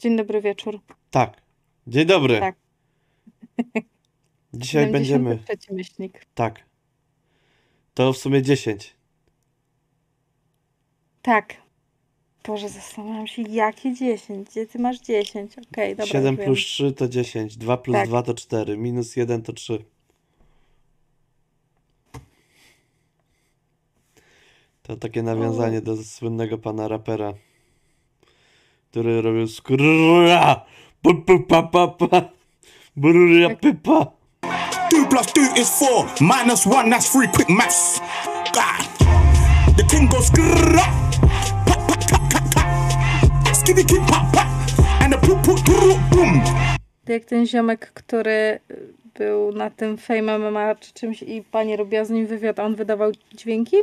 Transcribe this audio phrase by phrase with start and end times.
[0.00, 0.80] Dzień dobry wieczór.
[1.10, 1.42] Tak.
[1.86, 2.40] Dzień dobry.
[2.40, 2.56] Tak.
[4.54, 5.30] Dzisiaj będziemy.
[5.30, 6.26] 73 myślnik.
[6.34, 6.64] Tak.
[7.94, 8.96] To w sumie 10.
[11.22, 11.56] Tak.
[12.46, 14.48] Boże, zastanawiam się, jakie 10?
[14.48, 15.52] Gdzie ty masz 10?
[15.58, 16.06] Okej, dobra.
[16.06, 16.46] 7 już wiem.
[16.46, 17.56] plus 3 to 10.
[17.56, 18.08] 2 plus Tak.
[18.08, 18.76] 2 to 4.
[18.76, 19.84] Minus 1 to 3.
[24.82, 27.34] To takie nawiązanie do słynnego pana rapera,
[28.90, 30.64] który robił skrrra,
[31.48, 32.28] pa, pa, pa,
[32.96, 34.06] brrra, pypa.
[34.90, 36.06] Two plus two is four.
[36.20, 37.28] Minus one, that's three.
[37.28, 38.00] Quick maths.
[38.52, 38.82] God.
[39.76, 40.30] The thing goes.
[44.08, 44.42] Pa, pa.
[45.00, 46.42] And the poop poop grrrr, boom.
[47.08, 52.04] Jak ten ziomek, który y, był na tym Fame MMA czy czymś i pani robiła
[52.04, 53.76] z nim wywiad, a on wydawał dźwięki?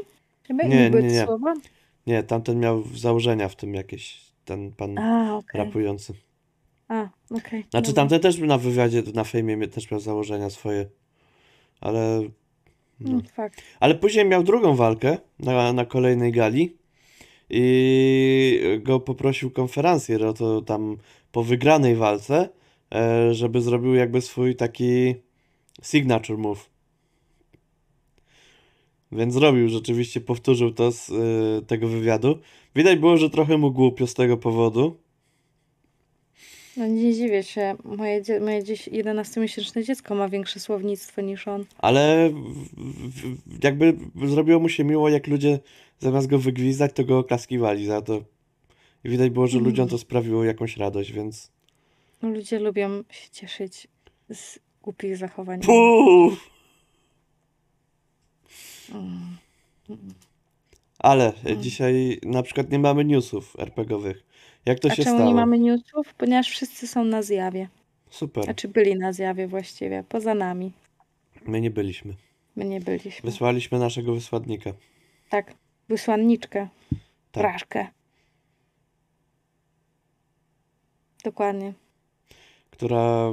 [0.47, 1.25] Chyba Nie, nie, nie.
[1.25, 1.53] słowa?
[2.08, 5.62] Nie, tamten miał założenia w tym jakieś, ten pan A, okej.
[5.62, 6.14] rapujący.
[6.88, 7.66] A, okej.
[7.70, 7.94] Znaczy dobra.
[7.94, 10.86] tamten też na wywiadzie, na fejmie też miał założenia swoje,
[11.81, 12.22] ale,
[13.00, 13.09] no.
[13.09, 13.62] Mm, Fakt.
[13.80, 16.78] ale później miał drugą walkę na, na kolejnej gali
[17.50, 20.98] i go poprosił konferencjer o to tam
[21.31, 22.50] po wygranej walce,
[22.95, 25.16] e, żeby zrobił jakby swój taki
[25.81, 26.70] signature move.
[29.12, 32.40] Więc zrobił, rzeczywiście powtórzył to z y, tego wywiadu.
[32.78, 34.97] Widać było, że trochę mu głupio z tego powodu.
[36.78, 37.75] No nie dziwię się.
[37.84, 41.66] Moje, dzie- moje dziś 11-miesięczne dziecko ma większe słownictwo niż on.
[41.78, 42.31] Ale
[43.64, 45.59] jakby zrobiło mu się miło, jak ludzie
[46.00, 48.22] zamiast go wygwizdać, to go oklaskiwali za to.
[49.03, 49.72] I widać było, że Mhm.
[49.72, 51.52] ludziom to sprawiło jakąś radość, więc.
[52.22, 53.88] No, ludzie lubią się cieszyć
[54.34, 55.62] z głupich zachowań.
[55.62, 56.50] Puf!
[58.91, 59.38] Mm.
[61.00, 64.24] Ale dzisiaj na przykład nie mamy newsów RPGowych.
[64.66, 65.30] Jak to A się czemu stało?
[65.30, 66.13] nie mamy newsów?
[66.13, 67.69] Ponieważ wszyscy są na zjawie.
[68.09, 68.44] Super.
[68.44, 70.72] Znaczy byli na zjawie właściwie, poza nami.
[71.46, 72.13] My nie byliśmy.
[72.56, 73.30] My nie byliśmy.
[73.31, 74.74] Wysłaliśmy naszego wysłannika.
[75.30, 75.53] Tak,
[75.90, 76.68] wysłanniczkę,
[77.31, 77.44] Tak.
[77.44, 77.88] Praszkę.
[81.24, 81.74] Dokładnie.
[82.69, 83.31] Która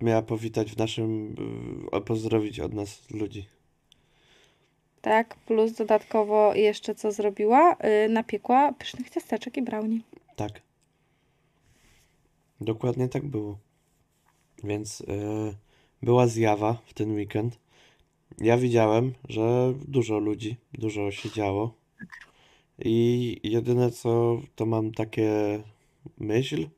[0.00, 1.34] miała powitać w naszym.
[1.96, 3.46] y, pozdrowić od nas ludzi.
[5.02, 7.76] Tak, plus dodatkowo jeszcze co zrobiła?
[7.82, 10.00] Yy, napiekła pysznych ciasteczek i brownie.
[10.36, 10.62] Tak.
[12.60, 13.58] Dokładnie tak było.
[14.64, 15.04] Więc y,
[16.02, 17.58] była zjawa w ten weekend.
[18.38, 21.74] Ja widziałem, że dużo ludzi, dużo się działo.
[22.78, 25.62] I jedyne co, to mam takie
[26.18, 26.68] myśl,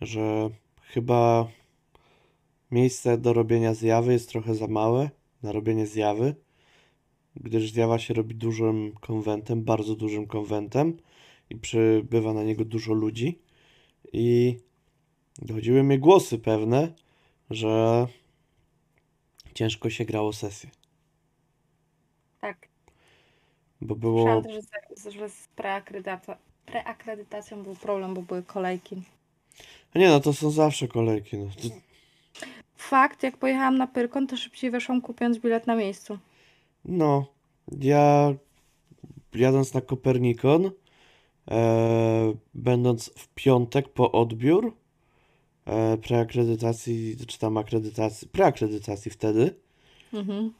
[0.00, 0.50] że
[0.82, 1.48] chyba
[2.70, 5.10] miejsce do robienia zjawy jest trochę za małe
[5.42, 6.34] na robienie zjawy,
[7.36, 10.96] gdyż zjawa się robi dużym konwentem, bardzo dużym konwentem
[11.50, 13.38] i przybywa na niego dużo ludzi.
[14.12, 14.56] I
[15.38, 16.92] dochodziły mnie głosy pewne,
[17.50, 18.06] że
[19.54, 20.70] ciężko się grało sesję,
[22.40, 22.68] Tak.
[23.80, 24.22] bo było.
[24.22, 24.62] Słyszałam
[25.04, 29.02] że, że z preakredyta- preakredytacją był problem, bo były kolejki.
[29.94, 31.38] A nie, no to są zawsze kolejki.
[31.38, 31.46] No.
[31.46, 31.74] To-
[32.76, 36.18] Fakt, jak pojechałam na Pyrkon, to szybciej weszłam kupując bilet na miejscu.
[36.84, 37.26] No,
[37.80, 38.34] ja
[39.34, 40.70] jadąc na Kopernikon,
[41.50, 44.72] e, będąc w piątek po odbiór
[45.66, 49.54] e, preakredytacji, czy tam akredytacji, preakredytacji wtedy,
[50.12, 50.52] Mhm.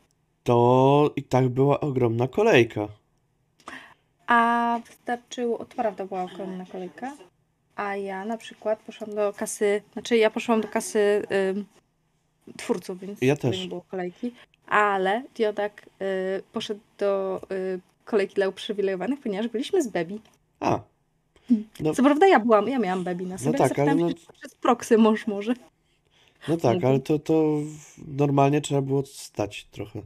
[0.44, 2.88] to i tak była ogromna kolejka.
[4.26, 7.16] A wystarczyło, to prawda była ogromna kolejka,
[7.76, 11.22] a ja na przykład poszłam do kasy, znaczy ja poszłam do kasy
[11.56, 11.64] ym,
[12.56, 13.60] twórców, więc Ja też.
[13.62, 14.34] nie było kolejki,
[14.66, 20.20] ale Diodak y, poszedł do y, kolejki dla uprzywilejowanych, ponieważ byliśmy z Bebi.
[20.60, 20.80] A,
[21.80, 24.32] no, Co prawda ja byłam, ja miałam Bebi na sobie, tak, ale no- się, czy
[24.32, 25.54] przez proksy mąż może.
[26.48, 27.58] no tak, ale to, to
[28.08, 30.02] normalnie trzeba było stać trochę.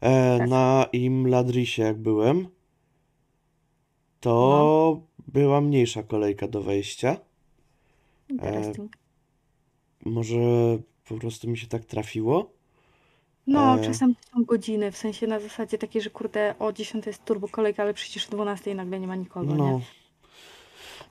[0.00, 0.48] E, Tak.
[0.48, 2.48] na Imladrisie jak byłem,
[4.20, 7.16] to była mniejsza kolejka do wejścia.
[8.28, 8.96] Interesting.
[10.04, 10.38] Może
[11.08, 12.50] po prostu mi się tak trafiło.
[13.48, 17.24] No, e- czasem są godziny, w sensie na zasadzie takiej, że kurde, o 10 jest
[17.24, 19.64] turbo kolejka, ale przecież o 12 nagle nie ma nikogo, No.
[19.66, 19.80] nie?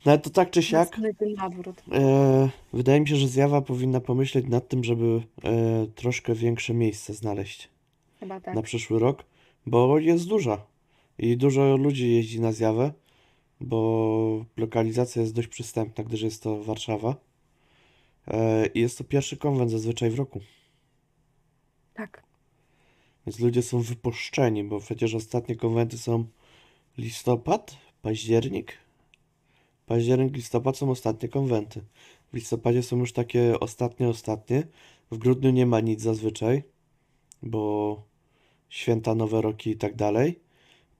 [0.05, 1.83] No ale to tak czy siak, Następny nawrót.
[1.91, 7.13] e, wydaje mi się, że zjawa powinna pomyśleć nad tym, żeby e, troszkę większe miejsce
[7.13, 7.69] znaleźć
[8.19, 8.55] Chyba tak.
[8.55, 9.23] na przyszły rok,
[9.65, 10.61] bo jest duża
[11.17, 12.91] i dużo ludzi jeździ na zjawę,
[13.61, 17.15] bo lokalizacja jest dość przystępna, gdyż jest to Warszawa.
[18.27, 20.39] E, I jest to pierwszy konwent zazwyczaj w roku,
[21.93, 22.23] Tak.
[23.27, 26.25] Więc ludzie są wypuszczeni, bo przecież ostatnie konwenty są
[26.97, 28.77] listopad, październik,
[29.87, 31.81] Październik, listopad są ostatnie konwenty.
[32.31, 34.67] W listopadzie są już takie ostatnie, ostatnie.
[35.11, 36.63] W grudniu nie ma nic zazwyczaj,
[37.43, 38.03] bo
[38.69, 40.39] święta, nowe roki i tak dalej.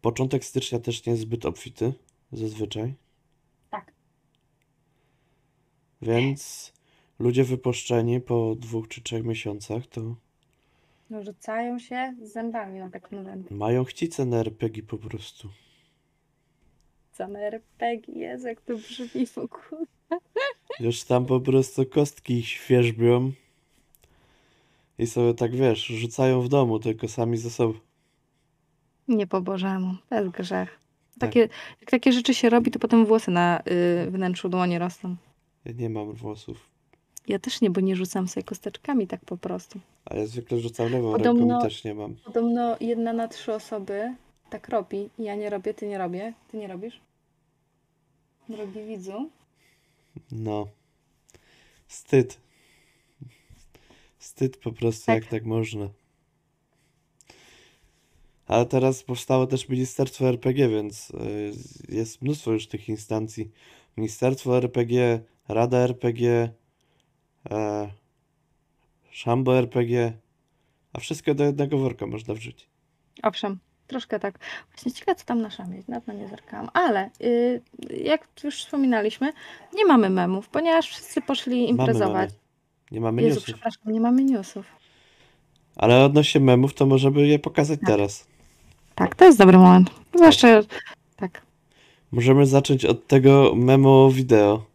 [0.02, 1.94] Początek stycznia też nie jest zbyt obfity,
[2.32, 2.94] zazwyczaj.
[3.70, 3.94] Tak.
[6.02, 6.74] Więc
[7.20, 10.16] ludzie wypuszczeni po dwóch czy trzech miesiącach to
[11.10, 13.54] No, rzucają się z zębami na te konwenty.
[13.54, 15.50] mają chcicę na RPG po prostu.
[17.12, 19.86] Same RPG, Jezu, jak to brzmi w ogóle.
[20.80, 23.32] Już tam po prostu kostki świerzbią
[25.00, 27.80] i sobie tak wiesz, rzucają w domu, tylko sami ze sobą.
[29.08, 30.80] Nie po Bożemu, to jest grzech.
[31.20, 31.30] Tak.
[31.30, 31.40] Takie,
[31.82, 33.62] jak takie rzeczy się robi, to potem włosy na
[34.06, 35.16] y, wnętrzu dłoni rosną.
[35.66, 36.70] Ja nie mam włosów,
[37.28, 39.80] Ja też nie, bo nie rzucam sobie kosteczkami tak po prostu.
[40.06, 42.16] a ja zwykle rzucam lewą Podobno- ręką i też nie mam.
[42.16, 44.16] Podobno jedna na trzy osoby
[44.50, 45.10] tak robi.
[45.20, 46.34] Ja nie robię, ty nie robię.
[46.52, 47.00] Ty nie robisz?
[48.50, 49.30] Drogi widzu.
[50.32, 50.68] No.
[51.88, 52.38] Wstyd.
[54.18, 55.16] Wstyd po prostu, Tak.
[55.22, 55.90] jak tak można.
[58.48, 61.52] Ale teraz powstało też Ministerstwo RPG, więc y,
[61.90, 63.52] jest mnóstwo już tych instancji.
[63.98, 66.50] Ministerstwo RPG, Rada RPG,
[67.52, 67.90] e,
[69.58, 70.14] RPG,
[70.94, 72.68] a wszystko do jednego worka można wrzucić.
[73.24, 74.40] Owszem, troszkę tak.
[74.72, 75.84] Właśnie ciekawe, co tam na szamie.
[75.88, 76.70] Dawno nie zerkałam.
[76.74, 77.62] Ale y,
[78.04, 79.34] jak już wspominaliśmy,
[79.76, 82.30] nie mamy memów, ponieważ wszyscy poszli Mamy, imprezować.
[82.30, 82.42] mamy.
[82.92, 83.54] Nie mamy Jezu, newsów.
[83.54, 84.66] przepraszam, nie mamy newsów.
[85.76, 87.90] Ale odnośnie memów, to możemy je pokazać Tak.
[87.90, 88.28] teraz.
[88.96, 89.90] Tak, to jest dobry moment.
[90.16, 90.48] Zwłaszcza,
[91.16, 91.42] tak.
[92.12, 94.66] Możemy zacząć od tego memo wideo.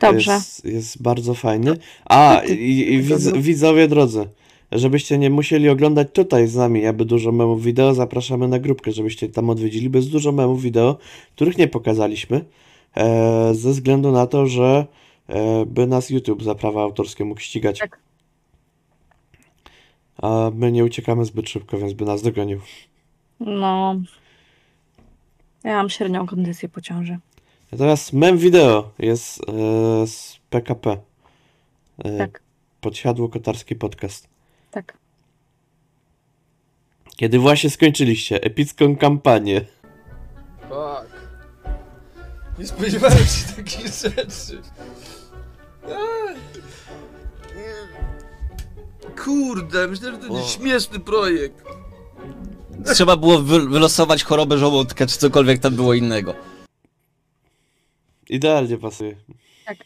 [0.00, 0.32] Dobrze.
[0.32, 1.76] Jest, jest bardzo fajny.
[2.04, 4.28] A, i, i widz, widzowie drodzy,
[4.72, 9.28] żebyście nie musieli oglądać tutaj z nami, jakby dużo memów wideo, zapraszamy na grupkę, żebyście
[9.28, 10.98] tam odwiedzili, bez dużo memów wideo,
[11.34, 12.44] których nie pokazaliśmy,
[12.96, 14.86] e, ze względu na to, że
[15.28, 17.78] e, by nas YouTube za prawa autorskie mógł ścigać.
[17.78, 17.98] Tak.
[20.22, 22.60] A my nie uciekamy zbyt szybko, więc by nas dogonił.
[23.40, 23.96] No.
[25.64, 27.18] Ja mam średnią kondycję po ciąży.
[27.72, 29.52] Natomiast mem wideo jest e,
[30.06, 30.96] z PKP.
[32.04, 32.42] E, Tak,
[32.80, 34.28] Podsiadło Kotarski Podcast.
[34.70, 34.96] tak.
[37.16, 39.60] Kiedy właśnie skończyliście epicką kampanię.
[40.60, 41.12] Fuck.
[42.58, 44.62] Nie spodziewałem się takich rzeczy.
[49.24, 51.64] Kurde, myślałem, że to będzie śmieszny projekt.
[52.94, 56.34] Trzeba było wy wylosować chorobę żołądka, czy cokolwiek tam było innego.
[58.32, 59.16] Idealnie pasuje.
[59.66, 59.78] Tak.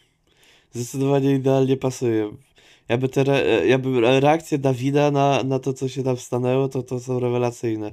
[0.72, 2.32] Zdecydowanie idealnie pasuje.
[2.88, 7.00] Jakby, te re, jakby reakcje Dawida na, na to, co się tam stanęło, to, to
[7.00, 7.92] są rewelacyjne.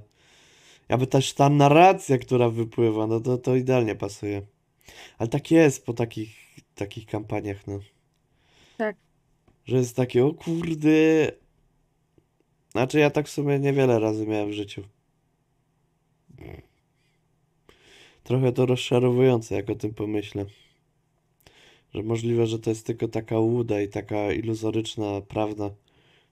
[0.90, 4.42] Jakby też ta narracja, która wypływa, no to, to idealnie pasuje.
[5.18, 6.36] Ale tak jest po takich,
[6.76, 7.80] takich kampaniach, no.
[8.78, 8.96] Tak.
[9.66, 11.32] Że jest takie, o kurde.
[12.72, 14.84] Znaczy ja tak w sumie niewiele razy miałem w życiu.
[18.24, 20.46] Trochę to rozczarowujące, jak o tym pomyślę.
[21.94, 25.70] Że możliwe, że to jest tylko taka łuda i taka iluzoryczna prawda,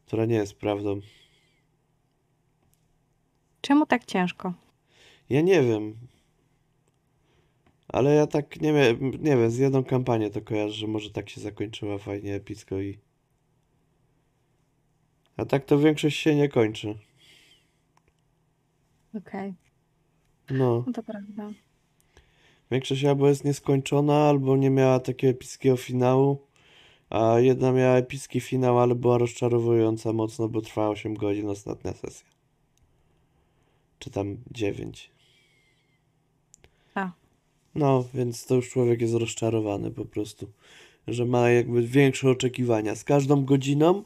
[0.06, 1.02] która nie jest prawdą.
[3.62, 4.54] Czemu tak ciężko?
[5.30, 5.96] Ja nie wiem.
[7.88, 11.30] Ale ja tak nie wiem, nie wiem, z jedną kampanię to kojarzę, że może tak
[11.30, 12.98] się zakończyła fajnie, epicko i...
[15.38, 16.98] A tak to większość się nie kończy.
[19.18, 19.54] Okej,
[20.50, 20.84] No.
[20.88, 21.52] no to prawda.
[22.72, 26.38] Większość albo jest nieskończona, albo nie miała takiego epickiego finału,
[27.10, 32.28] a jedna miała epicki finał, ale była rozczarowująca mocno, bo trwała 8 godzin ostatnia sesja.
[34.00, 35.12] Czy tam 9.
[36.96, 37.12] A.
[37.76, 40.48] No, więc to już człowiek jest rozczarowany po prostu,
[41.08, 42.96] że ma jakby większe oczekiwania.
[42.96, 44.04] Z każdą godziną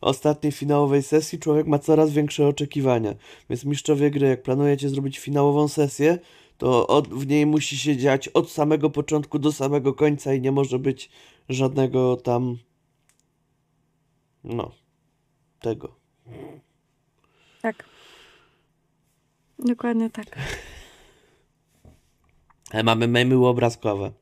[0.00, 3.14] ostatniej finałowej sesji człowiek ma coraz większe oczekiwania.
[3.50, 6.18] Więc mistrzowie gry, jak planujecie zrobić finałową sesję,
[6.58, 10.52] to od, w niej musi się dziać od samego początku do samego końca i nie
[10.52, 11.10] może być
[11.48, 12.58] żadnego tam.
[14.44, 14.70] No.
[15.60, 15.96] Tego.
[17.62, 17.84] Tak.
[19.58, 20.38] Dokładnie tak.
[22.70, 24.12] Ale mamy memy obrazkowe.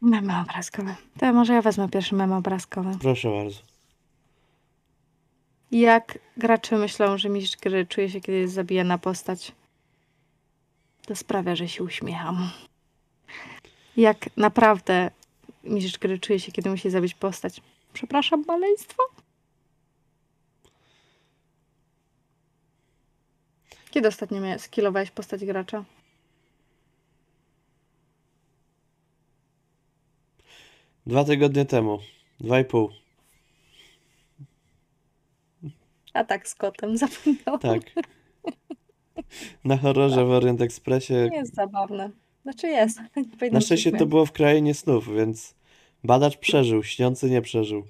[0.00, 0.96] Memy obrazkowe.
[1.18, 2.90] To może ja wezmę pierwszy mem obrazkowy.
[3.00, 3.58] Proszę bardzo.
[5.70, 9.52] Jak gracze myślą, że mistrz gry czuje się, kiedy jest zabijana postać,
[11.10, 12.50] to sprawia, że się uśmiecham.
[13.96, 15.10] Jak naprawdę
[15.64, 17.60] mistrz gry czuje się, kiedy musi zabić postać.
[17.92, 19.02] Przepraszam, maleństwo?
[23.90, 25.84] Kiedy ostatnio mia- skillowałeś postać gracza?
[31.06, 31.98] Dwa tygodnie temu.
[32.40, 32.90] Dwa i pół.
[36.14, 37.60] A tak z kotem zapomniałam.
[37.60, 37.80] Tak.
[39.64, 41.14] Na horrorze w Orient Expressie.
[41.14, 42.10] Nie jest zabawne.
[42.42, 42.98] Znaczy jest.
[43.52, 45.54] Na szczęście to było w krainie snów, więc
[46.04, 47.82] badacz przeżył, śniący nie przeżył.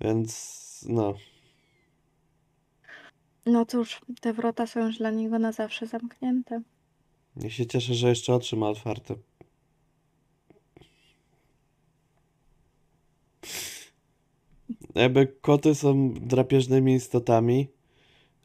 [0.00, 1.14] Więc no.
[3.46, 6.62] No cóż, te wrota są już dla niego na zawsze zamknięte.
[7.36, 9.14] Ja się cieszę, że jeszcze oczy ma otwarte.
[14.94, 17.68] Jakby koty są drapieżnymi istotami,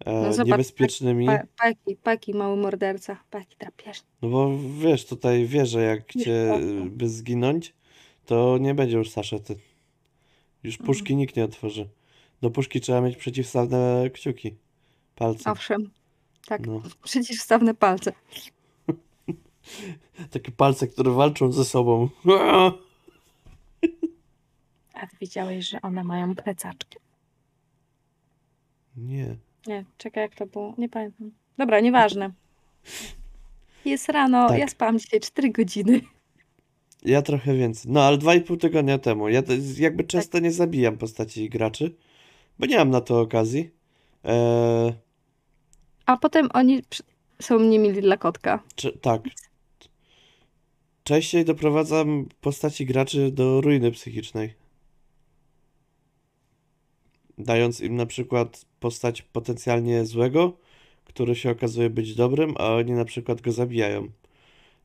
[0.05, 1.25] No zobacz, niebezpiecznymi.
[1.25, 3.17] Pa, paki, paki, mały morderca.
[3.31, 4.07] Paki drapieżny.
[4.21, 7.73] No bo wiesz, tutaj wie, że jak cię by zginąć,
[8.25, 9.55] to nie będzie już saszety.
[10.63, 10.85] Już Mhm.
[10.85, 11.89] puszki nikt nie otworzy.
[12.41, 14.55] Do puszki trzeba mieć przeciwstawne kciuki.
[15.15, 15.51] Palce.
[15.51, 15.91] Owszem.
[16.47, 16.81] Tak, No.
[17.03, 18.13] przeciwstawne palce.
[20.31, 22.09] Takie palce, które walczą ze sobą.
[24.93, 26.97] A ty wiedziałeś, że one mają plecaczki?
[28.97, 29.35] Nie.
[29.67, 30.73] Nie, czekaj jak to było.
[30.77, 31.31] Nie pamiętam.
[31.57, 32.31] Dobra, nieważne.
[33.85, 34.59] Jest rano, Tak.
[34.59, 36.01] ja spałam dzisiaj 4 godziny.
[37.05, 37.91] Ja trochę więcej.
[37.91, 39.29] No, ale dwa i pół tygodnia temu.
[39.29, 39.41] Ja
[39.77, 40.09] jakby Tak.
[40.11, 41.95] często nie zabijam postaci graczy,
[42.59, 43.69] bo nie mam na to okazji.
[44.23, 44.93] Eee,
[46.05, 46.81] A potem oni
[47.41, 48.63] są niemili dla kotka.
[48.75, 49.21] czy, tak.
[51.03, 54.53] Częściej doprowadzam postaci graczy do ruiny psychicznej.
[57.41, 60.57] Dając im na przykład postać potencjalnie złego,
[61.05, 64.07] który się okazuje być dobrym, a oni na przykład go zabijają.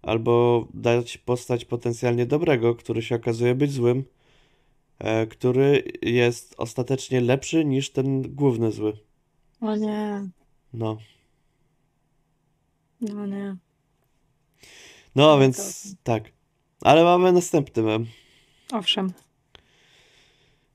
[0.02, 4.04] Albo dać postać potencjalnie dobrego, który się okazuje być złym,
[4.98, 8.92] e, który jest ostatecznie lepszy niż ten główny zły.
[9.60, 10.28] O nie,
[10.72, 10.98] No.
[13.00, 13.56] no nie.
[15.14, 16.24] No, więc tak.
[16.80, 18.06] Ale mamy następny mem.
[18.72, 19.12] Owszem.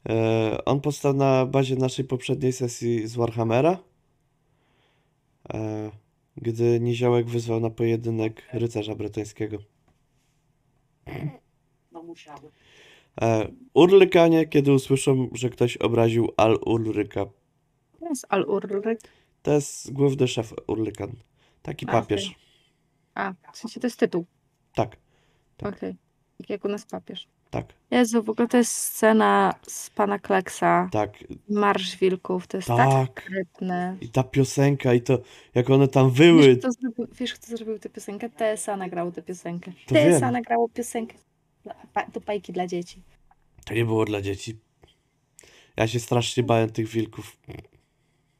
[0.09, 3.77] E, on powstał na bazie naszej poprzedniej sesji z Warhammera,
[5.53, 5.91] e,
[6.37, 9.57] gdy Niziołek wyzwał na pojedynek rycerza bretońskiego.
[13.21, 17.25] E, Urlykanie, kiedy usłyszą, że ktoś obraził Al-Ulryka.
[17.99, 19.01] To jest Al-Urryk.
[19.43, 21.11] To jest główny szef Urlykan.
[21.61, 22.35] Taki A, papież.
[23.15, 24.25] A, w sensie to jest tytuł.
[24.75, 24.97] Tak,
[25.57, 25.75] Tak.
[25.77, 25.95] Okej.
[26.37, 27.27] Tak jak u nas papież.
[27.51, 30.89] Tak, Jezu, w ogóle to jest scena z pana Kleksa.
[30.91, 32.47] tak, Marsz Wilków.
[32.47, 33.21] To jest tak tak.
[33.21, 33.97] sprytne.
[34.01, 35.19] I ta piosenka, i to,
[35.55, 36.57] jak one tam Wiesz wyły.
[36.57, 38.29] kto, zrobił, wiesz, kto zrobił tę piosenkę?
[38.29, 39.71] TSA nagrało tę piosenkę.
[39.71, 40.31] To TSA wiem.
[40.31, 41.15] nagrało piosenkę
[42.13, 43.01] do bajki dla dzieci.
[43.65, 44.57] To nie było dla dzieci.
[45.77, 47.37] Ja się strasznie bałem tych wilków.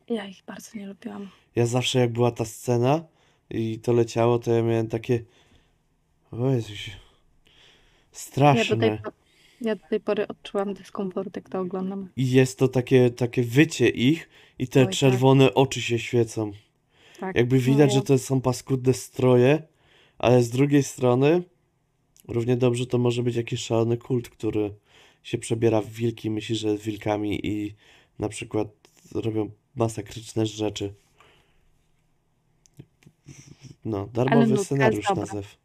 [0.10, 1.30] Ja ich bardzo nie lubiłam.
[1.56, 3.03] Ja zawsze jak była ta scena
[3.50, 5.24] i to leciało, to ja miałem takie...
[6.32, 6.91] O Jezusie.
[8.12, 8.77] Ja do, Straszne.
[8.77, 8.98] tej,
[9.62, 12.10] ja do tej pory odczułam dyskomfort, jak to oglądam.
[12.18, 14.96] I jest to takie, takie wycie ich i te Oj, tak.
[14.96, 16.51] czerwone oczy się świecą.
[17.20, 17.36] Tak.
[17.36, 19.63] Jakby widać, No, że to są paskudne stroje,
[20.18, 21.44] ale z drugiej strony
[22.27, 24.74] równie dobrze to może być jakiś szalony kult, który
[25.24, 27.75] się przebiera w wilki, myśli, że jest wilkami i
[28.20, 28.68] na przykład
[29.15, 30.94] robią masakryczne rzeczy.
[33.86, 35.58] No, darmowy jest scenariusz nazew.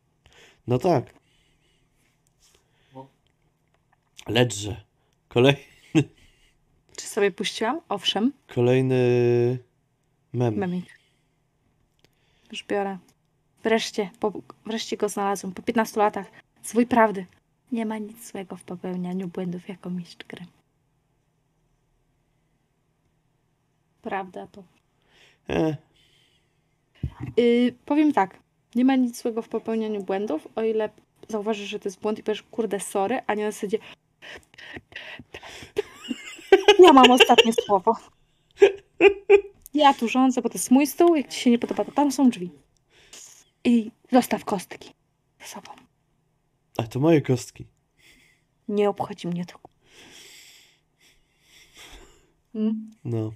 [0.67, 1.15] No tak.
[4.29, 4.55] Lecz,
[5.29, 5.57] kolej,
[6.97, 7.81] Czy sobie puściłam?
[7.89, 8.33] Owszem.
[8.55, 9.59] kolejny
[10.33, 10.55] mem.
[10.55, 10.99] Memik.
[12.53, 12.99] Już biorę.
[13.63, 14.33] Wreszcie, po,
[14.67, 15.53] wreszcie go znalazłem.
[15.55, 16.27] Po 15 latach.
[16.63, 17.27] Swój prawdy.
[17.73, 20.45] Nie ma nic złego w popełnianiu błędów jako mistrz gry.
[24.03, 24.63] Prawda to.
[25.49, 25.77] E,
[27.37, 28.39] Yy, powiem tak.
[28.75, 30.91] Nie ma nic złego w popełnianiu błędów, o ile
[31.29, 33.79] zauważysz, że to jest błąd i powiesz, kurde, sorry, a nie na zasadzie
[36.79, 37.97] ja mam ostatnie słowo.
[39.75, 42.13] Ja tu rządzę, bo to jest mój stół, jak ci się nie podoba, to tam
[42.13, 42.51] są drzwi.
[43.65, 44.91] I zostaw kostki
[45.41, 45.71] ze sobą.
[46.79, 47.67] a to moje kostki.
[48.69, 49.59] Nie obchodzi mnie to.
[52.55, 52.91] Mm.
[53.05, 53.33] No.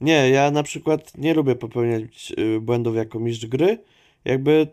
[0.00, 3.84] Nie, ja na przykład nie lubię popełniać y, błędów jako mistrz gry.
[4.24, 4.66] Jakby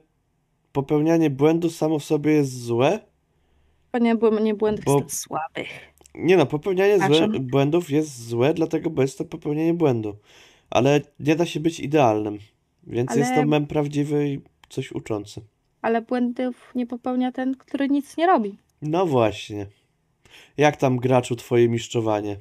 [0.71, 2.99] popełnianie błędu samo w sobie jest złe.
[3.93, 5.67] To nie, bły- nie błędów Bo- jest słabych.
[6.15, 7.39] Nie no, popełnianie złe, Znaczy?
[7.39, 10.15] błędów jest złe, dlatego bo jest to popełnienie błędu.
[10.69, 12.39] Ale nie da się być idealnym.
[12.87, 15.41] Więc jest to Ale- mem prawdziwy i coś uczący.
[15.81, 18.57] Ale błędów nie popełnia ten, który nic nie robi.
[18.81, 19.65] No właśnie.
[20.57, 22.37] Jak tam graczu twoje mistrzowanie?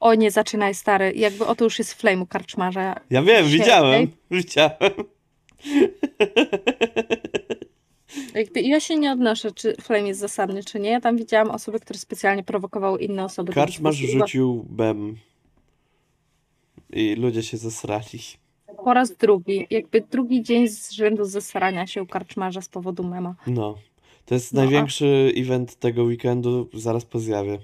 [0.00, 1.12] O nie, zaczynaj stary.
[1.16, 2.94] Jakby oto już jest flame u karczmarza.
[3.10, 3.60] Ja wiem, Świetnej.
[3.60, 4.90] widziałem, widziałem.
[8.34, 10.90] Jakby ja się nie odnoszę, czy Flame jest zasadny, czy nie.
[10.90, 13.52] Ja tam widziałam osoby, które specjalnie prowokowały inne osoby.
[13.80, 15.16] bo rzucił bem.
[16.92, 18.18] I ludzie się zesrali.
[18.84, 19.66] Po raz drugi.
[19.70, 23.34] Jakby drugi dzień z rzędu zesrania się u karczmarza z powodu mema.
[23.46, 23.74] No.
[24.26, 27.58] To jest No, a- największy event tego weekendu zaraz po zjawie.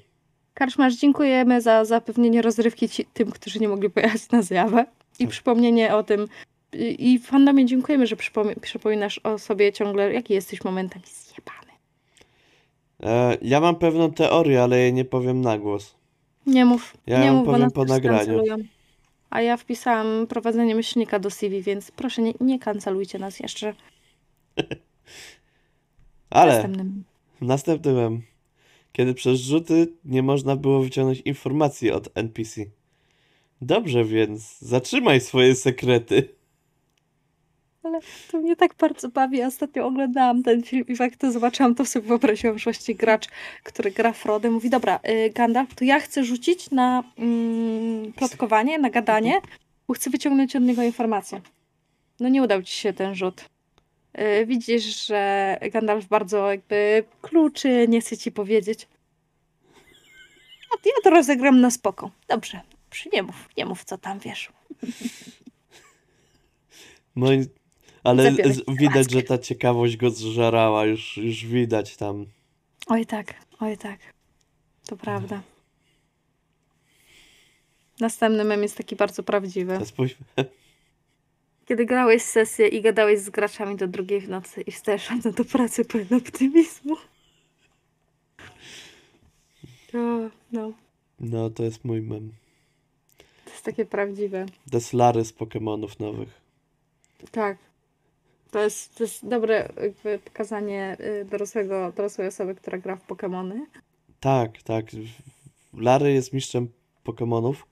[0.55, 4.87] Karczmarz, dziękujemy za zapewnienie rozrywki ci, tym, którzy nie mogli pojechać na zjawę
[5.19, 5.31] i Tak.
[5.31, 6.29] przypomnienie o tym.
[6.99, 8.17] I fandomie dziękujemy, że
[8.61, 11.73] przypominasz o sobie ciągle, jaki jesteś momentami zjebany.
[13.03, 15.95] E, ja mam pewną teorię, ale jej nie powiem na głos.
[16.47, 18.43] Nie mów, Ja nie ją mów, powiem po nagraniu.
[19.31, 23.75] A ja wpisałam prowadzenie myślnika do CV, więc proszę nie, nie kancelujcie nas jeszcze.
[26.31, 27.05] Ale Następnym.
[27.41, 28.23] następny mem.
[28.93, 32.61] Kiedy przez rzuty nie można było wyciągnąć informacji od NPC.
[33.63, 36.36] Dobrze więc, zatrzymaj swoje sekrety.
[38.31, 39.43] To mnie tak bardzo bawi.
[39.43, 43.29] Ostatnio oglądałam ten film i jak to zobaczyłam, to sobie wyobraziłam, że właśnie gracz,
[43.63, 48.91] który gra Frodę, mówi, dobra, y, Gandalf, to ja chcę rzucić na mm, plotkowanie, na
[48.91, 49.41] gadanie,
[49.89, 51.41] bo chcę wyciągnąć od niego informację.
[52.21, 53.45] No nie udał ci się ten rzut.
[54.19, 58.89] Y, Widzisz, że Gandalf bardzo jakby kluczy, nie chce ci powiedzieć.
[60.73, 62.11] A ja to rozegram na spoko.
[62.29, 64.53] Dobrze, dobrze, nie mów, nie mów, co tam wiesz.
[67.17, 67.47] No i,
[68.07, 72.27] ale z- widać, że ta ciekawość go zżerała, już, już widać tam.
[72.87, 73.99] Oj tak, oj tak.
[74.87, 75.43] To prawda.
[78.01, 79.79] Następny mem jest taki bardzo prawdziwy.
[81.67, 85.45] Kiedy grałeś sesję i gadałeś z graczami do drugiej w nocy i wstajesz rano do
[85.45, 86.97] pracy pełen optymizmu.
[89.93, 90.73] To, no,
[91.21, 92.33] no to jest mój mem.
[93.45, 94.47] to jest takie prawdziwe.
[94.71, 96.41] To jest Lary z Pokemonów nowych.
[97.31, 97.59] Tak.
[98.57, 103.67] To jest, to jest dobre jakby pokazanie y, dorosłego, dorosłej osoby, która gra w Pokemony.
[104.21, 104.87] Tak, tak.
[105.75, 106.69] Lary jest mistrzem
[107.05, 107.67] Pokemonów.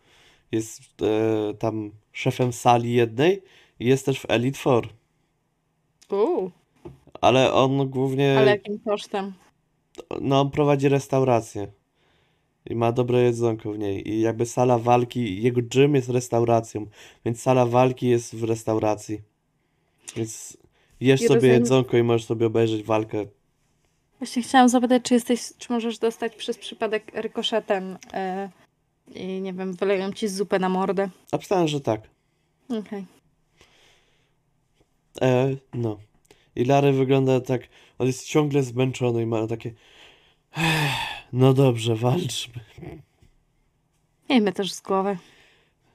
[0.53, 3.43] Jest e, tam szefem sali jednej
[3.81, 4.89] i jest też w Elite Four.
[6.11, 6.51] Uuu,
[7.21, 9.33] Ale on głównie, ale jakim kosztem?
[10.21, 11.69] no on prowadzi restaurację.
[12.67, 14.09] I ma dobre jedzonko w niej.
[14.09, 16.87] I jakby sala walki, jego gym jest restauracją.
[17.25, 19.23] Więc sala walki jest w restauracji.
[20.17, 20.64] Więc
[21.01, 23.27] jesz I sobie rozumiem- jedzonko i możesz sobie obejrzeć walkę.
[24.19, 28.51] Właśnie chciałam zapytać, czy jesteś, czy możesz dostać przez przypadek rykoszetem e,
[29.15, 31.09] i nie wiem, wyleją ci zupę na mordę.
[31.33, 32.01] Obstawiam, że tak.
[32.69, 33.05] Okej.
[35.23, 35.99] E, no.
[36.57, 37.63] I Larry wygląda tak,
[37.99, 39.73] on jest ciągle zmęczony i ma takie
[40.57, 40.91] "Ech,
[41.33, 42.63] no dobrze, walczmy.
[44.31, 45.19] Miejmy też z głowy.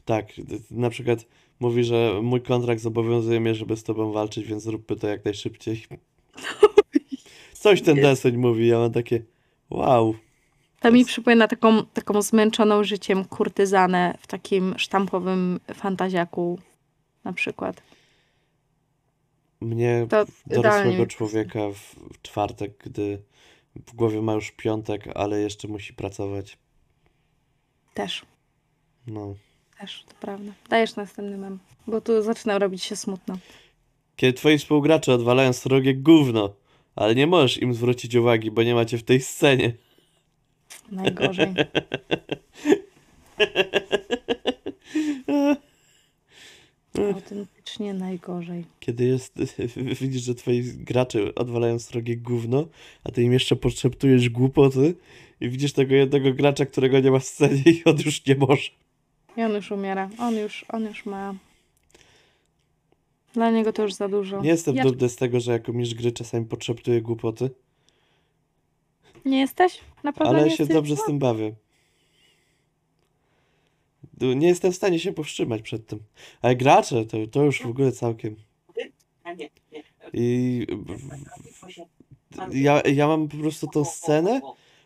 [0.05, 1.19] Tak, d- na przykład
[1.59, 5.85] mówi, że mój kontrakt zobowiązuje mnie, żeby z tobą walczyć, więc zróbmy to jak najszybciej.
[7.53, 9.23] Coś ten deseń mówi, ja mam takie
[9.69, 10.15] wow.
[10.79, 16.59] To mi przypomina taką, taką zmęczoną życiem kurtyzanę w takim sztampowym fantaziaku
[17.23, 17.81] na przykład.
[19.61, 23.21] Mnie, To dorosłego człowieka w, w czwartek, gdy
[23.75, 26.57] w głowie ma już piątek, ale jeszcze musi pracować.
[27.93, 28.25] Też,
[29.07, 29.35] No.
[29.79, 30.51] Też, to prawda.
[30.69, 33.37] Dajesz następny mem, bo tu zaczyna robić się smutno.
[34.15, 36.53] Kiedy twoi współgracze odwalają srogie gówno,
[36.95, 39.73] ale nie możesz im zwrócić uwagi, bo nie macie w tej scenie.
[40.91, 41.53] Najgorzej.
[47.13, 48.65] Autentycznie najgorzej.
[48.79, 49.33] Kiedy jest,
[50.01, 52.67] widzisz, że twoi gracze odwalają srogie gówno,
[53.03, 54.95] a ty im jeszcze podszeptujesz głupoty
[55.41, 58.69] i widzisz tego jednego gracza, którego nie ma w scenie i on już nie może.
[59.39, 60.09] I on już umiera.
[60.17, 61.35] On już, on już ma.
[63.33, 64.41] Dla niego to już za dużo.
[64.41, 64.83] Nie jestem ja...
[64.83, 67.49] dumny z tego, że jako mistrz gry czasami podszeptuję głupoty,
[69.25, 69.79] Nie jesteś?
[70.03, 71.53] Naprawdę ale nie się dobrze z tym bawię.
[74.21, 75.99] Nie jestem w stanie się powstrzymać przed tym.
[76.41, 78.35] Ale gracze to, to już w ogóle całkiem.
[80.13, 80.67] I
[82.51, 84.41] ja, ja mam po prostu tą scenę,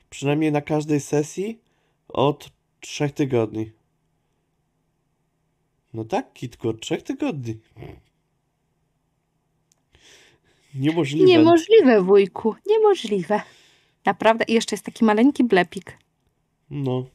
[0.09, 1.59] przynajmniej na każdej sesji,
[2.07, 3.71] od trzech tygodni.
[5.93, 7.59] No tak, Kitku, od trzech tygodni.
[10.75, 11.25] Niemożliwe.
[11.25, 12.55] Niemożliwe, wujku.
[12.67, 13.41] Niemożliwe.
[14.05, 14.45] Naprawdę.
[14.47, 15.97] I jeszcze jest taki maleńki blepik.
[16.69, 17.05] No.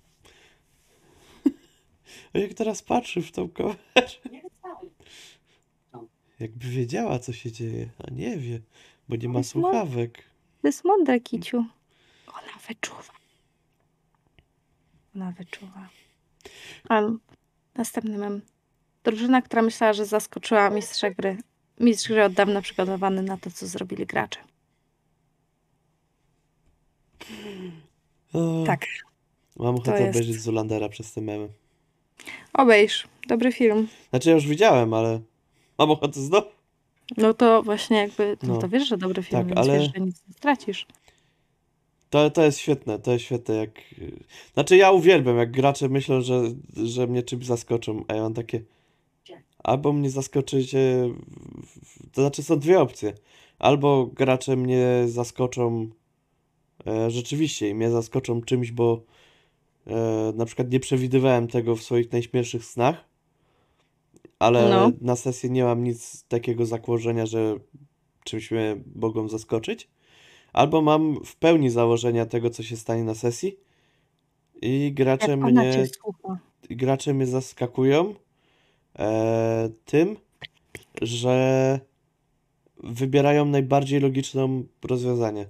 [2.35, 3.79] A jak teraz patrzy w tą kamerę,
[6.41, 8.61] jakby wiedziała, co się dzieje, a nie wie,
[9.09, 10.25] bo nie ma słuchawek.
[10.63, 11.65] To jest mądre, kiciu.
[12.27, 13.13] Ona wyczuwa.
[15.17, 15.89] Ona wyczuwa.
[16.89, 17.03] A
[17.75, 18.43] następny mem.
[19.05, 21.37] Drużyna, która myślała, że zaskoczyła mistrza gry.
[21.81, 24.41] Mistrz gry od dawna przygotowany na to, co zrobili gracze.
[28.33, 28.87] O, Tak,
[29.57, 31.49] Mam ochotę jest- obejrzeć Zulandera przez te memy.
[32.53, 33.09] obejrz.
[33.29, 33.89] Dobry film.
[34.11, 35.21] Znaczy ja już widziałem, ale
[35.79, 36.47] mam ochotę znowu.
[37.17, 38.61] No to właśnie jakby, no, No.
[38.61, 40.87] to wiesz, że dobry film, Tak, ale- wiesz, że nic nie stracisz.
[42.11, 43.71] To, to jest świetne, to jest świetne jak...
[44.55, 46.43] Znaczy ja uwielbiam, jak gracze myślą, że,
[46.77, 48.61] że mnie czymś zaskoczą, a ja mam takie...
[49.69, 51.11] Albo mnie zaskoczycie...
[52.13, 53.13] To znaczy są dwie opcje.
[53.59, 55.89] Albo gracze mnie zaskoczą
[56.87, 59.03] e, rzeczywiście i mnie zaskoczą czymś, bo
[59.87, 63.05] e, na przykład nie przewidywałem tego w swoich najśmielszych snach,
[64.39, 64.93] ale No.
[65.01, 67.57] na sesji nie mam nic takiego zakłożenia, że
[68.25, 69.89] czymś mnie mogą zaskoczyć.
[70.53, 73.57] Albo mam w pełni założenia tego, co się stanie na sesji
[74.63, 75.87] i gracze mnie,
[76.71, 78.15] i gracze mnie zaskakują
[78.99, 80.17] e, tym,
[81.03, 81.81] że
[82.83, 85.47] wybierają najbardziej logiczną rozwiązanie.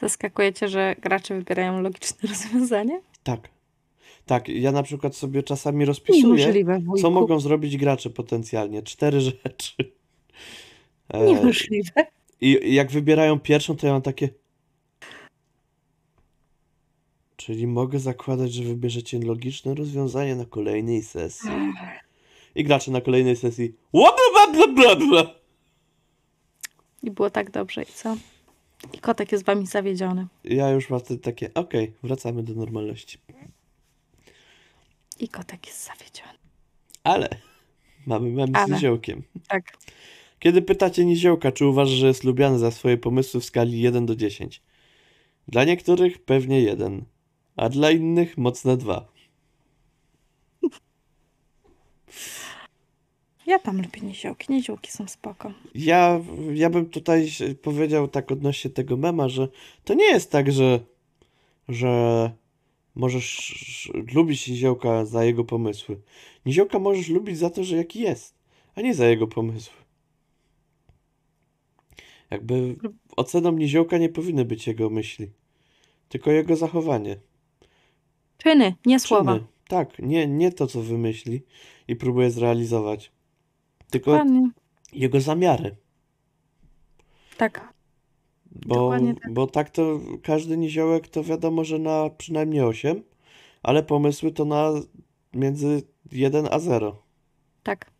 [0.00, 3.00] Zaskakuje cię, że gracze wybierają logiczne rozwiązanie?
[3.22, 3.48] Tak.
[4.26, 8.82] Tak, ja na przykład sobie czasami rozpisuję, Niemożliwe, co mogą zrobić gracze potencjalnie.
[8.82, 9.92] Cztery rzeczy.
[11.08, 12.06] E, Niemożliwe.
[12.40, 14.28] I jak wybierają pierwszą, to ja mam takie.
[17.36, 21.50] Czyli mogę zakładać, że wybierzecie logiczne rozwiązanie na kolejnej sesji.
[22.58, 23.74] I gracze na kolejnej sesji.
[27.02, 28.16] I było tak dobrze, i co?
[28.92, 30.26] I kotek jest wami zawiedziony.
[30.44, 33.18] Ja już mam wtedy takie, okej, wracamy do normalności.
[35.20, 36.38] I kotek jest zawiedziony.
[37.04, 37.28] Ale
[38.06, 39.22] mamy mem z niziołkiem.
[39.48, 39.76] Tak.
[40.38, 44.16] Kiedy pytacie niziołka, czy uważa, że jest lubiany za swoje pomysły w skali 1 do
[44.16, 44.62] 10?
[45.48, 47.04] Dla niektórych pewnie 1,
[47.56, 49.08] a dla innych mocne 2.
[53.48, 54.52] Ja tam lubię niziołki.
[54.52, 55.52] Niziołki są spoko.
[55.74, 56.20] Ja,
[56.54, 57.28] ja bym tutaj
[57.62, 59.48] powiedział tak odnośnie tego mema, że
[59.84, 60.80] to nie jest tak, że,
[61.68, 62.30] że
[62.94, 66.00] możesz lubić Niziołka za jego pomysły.
[66.46, 68.34] Niziołka możesz lubić za to, że jaki jest,
[68.74, 69.74] a nie za jego pomysły.
[72.30, 72.76] Jakby
[73.16, 75.30] oceną Niziołka nie powinny być jego myśli,
[76.08, 77.16] tylko jego zachowanie.
[78.38, 79.34] Czyny, nie słowa.
[79.34, 79.46] Czyny.
[79.68, 81.42] Tak, nie, nie to, co wymyśli
[81.88, 83.12] i próbuje zrealizować,
[83.90, 84.50] tylko Dokładnie.
[84.92, 85.76] jego zamiary.
[87.36, 87.72] Tak.
[88.66, 89.32] Bo, tak.
[89.32, 93.02] bo tak to każdy niziołek to wiadomo, że na przynajmniej 8,
[93.62, 94.72] ale pomysły to na
[95.34, 97.02] między 1 a 0.
[97.62, 97.90] Tak.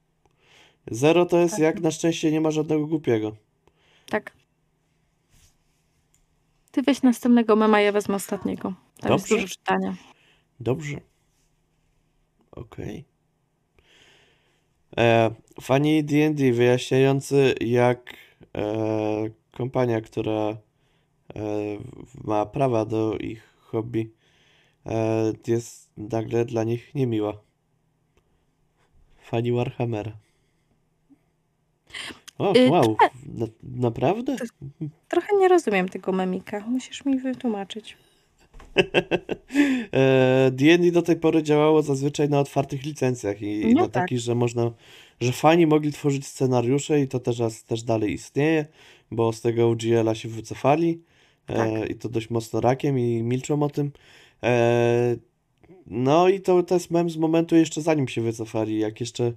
[0.90, 1.61] 0 to jest Tak.
[1.62, 3.37] jak na szczęście nie ma żadnego głupiego.
[4.07, 4.33] Tak.
[6.70, 8.74] Ty weź następnego mema, ja wezmę ostatniego.
[9.01, 9.35] Tam jest Dobrze.
[9.42, 9.96] dużo czytania.
[10.61, 11.01] Dobrze.
[12.53, 13.05] Okej.
[14.98, 15.30] E,
[15.61, 18.14] Fani D&D wyjaśniający jak
[18.56, 20.56] e, kompania, która e,
[22.24, 24.11] ma prawa do ich hobby
[24.87, 27.40] e, jest nagle dla nich niemiła.
[29.22, 30.12] Fani Warhammera.
[32.38, 32.96] O, Y, wow.
[33.26, 34.37] Na, naprawdę?
[35.08, 36.61] Trochę nie rozumiem tego memika.
[36.61, 37.96] Musisz mi wytłumaczyć.
[39.92, 44.02] E, D&D do tej pory działało zazwyczaj na otwartych licencjach i, i No na tak.
[44.02, 44.70] takich, że można,
[45.20, 48.66] że fani mogli tworzyć scenariusze i to też, też dalej istnieje,
[49.11, 51.00] bo z tego UGL-a się wycofali
[51.46, 51.90] e, Tak.
[51.90, 53.90] i to dość mocno rakiem i milczą o tym.
[54.42, 55.16] E,
[55.87, 59.33] no i to, to jest mem z momentu jeszcze zanim się wycofali, jak jeszcze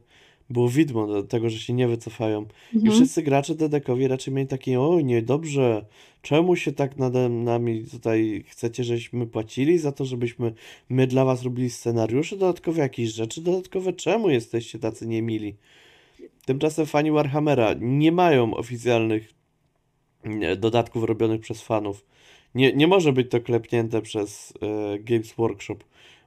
[0.52, 2.46] było widmo do tego, że się nie wycofają.
[2.74, 2.96] I Mhm.
[2.96, 5.86] wszyscy gracze dedekowi raczej mieli takie, o nie, dobrze,
[6.22, 10.54] czemu się tak nade nami tutaj chcecie, żeśmy płacili za to, żebyśmy
[10.90, 15.56] my dla was robili scenariusze, dodatkowe jakieś rzeczy, dodatkowe, czemu jesteście tacy niemili?
[16.46, 19.34] Tymczasem fani Warhammera nie mają oficjalnych
[20.58, 22.06] dodatków robionych przez fanów.
[22.56, 25.78] Nie, nie może być to klepnięte przez e, Games Workshop,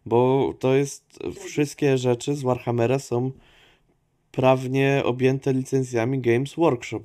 [0.06, 3.30] bo to jest, wszystkie rzeczy z Warhammera są
[4.36, 7.04] prawnie objęte licencjami Games Workshop.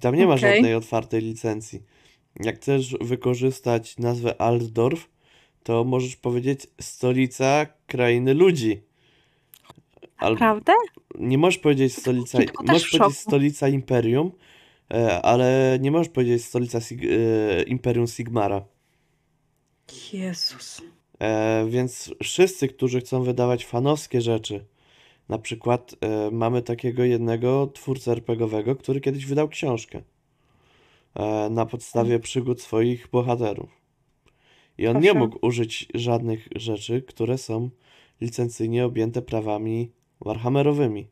[0.00, 0.54] Tam nie ma Okej.
[0.54, 1.82] żadnej otwartej licencji.
[2.40, 5.08] Jak chcesz wykorzystać nazwę Altdorf,
[5.62, 8.82] to możesz powiedzieć stolica krainy ludzi.
[10.16, 10.72] Al, Prawda?
[11.18, 14.32] nie możesz powiedzieć stolica, możesz powiedzieć stolica Imperium,
[14.90, 18.64] e, ale nie możesz powiedzieć stolica Sig e, Imperium Sigmara.
[20.12, 20.82] Jezus.
[21.20, 24.64] E, więc wszyscy, którzy chcą wydawać fanowskie rzeczy,
[25.30, 30.02] na przykład e, mamy takiego jednego twórcę RPGowego, który kiedyś wydał książkę
[31.14, 33.70] e, na podstawie przygód swoich bohaterów.
[34.78, 35.18] I on nie Proszę.
[35.18, 37.70] mógł użyć żadnych rzeczy, które są
[38.20, 39.90] licencyjnie objęte prawami
[40.20, 41.06] Warhammerowymi.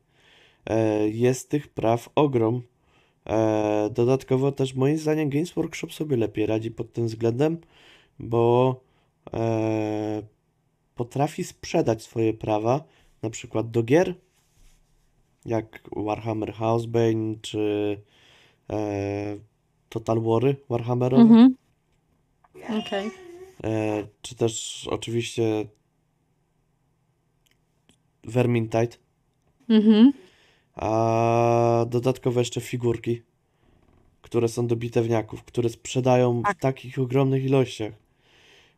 [0.66, 2.62] E, jest tych praw ogrom.
[3.90, 7.58] Dodatkowo też moim zdaniem Games Workshop sobie lepiej radzi pod tym względem,
[8.18, 8.80] bo
[10.94, 12.84] potrafi sprzedać swoje prawa,
[13.22, 14.14] na przykład do gier,
[15.46, 17.96] jak Warhammer Housebane czy
[18.70, 19.36] e,
[19.88, 21.54] Total Wary Warhammerowe, Mhm.
[22.80, 23.10] Okej.
[23.64, 25.66] e, czy też oczywiście
[28.24, 28.96] Vermintide,
[29.68, 30.12] Mhm.
[30.74, 33.22] a dodatkowo jeszcze figurki,
[34.22, 36.58] które są do bitewniaków, które sprzedają w Tak.
[36.58, 37.92] takich ogromnych ilościach.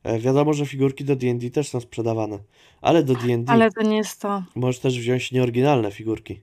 [0.02, 2.38] E, wiadomo, że figurki do D&D też są sprzedawane,
[2.80, 4.42] ale do D&D Ale to nie jest to.
[4.54, 6.40] możesz też wziąć nieoryginalne figurki.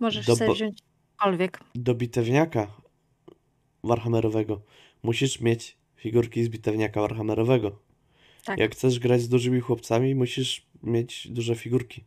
[0.00, 0.78] Możesz Do sobie wziąć
[1.18, 1.60] cokolwiek.
[1.74, 2.66] Do bitewniaka
[3.84, 4.60] Warhammerowego
[5.02, 7.78] musisz mieć figurki z bitewniaka Warhammerowego.
[8.44, 8.58] Tak.
[8.58, 12.04] Jak chcesz grać z dużymi chłopcami, musisz mieć duże figurki.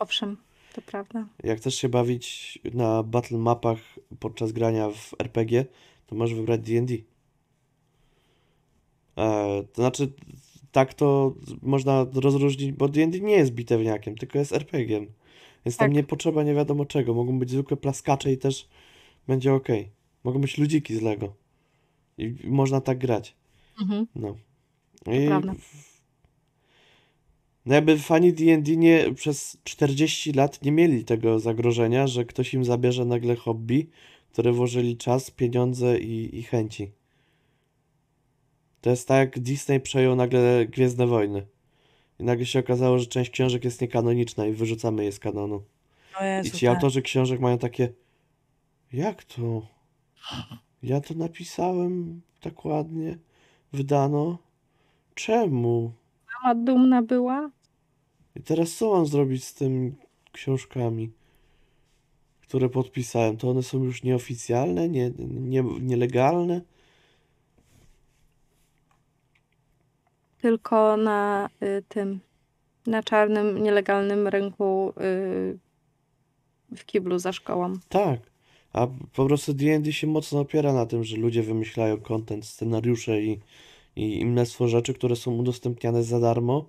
[0.00, 0.36] Owszem,
[0.72, 1.26] to prawda.
[1.44, 3.78] Jak chcesz się bawić na battle mapach
[4.20, 5.64] podczas grania w RPG,
[6.06, 6.94] to możesz wybrać D&D.
[9.72, 10.12] To znaczy,
[10.72, 15.06] tak to można rozróżnić, bo D&D nie jest bitewniakiem, tylko jest RPG-iem.
[15.66, 15.96] Więc tam Tak.
[15.96, 17.14] nie potrzeba nie wiadomo czego.
[17.14, 18.68] Mogą być zwykłe plaskacze i też
[19.28, 19.68] będzie ok.
[20.24, 21.34] Mogą być ludziki z Lego.
[22.18, 23.36] I można tak grać.
[23.80, 24.06] Mhm.
[24.14, 24.36] No.
[25.06, 25.28] I
[27.66, 32.64] no jakby fani D&D nie, przez 40 lat nie mieli tego zagrożenia, że ktoś im
[32.64, 33.86] zabierze nagle hobby,
[34.32, 36.90] które włożyli czas, pieniądze i, i chęci.
[38.86, 41.46] To jest tak, jak Disney przejął nagle Gwiezdne Wojny.
[42.20, 45.62] I nagle się okazało, że część książek jest niekanoniczna i wyrzucamy je z kanonu.
[46.20, 46.74] O I Jezu, ci tak.
[46.74, 47.92] autorzy książek mają takie
[48.92, 49.66] jak to?
[50.82, 53.18] Ja to napisałem tak ładnie,
[53.72, 54.38] wydano.
[55.14, 55.92] Czemu?
[56.42, 57.50] Mama dumna była.
[58.36, 59.92] I teraz co mam zrobić z tymi
[60.32, 61.12] książkami,
[62.40, 63.36] które podpisałem?
[63.36, 66.60] To one są już nieoficjalne, nie, nie, nielegalne?
[70.46, 72.20] Tylko na y, tym,
[72.86, 75.58] na czarnym, nielegalnym rynku y,
[76.76, 77.72] w kiblu za szkołą.
[77.88, 78.20] Tak.
[78.72, 83.40] A po prostu D&D się mocno opiera na tym, że ludzie wymyślają content, scenariusze i,
[83.96, 86.66] i, i mnóstwo rzeczy, które są udostępniane za darmo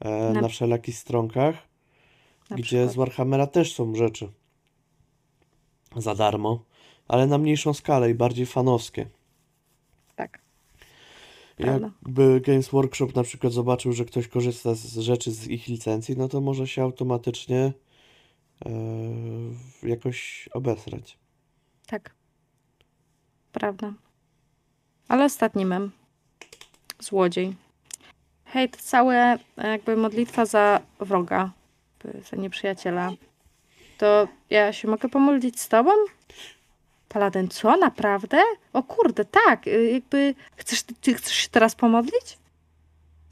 [0.00, 1.54] e, Na- na wszelakich stronkach,
[2.50, 2.90] Na gdzie przykład.
[2.92, 4.28] z Warhammera też są rzeczy
[5.96, 6.64] za darmo,
[7.08, 9.06] ale na mniejszą skalę i bardziej fanowskie.
[10.16, 10.49] Tak.
[11.62, 11.90] Prawda.
[12.06, 16.28] Jakby Games Workshop na przykład zobaczył, że ktoś korzysta z rzeczy z ich licencji, no
[16.28, 17.72] to może się automatycznie
[18.66, 18.70] e,
[19.82, 21.18] jakoś obesrać.
[21.86, 22.14] Tak.
[23.52, 23.94] Prawda.
[25.08, 25.90] Ale ostatni mem.
[27.00, 27.56] Złodziej.
[28.44, 31.50] Hej, to całe jakby modlitwa za wroga,
[32.30, 33.12] za nieprzyjaciela.
[33.98, 35.90] To ja się mogę pomodlić z tobą?
[37.14, 37.76] Paladyn, co?
[37.76, 38.42] Naprawdę?
[38.72, 39.66] O kurde, tak.
[39.66, 42.38] y, Jakby chcesz, ty chcesz się teraz pomodlić?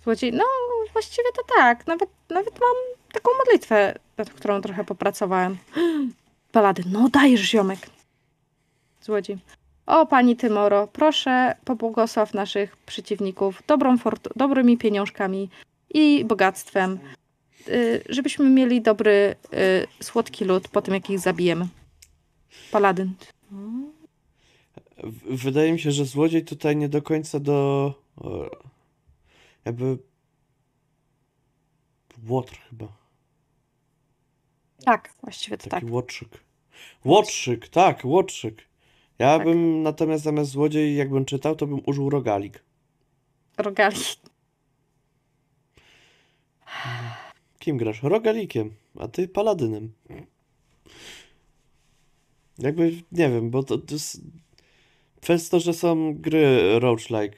[0.05, 0.45] Złodziej, no
[0.93, 1.87] właściwie to tak.
[1.87, 2.77] Nawet, nawet mam
[3.13, 5.57] taką modlitwę, nad którą trochę popracowałem.
[6.53, 7.79] Paladyn, no dajesz ziomek.
[9.01, 9.39] Złodziej.
[9.87, 13.97] O, pani Tymoro, proszę pobłogosław naszych przeciwników dobrą
[14.37, 15.51] dobrymi pieniążkami
[15.95, 16.99] i bogactwem,
[17.69, 19.37] y, żebyśmy mieli dobry,
[20.01, 21.67] y, słodki lód po tym, jak ich zabijemy.
[22.71, 23.15] Paladyn.
[25.31, 27.95] Wydaje mi się, że złodziej tutaj nie do końca do.
[29.65, 29.99] Jakby.
[32.29, 32.89] Łotr chyba.
[34.85, 35.95] Tak, właściwie to Taki tak.
[35.95, 36.29] łotrzyk.
[37.05, 38.69] Łotrzyk, tak, łotrzyk.
[39.19, 39.47] Ja Tak.
[39.47, 42.63] bym natomiast zamiast złodziej, jakbym czytał, to bym użył rogalik.
[43.59, 43.97] Rogali.
[47.59, 48.03] Kim grasz?
[48.03, 49.93] Rogalikiem, a ty paladynem.
[52.59, 54.21] Jakby, nie wiem, bo to, to jest...
[55.21, 57.37] Przez to, że są gry roguelike.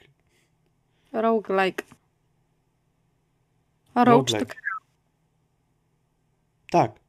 [1.13, 1.83] Roguelike.
[3.93, 4.55] A roach to Roguelike.
[6.71, 6.99] Tak.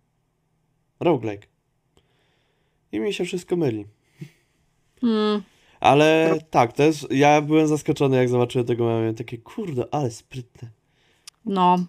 [1.00, 1.46] Roguelike.
[2.92, 3.86] I mi się wszystko myli.
[5.02, 5.42] mm,
[5.80, 7.10] Ale tak, to jest.
[7.10, 8.84] Ja byłem zaskoczony, jak zobaczyłem tego.
[8.84, 10.68] Miałem takie, kurde, ale sprytne.
[11.44, 11.86] No.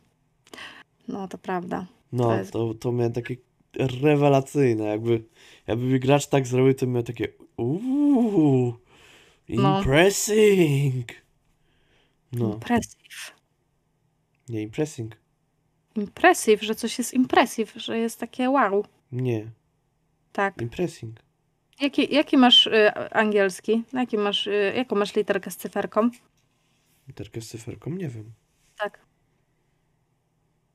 [1.08, 1.86] No, to prawda.
[2.12, 3.36] No, To jest- to, to miałem takie
[3.78, 4.84] rewelacyjne.
[4.86, 5.24] Jakby,
[5.68, 8.74] jakby gracz tak zrobił, to miał takie, uuu,
[9.50, 9.78] No.
[9.78, 11.12] impressing.
[12.32, 13.34] No, Impressive.
[14.50, 15.16] nie impressing.
[15.96, 18.86] Impressive, że coś jest impressive, że jest takie wow.
[19.12, 19.52] Nie,
[20.32, 20.62] Tak.
[20.62, 21.20] impressing.
[21.82, 23.84] Jaki, jaki masz y, angielski?
[23.94, 26.10] Jaki masz, y, jaką masz literkę z cyferką?
[27.08, 28.34] Literkę z cyferką, nie wiem.
[28.78, 29.00] Tak.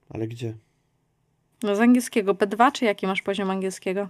[0.08, 0.54] Ale gdzie?
[1.62, 4.08] No z angielskiego B2, czy jaki masz poziom angielskiego?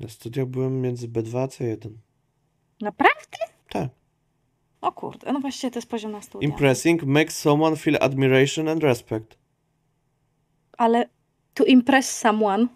[0.00, 1.90] Na studiach byłem między B2 a C1.
[2.80, 3.38] Naprawdę?
[3.70, 3.88] Tak.
[4.80, 6.48] O kurde, no właściwie to jest poziom na studia.
[6.48, 9.38] Impressing makes someone feel admiration and respect.
[10.78, 11.08] Ale
[11.54, 12.66] to impress someone,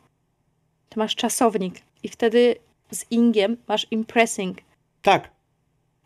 [0.88, 2.56] to masz czasownik i wtedy
[2.90, 4.58] z ingiem masz impressing.
[5.02, 5.30] Tak,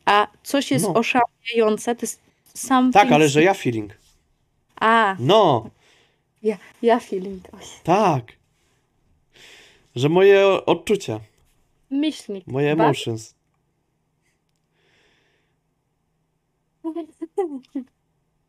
[0.05, 0.95] A coś jest No.
[0.95, 2.21] oszałamiające, to jest
[2.55, 2.95] something...
[2.95, 3.93] tak, ale że ja feeling.
[4.77, 5.71] A, No,
[6.43, 7.49] ja, ja feeling.
[7.53, 7.61] Oj.
[7.85, 8.33] tak.
[9.95, 11.21] Że moje odczucia,
[11.91, 12.47] Myślnik.
[12.47, 13.35] moje emotions.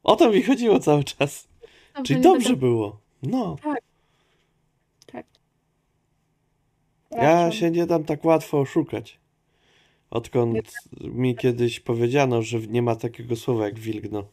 [0.04, 1.48] O to mi chodziło cały czas.
[1.96, 3.00] Dobrze, Czyli dobrze było.
[3.24, 3.56] No.
[5.06, 5.26] Tak.
[7.12, 9.20] Ja się nie dam tak łatwo oszukać.
[10.10, 14.24] Odkąd mi kiedyś powiedziano, że nie ma takiego słowa jak wilgno.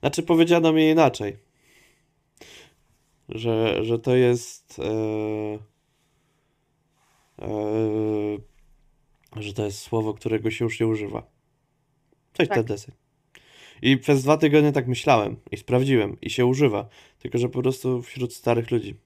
[0.00, 1.36] Znaczy, powiedziano mi inaczej.
[3.28, 4.78] Że, że to jest.
[4.78, 5.58] E,
[7.42, 8.38] e,
[9.36, 11.26] że to jest słowo, którego się już nie używa.
[12.32, 12.56] Coś Tak.
[12.56, 12.94] ten deseń.
[13.82, 16.88] I przez dwa tygodnie tak myślałem i sprawdziłem i się używa.
[17.18, 18.96] Tylko, że po prostu wśród starych ludzi.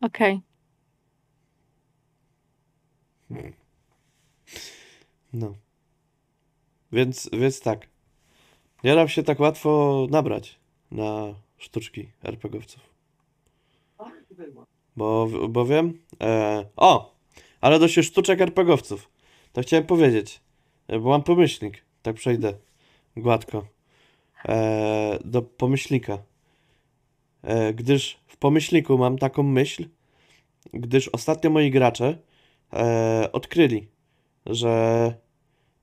[0.00, 0.40] Okej.
[5.32, 5.54] No.
[6.92, 7.91] Więc, więc tak.
[8.84, 10.58] Nie dam się tak łatwo nabrać
[10.90, 12.80] na sztuczki RPGowców.
[14.96, 15.98] Bo, bo wiem.
[16.20, 17.14] E, o!
[17.60, 19.08] Ale do się sztuczek RPGowców.
[19.52, 20.40] To chciałem powiedzieć.
[20.88, 21.84] e, Bo mam pomyślnik.
[22.02, 22.54] Tak przejdę
[23.16, 23.66] gładko.
[24.48, 26.18] E, do pomyślnika.
[27.42, 29.88] E, gdyż w pomyślniku mam taką myśl,
[30.72, 32.18] gdyż ostatnio moi gracze
[32.72, 33.88] e, odkryli,
[34.46, 35.14] że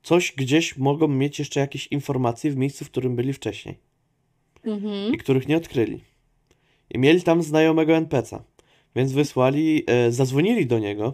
[0.03, 3.77] coś gdzieś mogą mieć jeszcze jakieś informacje w miejscu, w którym byli wcześniej
[4.63, 5.13] Mhm.
[5.13, 6.01] i których nie odkryli.
[6.89, 8.39] I mieli tam znajomego NPC'a,
[8.95, 11.13] więc wysłali, e, zadzwonili do niego,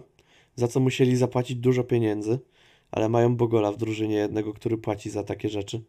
[0.56, 2.38] za co musieli zapłacić dużo pieniędzy,
[2.90, 5.82] ale mają Bogola w drużynie jednego, który płaci za takie rzeczy,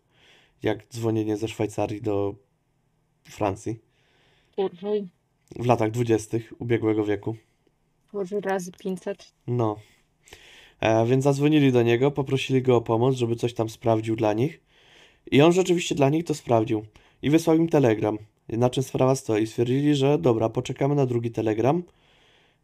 [0.64, 2.36] jak dzwonienie ze Szwajcarii do
[3.30, 3.80] Francji
[4.56, 4.88] Kurwa,
[5.56, 7.36] w latach dwudziestych ubiegłego wieku.
[8.14, 9.34] Boże, razy 500.
[9.48, 9.76] No.
[10.80, 14.62] E, więc zadzwonili do niego, poprosili go o pomoc, żeby coś tam sprawdził dla nich.
[15.32, 16.86] I on rzeczywiście dla nich to sprawdził.
[17.22, 18.18] I wysłał im telegram.
[18.50, 19.48] Na czym sprawa stoi.
[19.48, 21.84] Stwierdzili, że dobra, poczekamy na drugi telegram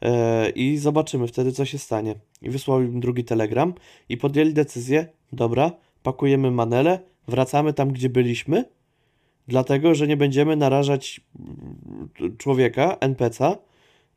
[0.02, 2.16] e, i zobaczymy wtedy, co się stanie.
[2.42, 3.74] I wysłał im drugi telegram
[4.10, 5.72] i podjęli decyzję, dobra,
[6.04, 8.66] pakujemy manele, wracamy tam, gdzie byliśmy,
[9.48, 13.58] dlatego, że nie będziemy narażać mm, człowieka, NPC-a,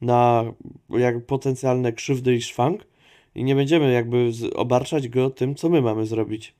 [0.01, 0.45] na
[0.91, 2.87] jak potencjalne krzywdy i szwank
[3.37, 6.55] i nie będziemy jakby obarczać go tym, co my mamy zrobić.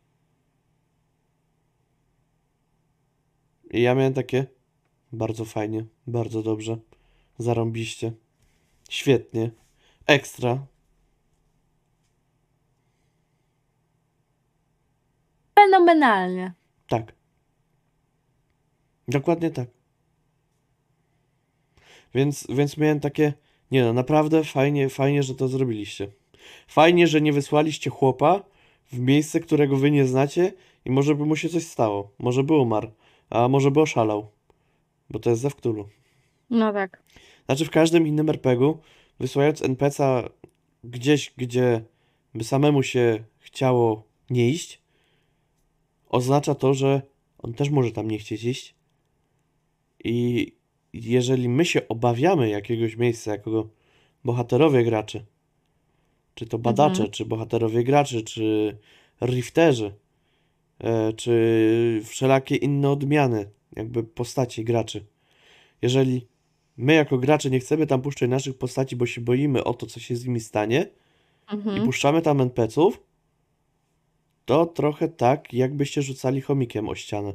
[3.71, 4.47] I ja miałem takie
[5.13, 6.79] bardzo fajnie, bardzo dobrze,
[7.39, 8.13] zarąbiście,
[8.91, 9.51] świetnie,
[10.07, 10.67] ekstra.
[15.55, 16.53] Fenomenalnie.
[16.89, 17.13] Tak.
[19.09, 19.69] Dokładnie tak.
[22.15, 23.33] Więc, więc miałem takie,
[23.71, 26.09] nie no, naprawdę fajnie, fajnie, że to zrobiliście.
[26.67, 28.43] Fajnie, że nie wysłaliście chłopa
[28.93, 30.53] w miejsce, którego wy nie znacie
[30.85, 32.11] i może by mu się coś stało.
[32.19, 32.91] Może by umarł,
[33.31, 34.31] a może by oszalał.
[35.11, 35.89] Bo to jest ze Cthulhu.
[36.51, 37.03] No tak.
[37.47, 38.79] Znaczy w każdym innym RPG-u,
[39.21, 40.29] wysyłając NPC-a
[40.85, 41.85] gdzieś, gdzie
[42.35, 44.83] by samemu się chciało nie iść,
[46.09, 47.03] oznacza to, że
[47.39, 48.75] on też może tam nie chcieć iść.
[50.05, 50.53] I
[50.93, 53.69] jeżeli my się obawiamy jakiegoś miejsca, jako
[54.25, 55.25] bohaterowie graczy,
[56.37, 57.11] czy to badacze, Mhm.
[57.11, 58.77] czy bohaterowie graczy, czy
[59.23, 59.95] rifterzy,
[60.79, 65.05] e, czy wszelakie inne odmiany, jakby postaci graczy.
[65.83, 66.27] Jeżeli
[66.77, 70.01] my jako gracze nie chcemy tam puszczać naszych postaci, bo się boimy o to, co
[70.01, 70.87] się z nimi stanie,
[71.53, 71.85] i Mhm.
[71.87, 73.01] puszczamy tam NPC-ów,
[74.45, 77.33] to trochę tak, jakbyście rzucali chomikiem o ścianę.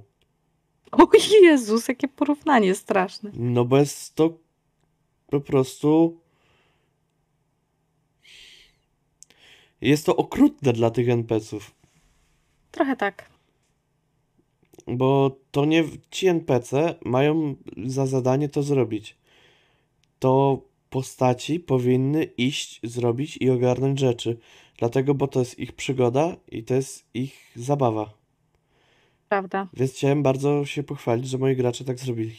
[0.91, 1.07] O
[1.41, 3.31] Jezus, jakie porównanie straszne.
[3.33, 4.37] No bo jest to
[5.29, 6.20] po prostu.
[9.81, 11.71] Jest to okrutne dla tych NPC-ów,
[12.71, 13.29] Trochę tak.
[14.87, 17.55] bo to nie ci NPC mają
[17.85, 19.17] za zadanie to zrobić.
[20.19, 24.37] To postaci powinny iść, zrobić i ogarnąć rzeczy.
[24.77, 28.13] Dlatego, bo to jest ich przygoda i to jest ich zabawa.
[29.29, 29.67] Prawda.
[29.73, 32.37] Więc chciałem bardzo się pochwalić, że moi gracze tak zrobili.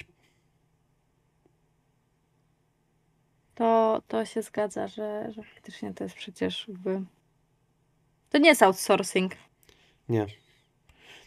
[3.55, 7.03] To, to się zgadza, że, że faktycznie to jest przecież jakby...
[8.33, 9.33] To nie jest outsourcing.
[10.09, 10.27] Nie.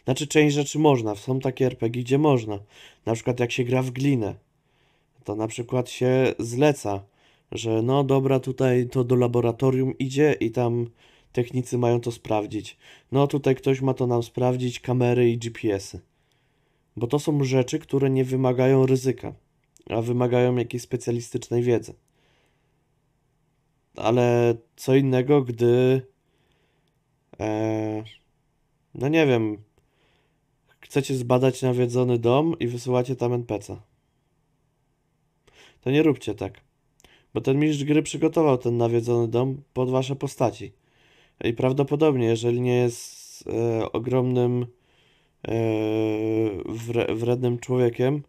[0.04, 1.14] Znaczy, część rzeczy można.
[1.14, 2.58] Są takie RPG, gdzie można.
[3.06, 4.34] Na przykład, jak się gra w glinę,
[5.24, 7.02] to na przykład się zleca,
[7.52, 10.90] że no dobra, tutaj to do laboratorium idzie i tam
[11.32, 12.76] technicy mają to sprawdzić.
[13.12, 16.00] No tutaj ktoś ma to nam sprawdzić, kamery i GPS-y.
[16.96, 19.32] Bo to są rzeczy, które nie wymagają ryzyka,
[19.90, 21.94] a wymagają jakiejś specjalistycznej wiedzy.
[23.96, 26.02] Ale co innego, gdy
[27.40, 28.04] e,
[28.94, 29.58] no nie wiem,
[30.80, 33.76] chcecie zbadać nawiedzony dom i wysyłacie tam NPC.
[35.80, 36.60] To nie róbcie tak.
[37.34, 40.72] Bo ten mistrz gry przygotował ten nawiedzony dom pod wasze postaci.
[41.44, 44.66] I prawdopodobnie, jeżeli nie jest e, ogromnym
[45.48, 45.54] e,
[46.66, 48.22] wre, wrednym człowiekiem,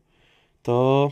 [0.64, 1.12] to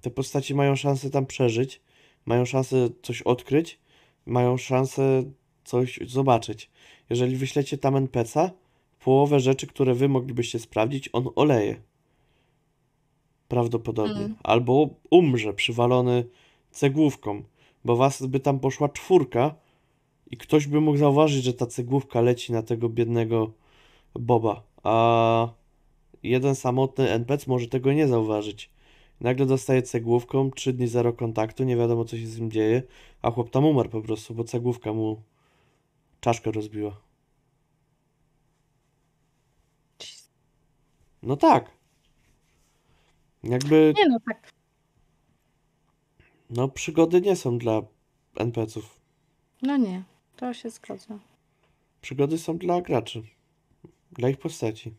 [0.00, 1.80] te postaci mają szansę tam przeżyć,
[2.26, 3.78] mają szansę coś odkryć,
[4.26, 5.22] mają szansę
[5.64, 6.70] coś zobaczyć.
[7.10, 8.50] Jeżeli wyślecie tam NPC'a,
[9.00, 11.80] połowę rzeczy, które wy moglibyście sprawdzić, on oleje.
[13.48, 14.24] Prawdopodobnie.
[14.24, 14.36] Mm.
[14.42, 16.24] Albo umrze przywalony
[16.70, 17.42] cegłówką,
[17.84, 19.54] bo was by tam poszła czwórka
[20.30, 23.50] i ktoś by mógł zauważyć, że ta cegłówka leci na tego biednego
[24.14, 25.48] Boba, a
[26.22, 28.70] jeden samotny NPC może tego nie zauważyć.
[29.20, 32.82] Nagle dostaje cegłówką, trzy dni zero kontaktu, nie wiadomo co się z nim dzieje,
[33.22, 35.22] a chłop tam umarł po prostu, bo cegłówka mu
[36.20, 37.00] czaszkę rozbiła.
[41.22, 41.70] No tak.
[43.42, 44.52] Jakby, Nie no, tak.
[46.50, 47.82] no przygody nie są dla
[48.36, 49.00] NPC-ów.
[49.62, 50.02] No nie,
[50.36, 51.18] to się zgadza.
[52.00, 53.22] Przygody są dla graczy.
[54.12, 54.94] Dla ich postaci.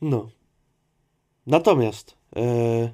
[0.00, 0.30] No.
[1.46, 2.92] Natomiast e,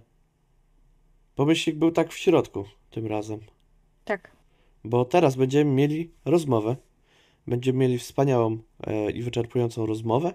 [1.34, 3.40] pomyślnik był tak w środku tym razem.
[4.04, 4.37] Tak.
[4.84, 6.76] Bo teraz będziemy mieli rozmowę.
[7.46, 10.34] Będziemy mieli wspaniałą e, i wyczerpującą rozmowę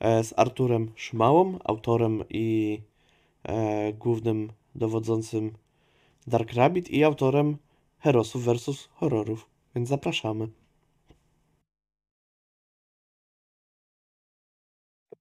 [0.00, 2.80] e, z Arturem Szmałą, autorem i
[3.42, 5.52] e, głównym dowodzącym
[6.26, 7.56] Dark Rabbit i autorem
[7.98, 9.50] Herosów versus Horrorów.
[9.74, 10.48] Więc zapraszamy.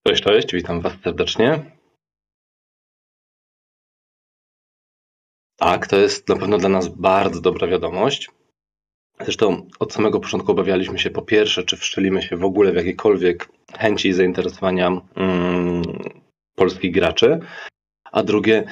[0.07, 1.71] Cześć, cześć, witam Was serdecznie.
[5.55, 8.29] Tak, to jest na pewno dla nas bardzo dobra wiadomość.
[9.21, 13.49] Zresztą od samego początku obawialiśmy się po pierwsze, czy wszczelimy się w ogóle w jakiekolwiek
[13.77, 15.81] chęci i zainteresowania mm,
[16.55, 17.39] polskich graczy,
[18.11, 18.63] a drugie,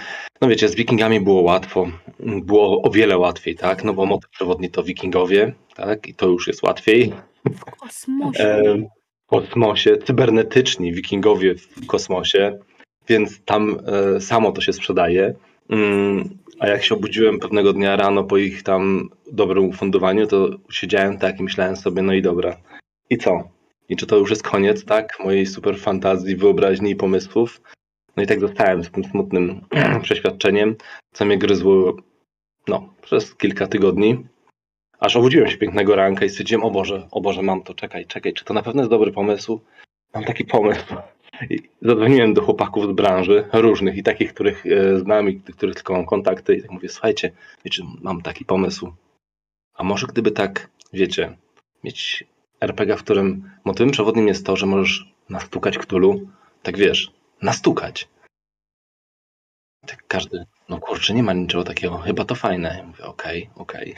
[0.41, 1.87] no wiecie, z Wikingami było łatwo,
[2.19, 6.47] było o wiele łatwiej, tak, no bo motyw przewodni to Wikingowie, tak, i to już
[6.47, 7.13] jest łatwiej.
[7.45, 8.43] W kosmosie.
[8.43, 8.77] E,
[9.23, 12.59] w kosmosie, cybernetyczni wikingowie w kosmosie,
[13.07, 13.79] więc tam
[14.15, 15.33] e, samo to się sprzedaje.
[15.69, 21.17] Mm, a jak się obudziłem pewnego dnia rano po ich tam dobrym ufundowaniu, to siedziałem
[21.17, 22.57] tak i myślałem sobie, no i dobra,
[23.09, 23.49] i co?
[23.89, 25.17] I czy to już jest koniec, tak?
[25.19, 27.61] Mojej super fantazji, wyobraźni i pomysłów?
[28.17, 29.61] No i tak zostałem z tym smutnym
[30.03, 30.75] przeświadczeniem,
[31.13, 31.97] co mnie gryzło
[32.67, 34.25] no, przez kilka tygodni.
[34.99, 38.33] Aż obudziłem się pięknego ranka i stwierdziłem, o Boże, o Boże, mam to, czekaj, czekaj,
[38.33, 39.61] czy to na pewno jest dobry pomysł?
[40.13, 40.95] Mam taki pomysł.
[41.81, 46.05] Zadzwoniłem do chłopaków z branży, różnych i takich, których e, znam i których tylko mam
[46.05, 47.31] kontakty i tak mówię, słuchajcie,
[47.65, 48.93] wiecie, mam taki pomysł.
[49.73, 51.37] A może gdyby tak, wiecie,
[51.83, 52.23] mieć
[52.61, 56.29] RPG, w którym motywem przewodnim jest to, że możesz nastukać Ktulu,
[56.63, 57.11] tak wiesz,
[57.41, 58.07] nastukać.
[59.85, 62.75] Tak każdy, no kurczę, nie ma niczego takiego, chyba to fajne.
[62.77, 63.95] Ja mówię, okej, okej.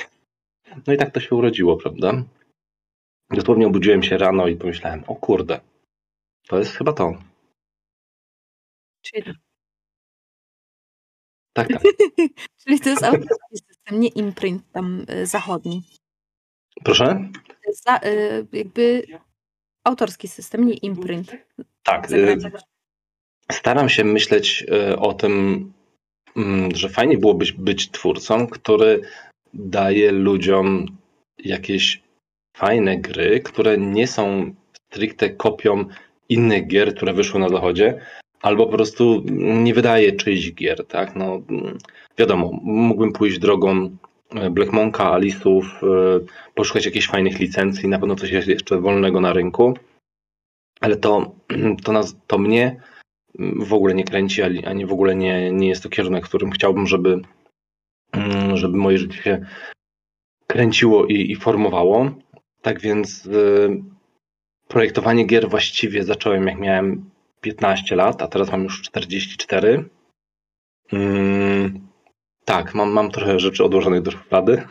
[0.87, 2.23] No i tak to się urodziło, prawda?
[3.29, 5.59] Dosłownie obudziłem się rano i pomyślałem, o kurde,
[6.47, 7.13] to jest chyba to.
[9.01, 9.33] Czyli,
[11.53, 11.81] Tak, tak.
[12.63, 15.83] czyli to jest autorski system, nie imprint tam y, zachodni.
[16.83, 17.29] Proszę?
[17.85, 19.03] Za, y, jakby
[19.83, 21.35] autorski system, nie imprint.
[21.83, 22.11] Tak.
[22.11, 22.37] Y.
[23.51, 25.73] Staram się myśleć y, o tym,
[26.35, 29.01] mm, że fajnie byłoby być twórcą, który
[29.53, 30.97] daje ludziom
[31.37, 32.03] jakieś
[32.57, 34.55] fajne gry, które nie są
[34.91, 35.85] stricte kopią
[36.29, 37.99] innych gier, które wyszły na zachodzie,
[38.41, 39.23] albo po prostu
[39.63, 41.15] nie wydaje czyichś gier, tak?
[41.15, 41.77] No, mm,
[42.17, 43.97] wiadomo, mógłbym pójść drogą
[44.35, 45.19] e, Black Monka, e,
[46.55, 49.73] poszukać jakichś fajnych licencji, na pewno coś jeszcze wolnego na rynku,
[50.81, 51.35] ale to,
[51.83, 52.81] to, nas, to mnie
[53.59, 56.87] w ogóle nie kręci, ani w ogóle nie, nie jest to kierunek, w którym chciałbym,
[56.87, 57.21] żeby,
[58.11, 59.45] mm, żeby moje życie się
[60.47, 62.11] kręciło i, i formowało.
[62.61, 63.83] Tak więc y,
[64.67, 67.09] projektowanie gier właściwie zacząłem jak miałem
[67.41, 69.89] 15 lat, a teraz mam już 44.
[70.93, 71.87] Mm,
[72.45, 74.63] tak, mam, mam trochę rzeczy odłożonych do szuflady.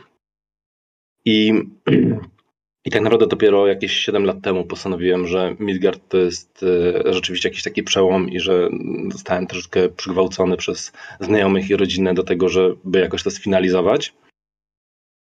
[1.25, 1.53] I,
[2.87, 6.65] I tak naprawdę dopiero jakieś 7 lat temu postanowiłem, że Midgard to jest
[7.07, 8.69] e, rzeczywiście jakiś taki przełom i że
[9.13, 14.15] zostałem troszeczkę przygwałcony przez znajomych i rodzinę do tego, żeby jakoś to sfinalizować.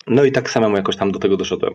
[0.08, 1.74] No i tak samemu jakoś tam do tego doszedłem.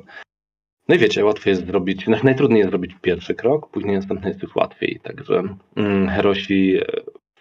[0.89, 4.57] No i wiecie, łatwiej jest zrobić, najtrudniej jest zrobić pierwszy krok, później następny jest już
[4.57, 5.01] łatwiej.
[5.03, 5.43] Także
[5.77, 6.85] mm, herosi e,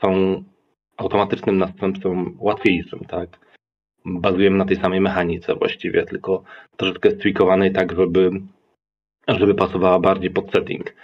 [0.02, 0.44] są
[0.98, 3.40] automatycznym następcą łatwiejszym, tak?
[4.06, 6.44] Bazujemy na tej samej mechanice właściwie, tylko
[6.78, 8.32] troszeczkę stwikowanej tak, żeby,
[9.28, 10.96] żeby pasowała bardziej pod setting.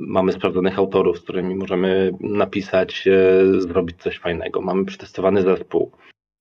[0.00, 4.60] Mamy sprawdzonych autorów, z którymi możemy napisać, e, zrobić coś fajnego.
[4.60, 5.90] Mamy przetestowany zespół.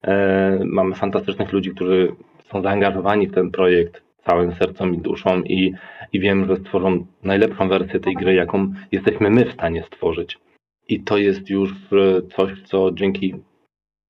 [0.04, 2.16] E, mamy fantastycznych ludzi, którzy
[2.52, 5.74] są zaangażowani w ten projekt całym sercem i duszą i,
[6.14, 10.40] i wiem, że stworzą najlepszą wersję tej gry, jaką jesteśmy my w stanie stworzyć.
[10.88, 13.36] I to jest już e, coś, co dzięki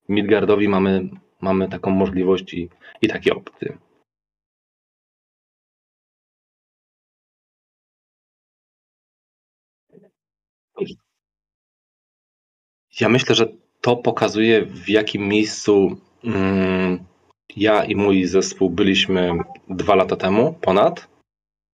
[0.10, 1.10] Midgardowi mamy,
[1.42, 2.70] mamy taką możliwość i,
[3.02, 3.78] i takie opcje.
[13.00, 13.48] Ja myślę, że
[13.82, 17.06] to pokazuje, w jakim miejscu mm,
[17.58, 19.32] ja i mój zespół byliśmy
[19.70, 21.08] dwa lata temu, ponad,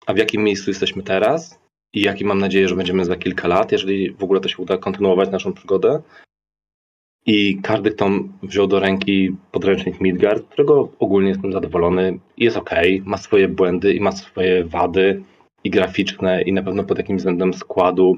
[0.06, 1.60] a w jakim miejscu jesteśmy teraz
[1.92, 4.78] i jaki mam nadzieję, że będziemy za kilka lat, jeżeli w ogóle to się uda
[4.78, 6.02] kontynuować naszą przygodę.
[7.26, 8.10] I każdy, kto
[8.42, 12.70] wziął do ręki podręcznik Midgard, którego ogólnie jestem zadowolony, jest ok,
[13.04, 15.22] ma swoje błędy i ma swoje wady
[15.64, 18.16] i graficzne, i na pewno pod jakimś względem składu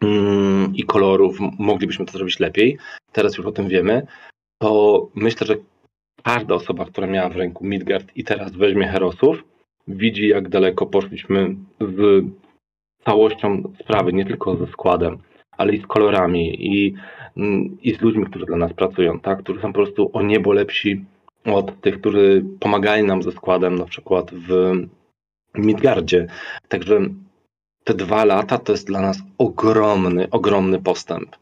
[0.00, 2.78] mm, i kolorów moglibyśmy to zrobić lepiej.
[3.12, 4.06] Teraz już o tym wiemy.
[4.58, 5.56] To myślę, że
[6.26, 9.44] każda osoba, która miała w ręku Midgard i teraz weźmie Herosów,
[9.88, 12.24] widzi, jak daleko poszliśmy z
[13.04, 15.18] całością sprawy, nie tylko ze składem,
[15.56, 16.94] ale i z kolorami i,
[17.82, 19.38] i z ludźmi, którzy dla nas pracują, tak?
[19.42, 21.04] którzy są po prostu o niebo lepsi
[21.44, 24.72] od tych, którzy pomagali nam ze składem, na przykład w
[25.54, 26.26] Midgardzie.
[26.68, 27.00] Także
[27.84, 31.36] te dwa lata to jest dla nas ogromny, ogromny postęp.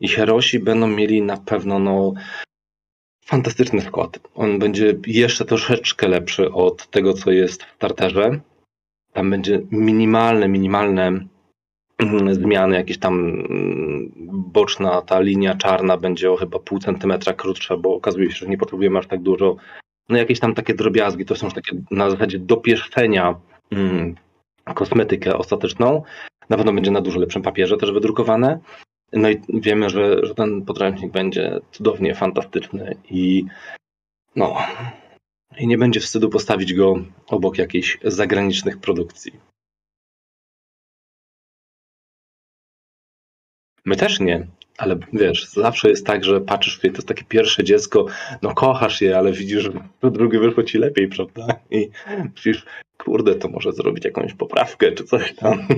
[0.00, 2.12] I Herosi będą mieli na pewno no,
[3.26, 4.18] fantastyczny skład.
[4.34, 8.40] On będzie jeszcze troszeczkę lepszy od tego, co jest w starterze.
[9.12, 11.26] Tam będzie minimalne, minimalne
[11.98, 17.76] mm, zmiany, jakieś tam mm, boczna ta linia czarna będzie o chyba pół centymetra krótsza,
[17.76, 19.56] bo okazuje się, że nie potrzebujemy aż tak dużo.
[20.08, 23.34] No jakieś tam takie drobiazgi, to są już takie na zasadzie dopieszczenia
[23.70, 24.14] mm,
[24.74, 26.02] kosmetykę ostateczną.
[26.50, 28.58] Na pewno będzie na dużo lepszym papierze też wydrukowane.
[29.12, 33.44] No i wiemy, że, że ten podręcznik będzie cudownie fantastyczny i
[34.36, 34.56] no
[35.58, 36.94] i nie będzie wstydu postawić go
[37.26, 39.32] obok jakichś zagranicznych produkcji.
[43.84, 44.46] My też nie,
[44.78, 48.06] ale wiesz, zawsze jest tak, że patrzysz, to jest takie pierwsze dziecko,
[48.42, 51.46] no kochasz je, ale widzisz, że to drugie wyszło ci lepiej, prawda?
[51.70, 51.88] I
[52.34, 52.66] myślisz,
[52.98, 55.68] kurde, to może zrobić jakąś poprawkę czy coś tam.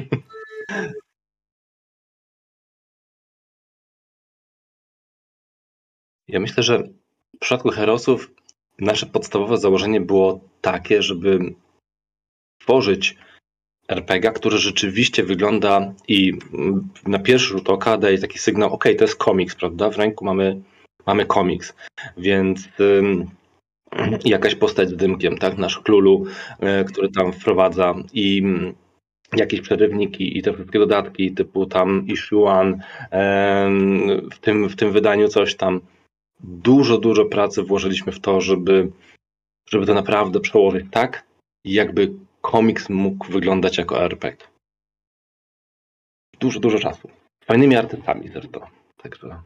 [6.29, 6.79] Ja myślę, że
[7.37, 8.31] w przypadku Herosów
[8.79, 11.55] nasze podstawowe założenie było takie, żeby
[12.61, 13.17] tworzyć
[13.89, 16.33] RPG, który rzeczywiście wygląda i
[17.07, 19.91] na pierwszy rzut oka daje taki sygnał, ok, to jest komiks, prawda?
[19.91, 20.61] W ręku mamy,
[21.07, 21.75] mamy komiks,
[22.17, 23.31] więc ym,
[24.25, 25.59] jakaś postać z dymkiem, tak?
[25.59, 26.25] Nasz Klulu,
[26.81, 28.43] y, który tam wprowadza i
[29.37, 32.79] jakieś przerywniki i te wszystkie dodatki typu tam issue one, y,
[34.31, 35.81] w tym, w tym wydaniu coś tam
[36.41, 38.91] dużo, dużo pracy włożyliśmy w to, żeby,
[39.71, 41.27] żeby to naprawdę przełożyć tak,
[41.65, 44.47] jakby komiks mógł wyglądać jako RPG.
[46.41, 47.09] Dużo, dużo czasu.
[47.45, 48.61] Fajnymi artystami zresztą.
[48.97, 49.43] Także.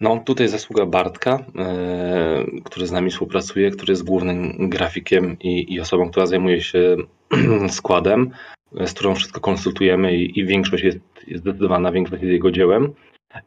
[0.00, 5.80] No, tutaj zasługa Bartka, yy, który z nami współpracuje, który jest głównym grafikiem i, i
[5.80, 6.96] osobą, która zajmuje się
[7.68, 8.30] składem
[8.72, 12.92] z którą wszystko konsultujemy i, i większość jest, jest zdecydowana, większość jest jego dziełem.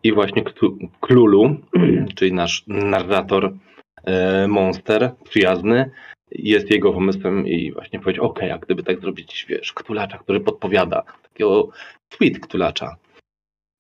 [0.03, 0.43] I właśnie
[0.99, 1.55] Klulu,
[2.15, 3.53] czyli nasz narrator
[4.03, 5.91] e, monster przyjazny,
[6.32, 11.03] jest jego pomysłem i właśnie powiedział, ok, a gdyby tak zrobić, wiesz, ktulacza, który podpowiada,
[11.24, 11.70] takiego
[12.09, 12.95] tweet ktulacza.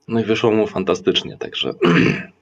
[0.07, 1.73] No i wyszło mu fantastycznie, także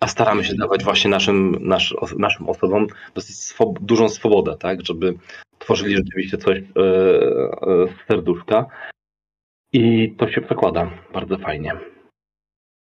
[0.00, 5.18] a staramy się dawać właśnie naszym, nasz, naszym osobom dosyć swob dużą swobodę, tak, żeby
[5.58, 6.64] tworzyli rzeczywiście coś e, e,
[7.86, 8.66] z serduszka.
[9.72, 11.72] I to się przekłada bardzo fajnie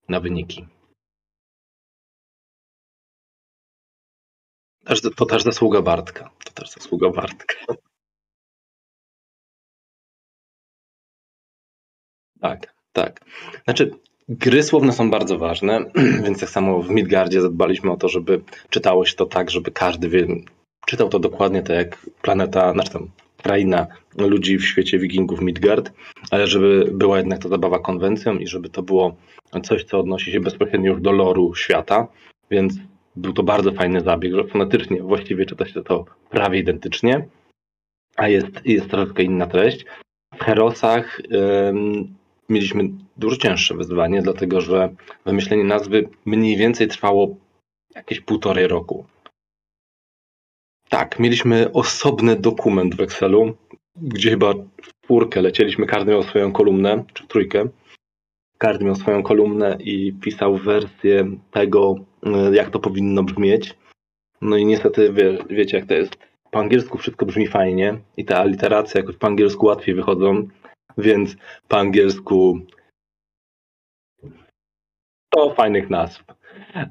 [0.10, 0.68] na wyniki.
[5.16, 6.30] To też zasługa Bartka.
[6.46, 7.56] To też zasługa Bartka.
[12.42, 13.20] Tak, tak.
[13.64, 13.92] Znaczy,
[14.30, 15.86] Gry słowne są bardzo ważne,
[16.26, 20.10] więc tak samo w Midgardzie zadbaliśmy o to, żeby czytało się to tak, żeby każdy
[20.10, 20.28] wie,
[20.86, 23.08] czytał to dokładnie tak jak planeta, znaczy tam
[23.44, 25.92] kraina ludzi w świecie wikingów Midgard,
[26.32, 29.16] ale żeby była jednak ta zabawa konwencją i żeby to było
[29.64, 32.08] coś, co odnosi się bezpośrednio już do loru świata,
[32.52, 32.74] więc
[33.16, 37.28] był to bardzo fajny zabieg, że fonetycznie właściwie czyta się to prawie identycznie,
[38.16, 39.86] a jest, jest troszkę inna treść.
[40.36, 41.22] W Herosach
[42.50, 44.90] mieliśmy dużo cięższe wyzwanie, dlatego że
[45.26, 47.36] wymyślenie nazwy mniej więcej trwało
[47.96, 49.06] jakieś półtorej roku.
[50.90, 53.56] Tak, mieliśmy osobny dokument w Excelu,
[53.96, 57.70] gdzie chyba w czwórkę lecieliśmy, każdy miał swoją kolumnę, czy w trójkę.
[58.58, 61.96] Każdy miał swoją kolumnę i pisał wersję tego,
[62.52, 63.76] y, jak to powinno brzmieć.
[64.42, 66.18] No i niestety, wie, wiecie jak to jest.
[66.52, 70.48] Po angielsku wszystko brzmi fajnie i te aliteracje jakoś po angielsku łatwiej wychodzą,
[70.98, 71.36] więc
[71.68, 72.60] po angielsku
[75.30, 76.24] to fajnych nazw.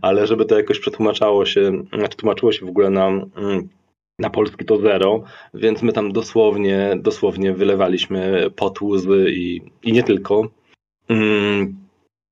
[0.02, 3.68] Ale żeby to jakoś przetłumaczało się, znaczy tłumaczyło się w ogóle na, mm,
[4.18, 5.22] na polski to zero,
[5.54, 10.48] więc my tam dosłownie, dosłownie wylewaliśmy pot łzy i, i nie tylko.
[11.08, 11.76] Mm,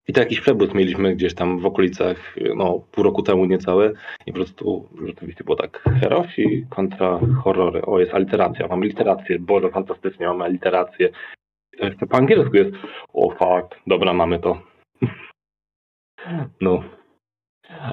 [0.08, 0.42] I to jakiś
[0.74, 3.92] mieliśmy gdzieś tam w okolicach, no pół roku temu niecałe
[4.26, 7.82] i po prostu rzeczywiście było tak herosi kontra horrory.
[7.82, 11.08] O, jest aliteracja, mamy literację, Boże, fantastycznie, mamy literację.
[11.78, 12.70] To jeszcze po angielsku jest,
[13.12, 14.62] o fuck, dobra, mamy to.
[16.60, 16.82] No.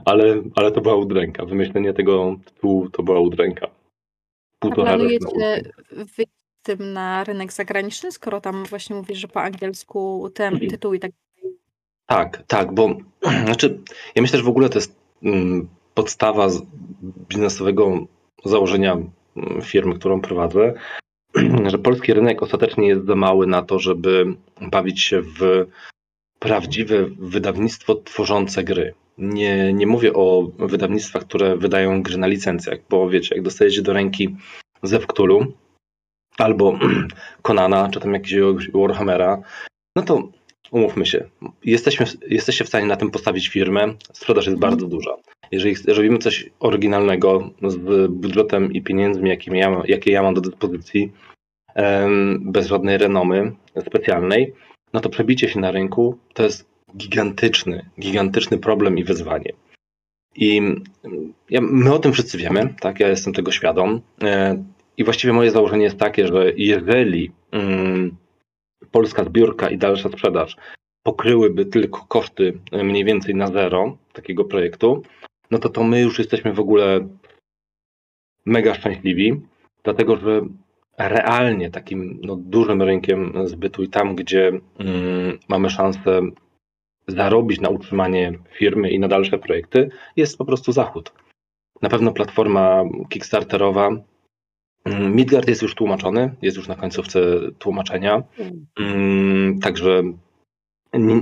[0.05, 1.45] Ale, ale to była udręka.
[1.45, 3.67] Wymyślenie tego tytułu to była udręka.
[3.67, 3.69] A
[4.59, 5.07] Półtora roku.
[5.09, 6.31] planujecie wyjść
[6.61, 10.99] z tym na rynek zagraniczny, skoro tam właśnie mówisz, że po angielsku ten tytuł i
[10.99, 11.11] tak
[12.05, 12.95] Tak, tak, bo
[13.45, 13.79] znaczy,
[14.15, 16.47] ja myślę, że w ogóle to jest mm, podstawa
[17.29, 18.05] biznesowego
[18.45, 20.73] założenia mm, firmy, którą prowadzę,
[21.71, 25.65] że polski rynek ostatecznie jest za mały na to, żeby bawić się w
[26.39, 28.93] prawdziwe wydawnictwo tworzące gry.
[29.17, 33.93] Nie, nie mówię o wydawnictwach, które wydają gry na licencjach, bo wiecie, jak dostajecie do
[33.93, 34.35] ręki
[34.83, 35.45] Zew Cthulhu
[36.37, 36.79] albo
[37.41, 39.41] Konana, czy tam jakiegoś Warhammera,
[39.95, 40.27] no to
[40.73, 41.29] umówmy się,
[41.65, 45.15] jesteśmy, jesteście w stanie na tym postawić firmę, sprzedaż jest bardzo duża.
[45.51, 51.11] Jeżeli robimy coś oryginalnego z budżetem i pieniędzmi, jakie ja, jakie ja mam do dyspozycji,
[52.39, 53.51] bez żadnej renomy
[53.87, 54.53] specjalnej,
[54.93, 59.53] no to przebicie się na rynku to jest gigantyczny, gigantyczny problem i wyzwanie.
[60.35, 60.61] I
[61.61, 62.99] my o tym wszyscy wiemy, tak?
[62.99, 64.01] Ja jestem tego świadom.
[64.21, 64.63] E,
[64.97, 68.17] I właściwie moje założenie jest takie, że jeżeli mm,
[68.91, 70.55] polska zbiórka i dalsza sprzedaż
[71.03, 75.03] pokryłyby tylko koszty e, mniej więcej na zero takiego projektu,
[75.51, 77.07] no to to my już jesteśmy w ogóle
[78.45, 79.41] mega szczęśliwi,
[79.83, 80.41] dlatego że
[80.97, 84.47] realnie takim no, dużym rynkiem zbytu i tam, gdzie
[84.79, 86.21] mm, mamy szansę
[87.07, 91.13] zarobić na utrzymanie firmy i na dalsze projekty, jest po prostu Zachód.
[91.81, 93.91] Na pewno platforma Kickstarterowa.
[94.85, 97.19] Mm, Midgard jest już tłumaczony, jest już na końcówce
[97.59, 98.23] tłumaczenia.
[98.79, 100.03] Mm, Także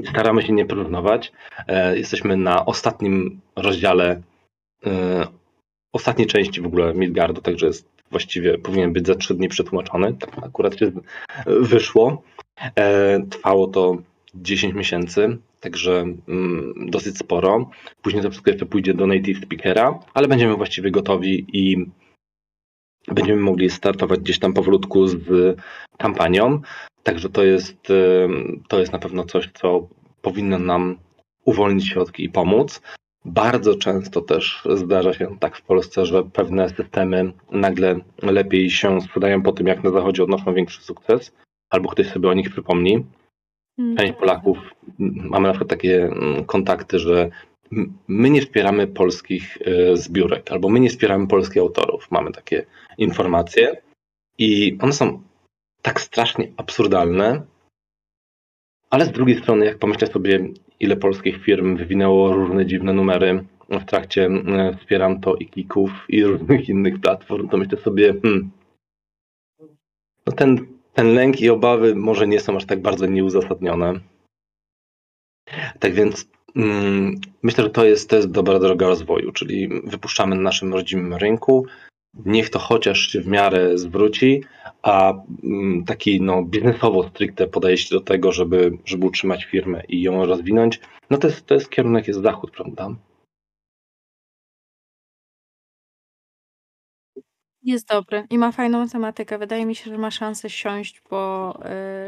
[0.10, 1.32] staramy się nie porównywać.
[1.68, 4.22] E, Jesteśmy na ostatnim rozdziale,
[4.86, 5.28] e,
[5.94, 10.14] ostatniej części w ogóle Midgardu, także jest właściwie powinien być za trzy dni przetłumaczony.
[10.14, 10.92] Tak akurat się
[11.46, 12.24] wyszło.
[12.76, 13.98] E, Trwało to
[14.36, 17.70] 10 miesięcy, także mm, dosyć sporo.
[18.02, 21.86] Później to wszystko jeszcze pójdzie do native speakera, ale będziemy właściwie gotowi i
[23.08, 25.58] będziemy mogli startować gdzieś tam powolutku z
[25.98, 26.62] kampanią.
[27.04, 29.88] Także to jest, em, to jest na pewno coś, co
[30.22, 30.98] powinno nam
[31.46, 32.82] uwolnić środki i pomóc.
[33.26, 39.42] Bardzo często też zdarza się tak w Polsce, że pewne systemy nagle lepiej się sprzedają
[39.42, 41.36] po tym, jak na zachodzie odnoszą większy sukces,
[41.70, 43.06] albo ktoś sobie o nich przypomni.
[43.80, 44.58] Mm, Część Polaków,
[45.00, 46.10] mamy na przykład takie
[46.46, 47.30] kontakty, że
[48.08, 52.12] my nie wspieramy polskich e, zbiórek, albo my nie wspieramy polskich autorów.
[52.12, 52.66] Mamy takie
[52.98, 53.82] informacje
[54.38, 55.22] i one są
[55.82, 57.42] tak strasznie absurdalne,
[58.90, 60.50] ale z drugiej strony, jak pomyślę sobie,
[60.80, 66.24] ile polskich firm wywinęło różne dziwne numery w trakcie e, wspieram to i Kików i
[66.24, 68.52] różnych innych platform, to myślę sobie, hmm,
[70.26, 74.00] no ten, ten lęk i obawy może nie są aż tak bardzo nieuzasadnione.
[75.80, 76.28] Tak więc
[77.44, 81.66] myślę, że to jest, to jest dobra droga rozwoju, czyli wypuszczamy na naszym rodzimym rynku,
[82.26, 84.44] niech to chociaż się w miarę zwróci,
[84.82, 90.26] a mm, taki no, biznesowo stricte podejście do tego, żeby, żeby utrzymać firmę i ją
[90.26, 90.80] rozwinąć,
[91.10, 92.96] no to jest, to jest kierunek jest zachód, prawda?
[97.64, 99.38] Jest dobry i ma fajną tematykę.
[99.38, 101.54] Wydaje mi się, że ma szansę siąść, bo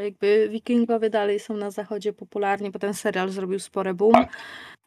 [0.02, 4.26] y, jakby wikingowie dalej są na zachodzie popularni, bo ten serial zrobił spore boom.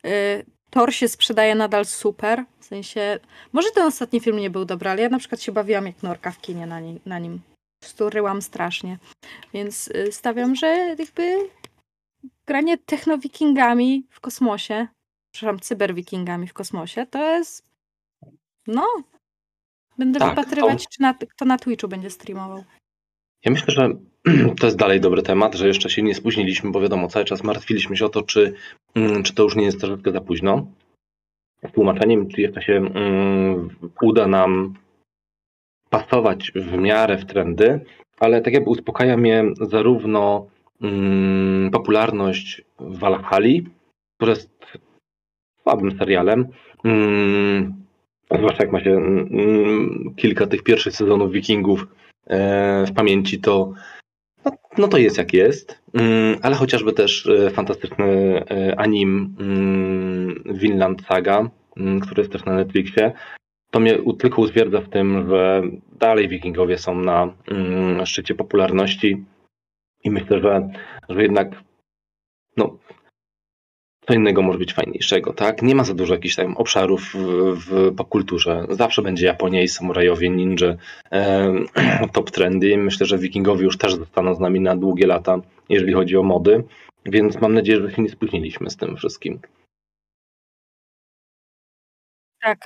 [0.07, 3.19] Y, Thor się sprzedaje nadal super, w sensie,
[3.53, 6.31] może ten ostatni film nie był dobry, ale ja na przykład się bawiłam jak norka
[6.31, 7.41] w kinie na, ni- na nim.
[7.85, 8.99] sturyłam strasznie.
[9.55, 10.67] Więc y, stawiam, że
[10.99, 11.39] jakby
[12.47, 14.87] granie technowikingami w kosmosie,
[15.35, 17.67] przepraszam, cyberwikingami w kosmosie, to jest
[18.67, 18.87] no,
[19.99, 22.65] będę Tak, wypatrywać, czy na, kto na Twitchu będzie streamował.
[23.45, 23.91] Ja myślę, że
[24.61, 27.97] to jest dalej dobry temat, że jeszcze się nie spóźniliśmy, bo wiadomo, cały czas martwiliśmy
[27.97, 28.55] się o to, czy,
[28.95, 30.67] mm, czy to już nie jest troszeczkę za późno.
[31.69, 33.69] Z tłumaczeniem, czy jeszcze się mm,
[34.03, 34.75] uda nam
[35.91, 37.81] pasować w miarę w trendy,
[38.19, 40.47] ale tak jakby uspokaja mnie zarówno
[40.83, 43.61] mm, popularność Valhalla,
[44.17, 44.79] która jest
[45.63, 46.49] słabym serialem,
[46.85, 47.86] mm,
[48.31, 51.87] zwłaszcza jak ma się mm, kilka tych pierwszych sezonów Wikingów
[52.27, 53.73] e, w pamięci, to
[54.45, 58.07] no, no to jest jak jest, Mm, ale chociażby też e, fantastyczny
[58.51, 63.13] e, anim mm, Vinland Saga, mm, który jest też na Netflixie,
[63.71, 65.63] to mnie tylko utwierdza w tym, że
[65.99, 69.25] dalej Wikingowie są na mm, szczycie popularności
[70.05, 70.69] i myślę, że,
[71.09, 71.63] że jednak
[72.57, 72.79] no,
[74.07, 75.63] co innego może być fajniejszego, tak?
[75.63, 78.67] Nie ma za dużo jakichś tam obszarów w, w popkulturze.
[78.71, 80.77] Zawsze będzie Japonia i samurajowie, ninja,
[81.11, 81.67] em,
[82.15, 82.77] top trendy.
[82.77, 85.39] Myślę, że wikingowie już też zostaną z nami na długie lata,
[85.69, 86.65] jeżeli chodzi o mody,
[87.07, 89.41] więc mam nadzieję, że się nie spóźniliśmy z tym wszystkim.
[92.43, 92.59] Tak.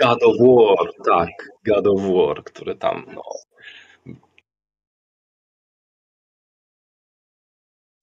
[0.00, 1.30] God of War, tak,
[1.66, 3.22] God of War, który tam, no,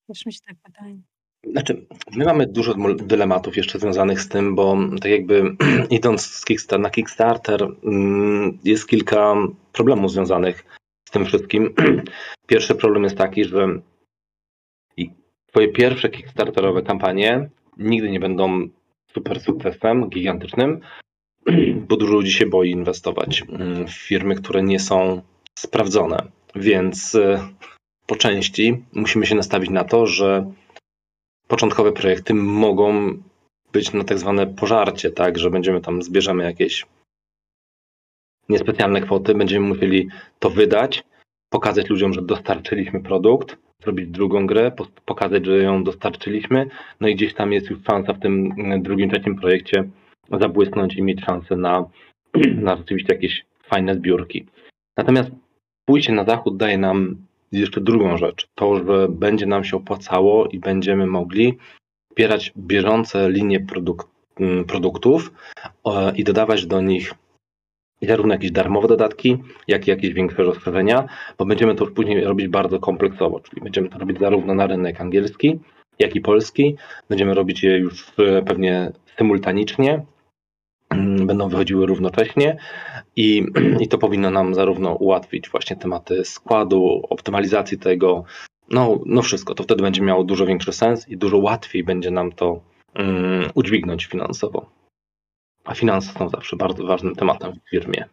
[0.07, 1.14] Też mi się tak wydaje.
[1.51, 1.85] Znaczy,
[2.15, 5.55] my mamy dużo dylematów jeszcze związanych z tym, bo tak jakby
[5.89, 9.35] idąc z Kickstar- na Kickstarter mm, jest kilka
[9.73, 10.65] problemów związanych
[11.07, 11.73] z tym wszystkim.
[12.47, 13.67] Pierwszy problem jest taki, że
[15.55, 18.67] twoje pierwsze Kickstarterowe kampanie nigdy nie będą
[19.13, 20.79] super sukcesem, gigantycznym,
[21.87, 25.21] bo dużo ludzi się boi inwestować mm, w firmy, które nie są
[25.59, 26.17] sprawdzone.
[26.55, 27.39] Więc y,
[28.07, 30.51] po części musimy się nastawić na to, że
[31.47, 33.17] początkowe projekty mogą
[33.71, 36.85] być na tak zwane pożarcie, tak, że będziemy tam, zbierzemy jakieś
[38.49, 40.07] niespecjalne kwoty, będziemy musieli
[40.39, 41.03] to wydać,
[41.49, 44.71] pokazać ludziom, że dostarczyliśmy produkt, zrobić drugą grę,
[45.05, 46.67] pokazać, że ją dostarczyliśmy,
[46.99, 49.83] no i gdzieś tam jest już szansa w tym mm, drugim, trzecim projekcie
[50.39, 51.85] zabłysnąć i mieć szansę na,
[52.67, 54.45] na rzeczywiście jakieś fajne zbiórki.
[54.97, 55.31] Natomiast
[55.85, 57.15] pójście na zachód daje nam
[57.51, 58.47] jeszcze drugą rzecz.
[58.55, 61.57] To, że będzie nam się opłacało i będziemy mogli
[62.09, 64.07] wspierać bieżące linie produk-
[64.39, 65.33] m, produktów
[65.85, 67.13] e, i dodawać do nich
[68.01, 69.37] zarówno jakieś darmowe dodatki,
[69.67, 73.89] jak i jakieś większe rozszerzenia, bo będziemy to już później robić bardzo kompleksowo, czyli będziemy
[73.89, 75.59] to robić zarówno na rynek angielski,
[75.99, 76.75] jak i polski.
[77.09, 80.05] Będziemy robić je już e, pewnie symultanicznie, mm,
[81.29, 82.57] będą wychodziły równocześnie
[83.15, 83.45] i,
[83.83, 88.23] i to powinno nam zarówno ułatwić właśnie tematy składu, optymalizacji tego,
[88.69, 89.55] no, no wszystko.
[89.55, 92.61] To wtedy będzie miało dużo większy sens i dużo łatwiej będzie nam to
[92.95, 94.69] um, udźwignąć finansowo.
[95.65, 98.05] A finanse są zawsze bardzo ważnym tematem w firmie.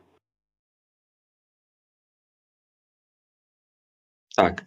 [4.36, 4.64] Tak.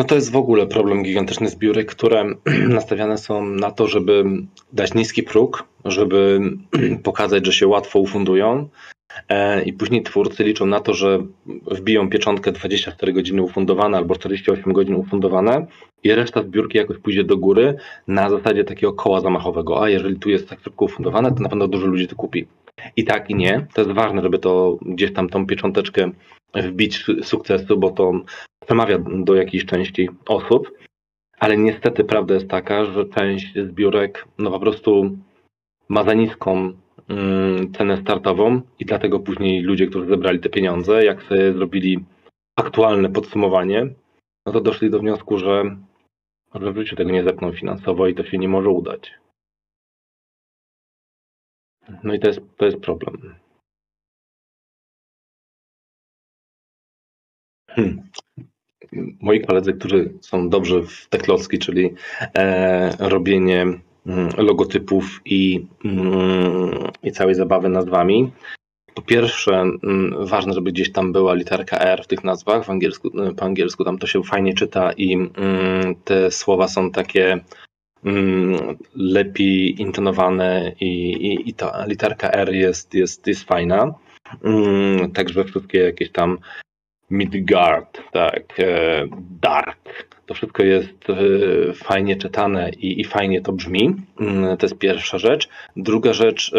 [0.00, 2.24] No to jest w ogóle problem gigantyczny zbiórek, które
[2.68, 4.24] nastawiane są na to, żeby
[4.72, 6.40] dać niski próg, żeby
[7.02, 8.68] pokazać, że się łatwo ufundują.
[9.28, 11.18] E, I później twórcy liczą na to, że
[11.70, 15.66] wbiją pieczątkę 24 godziny ufundowane albo 48 godzin ufundowane
[16.02, 17.74] i reszta zbiórki jakoś pójdzie do góry
[18.08, 19.82] na zasadzie takiego koła zamachowego.
[19.82, 22.46] A jeżeli tu jest tak szybko ufundowane, to na pewno dużo ludzi to kupi.
[22.96, 23.66] I tak i nie.
[23.74, 26.10] To jest ważne, żeby to gdzieś tam tą piecząteczkę
[26.54, 28.12] wbić su- sukcesu, bo to
[28.66, 30.72] przemawia do jakiejś części osób.
[31.38, 35.16] Ale niestety prawda jest taka, że część zbiórek no po prostu
[35.88, 36.72] ma za niską
[37.08, 42.04] mm, cenę startową i dlatego później ludzie, którzy zebrali te pieniądze, jak sobie zrobili
[42.56, 43.88] aktualne podsumowanie,
[44.46, 45.76] no to doszli do wniosku, że,
[46.54, 49.12] że w życiu tego nie zepną finansowo i to się nie może udać.
[52.02, 53.34] No i to jest, to jest problem.
[57.74, 58.02] Hmm.
[59.20, 61.94] Moi koledzy, którzy są dobrzy w techlowski, czyli
[62.34, 63.62] e, robienie
[64.06, 66.70] mm, logotypów i, mm,
[67.02, 68.32] i całej zabawy nazwami.
[68.94, 73.10] Po pierwsze, mm, ważne, żeby gdzieś tam była literka R w tych nazwach, w angielsku,
[73.36, 75.30] po angielsku tam to się fajnie czyta i
[76.04, 77.40] te słowa są takie
[78.94, 83.94] lepiej intonowane i, i, i ta literka R jest, jest, jest fajna.
[85.14, 86.38] Także wszystkie jakieś tam
[87.10, 89.06] Midgard, tak, e,
[89.40, 93.94] Dark, to wszystko jest e, fajnie czytane i, i fajnie to brzmi.
[94.20, 95.48] Mm, To jest pierwsza rzecz.
[95.76, 96.52] Druga rzecz,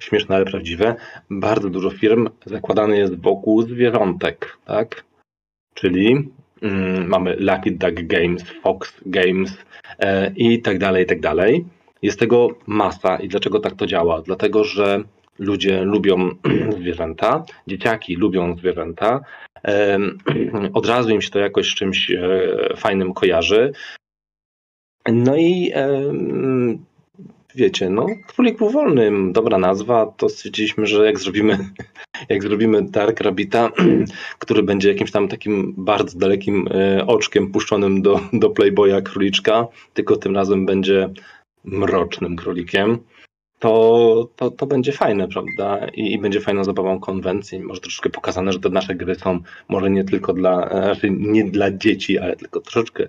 [0.00, 0.94] śmieszne, ale prawdziwe,
[1.30, 5.04] bardzo dużo firm zakładane jest wokół zwierzątek, tak?
[5.74, 6.30] Czyli
[6.62, 9.58] mm, mamy Lucky Duck Games, Fox Games
[9.98, 11.64] e, i tak dalej, i tak dalej.
[12.02, 13.16] Jest tego masa.
[13.16, 14.22] I dlaczego tak to działa?
[14.22, 15.02] Dlatego, że
[15.40, 16.30] ludzie lubią
[16.80, 19.20] zwierzęta, dzieciaki lubią zwierzęta,
[20.74, 22.20] od razu im się to jakoś z czymś e,
[22.76, 23.72] fajnym kojarzy.
[25.08, 25.72] No i
[27.54, 31.58] wiecie, no, królik był wolny, dobra nazwa, to stwierdziliśmy, że jak zrobimy,
[32.28, 33.70] jak zrobimy Dark Rabbita,
[34.38, 40.16] który będzie jakimś tam takim bardzo dalekim e, oczkiem puszczonym do, do Playboya króliczka, tylko
[40.16, 41.08] tym razem będzie
[41.64, 42.98] mrocznym królikiem,
[43.60, 45.86] to, to, to będzie fajne, prawda?
[45.94, 47.60] I, I będzie fajną zabawą konwencji.
[47.60, 49.38] Może troszeczkę pokazane, że te nasze gry są
[49.68, 53.06] może nie tylko dla, e, znaczy nie dla dzieci, ale tylko troszeczkę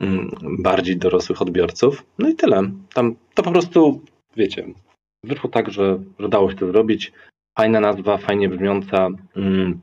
[0.00, 2.04] mm, bardziej dorosłych odbiorców.
[2.18, 2.70] No i tyle.
[2.94, 4.00] Tam to po prostu,
[4.36, 4.66] wiecie,
[5.24, 7.12] wyszło tak, że, że dało się to zrobić.
[7.58, 9.80] Fajna nazwa, fajnie brzmiąca, mm,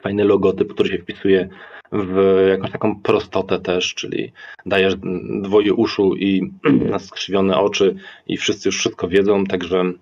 [0.00, 1.48] fajny logotyp, który się wpisuje
[1.94, 4.32] w jakąś taką prostotę też, czyli
[4.66, 4.94] dajesz
[5.42, 6.52] dwoje uszu i
[6.98, 9.92] skrzywione oczy i wszyscy już wszystko wiedzą, także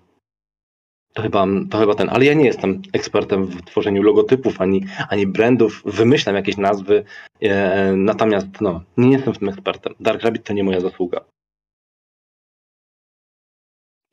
[1.13, 5.27] to chyba, to chyba ten, ale ja nie jestem ekspertem w tworzeniu logotypów ani, ani
[5.27, 7.03] brandów, wymyślam jakieś nazwy,
[7.41, 9.93] e, natomiast no, nie jestem w tym ekspertem.
[9.99, 11.21] Dark Rabbit to nie moja zasługa.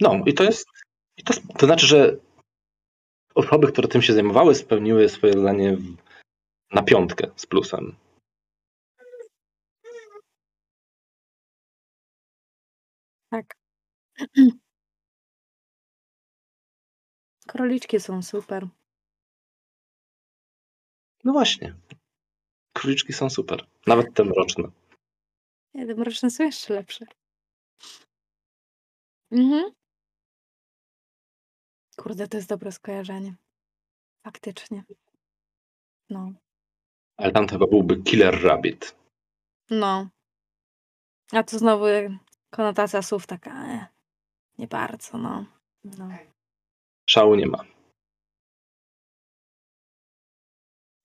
[0.01, 0.69] No i to jest,
[1.17, 2.17] i to, to znaczy, że
[3.35, 5.97] osoby, które tym się zajmowały, spełniły swoje zadanie w,
[6.71, 7.97] na piątkę z plusem.
[13.31, 13.55] Tak.
[17.49, 18.69] Króliczki są super.
[21.25, 21.75] No właśnie.
[22.73, 23.67] Króliczki są super.
[23.87, 24.69] Nawet te mroczne.
[25.75, 27.07] Nie, te mroczne są jeszcze lepsze.
[29.31, 29.73] Mhm.
[31.97, 33.35] Kurde, to jest dobre skojarzenie.
[34.25, 34.85] Faktycznie.
[36.11, 36.33] No.
[37.21, 38.97] Ale tam to chyba byłby Killer Rabbit.
[39.71, 40.09] No.
[41.33, 41.85] A to znowu
[42.51, 43.87] konotacja słów taka, e,
[44.59, 45.45] nie bardzo, no.
[45.85, 46.09] no.
[47.07, 47.65] Szału nie ma.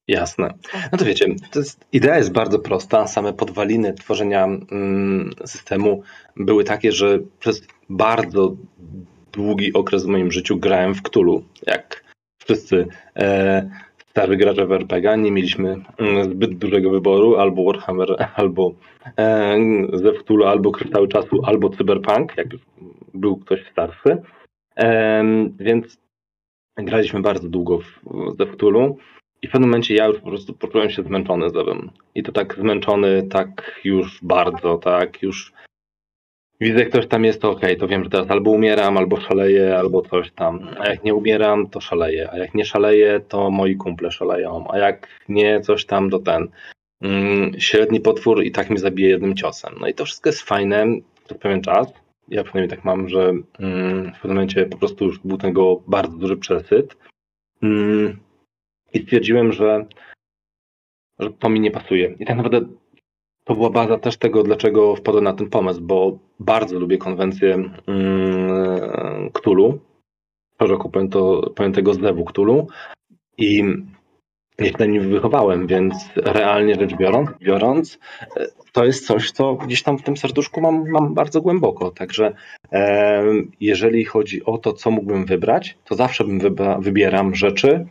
[0.08, 0.54] Jasne.
[0.92, 3.08] No to wiecie, to jest, idea jest bardzo prosta.
[3.08, 6.04] Same podwaliny tworzenia mm, systemu
[6.36, 8.56] były takie, że przez bardzo
[9.32, 11.44] długi okres w moim życiu grałem w Cthulhu.
[11.68, 12.04] Jak
[12.38, 13.70] wszyscy e,
[14.16, 18.74] starzy gracze w RPG, nie mieliśmy mm, zbyt dużego wyboru, albo Warhammer, albo
[19.18, 19.58] e,
[20.46, 22.62] albo Kryształy Czasu, albo Cyberpunk, jak już
[23.14, 24.18] był ktoś starszy.
[24.78, 25.24] E,
[25.60, 25.98] więc
[26.78, 28.02] graliśmy bardzo długo w,
[29.42, 31.92] i w pewnym momencie ja już po prostu poczułem się zmęczony zewem.
[32.16, 35.54] I to tak zmęczony, tak już bardzo, tak już
[36.60, 40.02] widzę, ktoś tam jest, to okej, to wiem, że teraz albo umieram, albo szaleję, albo
[40.02, 40.70] coś tam.
[40.80, 42.32] A jak nie umieram, to szaleję.
[42.32, 44.66] A jak nie szaleję, to moi kumple szaleją.
[44.72, 46.48] A jak nie coś tam, to ten
[47.02, 49.76] mm, średni potwór i tak mi zabije jednym ciosem.
[49.80, 50.86] No i to wszystko jest fajne
[51.26, 51.94] przez pewien czas.
[52.28, 56.18] Ja przynajmniej tak mam, że mm, w pewnym momencie po prostu już był tego bardzo
[56.18, 56.98] duży przesyt.
[57.64, 58.18] Mm,
[58.94, 59.86] I stwierdziłem, że,
[61.20, 62.16] że to mi nie pasuje.
[62.20, 62.62] I tak naprawdę
[63.46, 67.54] to była baza też tego, dlaczego wpadłem na ten pomysł, bo bardzo lubię konwencję
[67.88, 69.80] mm, Cthulhu,
[70.62, 72.68] szeroko pojęto, pojętego zlewu Cthulhu
[73.38, 73.64] i
[74.60, 78.00] ja się na nim wychowałem, więc realnie rzecz biorąc, biorąc,
[78.72, 81.92] to jest coś, co gdzieś tam w tym serduszku mam, mam bardzo głęboko.
[81.92, 82.34] Także
[82.72, 83.24] e,
[83.60, 87.86] jeżeli chodzi o to, co mógłbym wybrać, to zawsze bym wybra, wybieram rzeczy,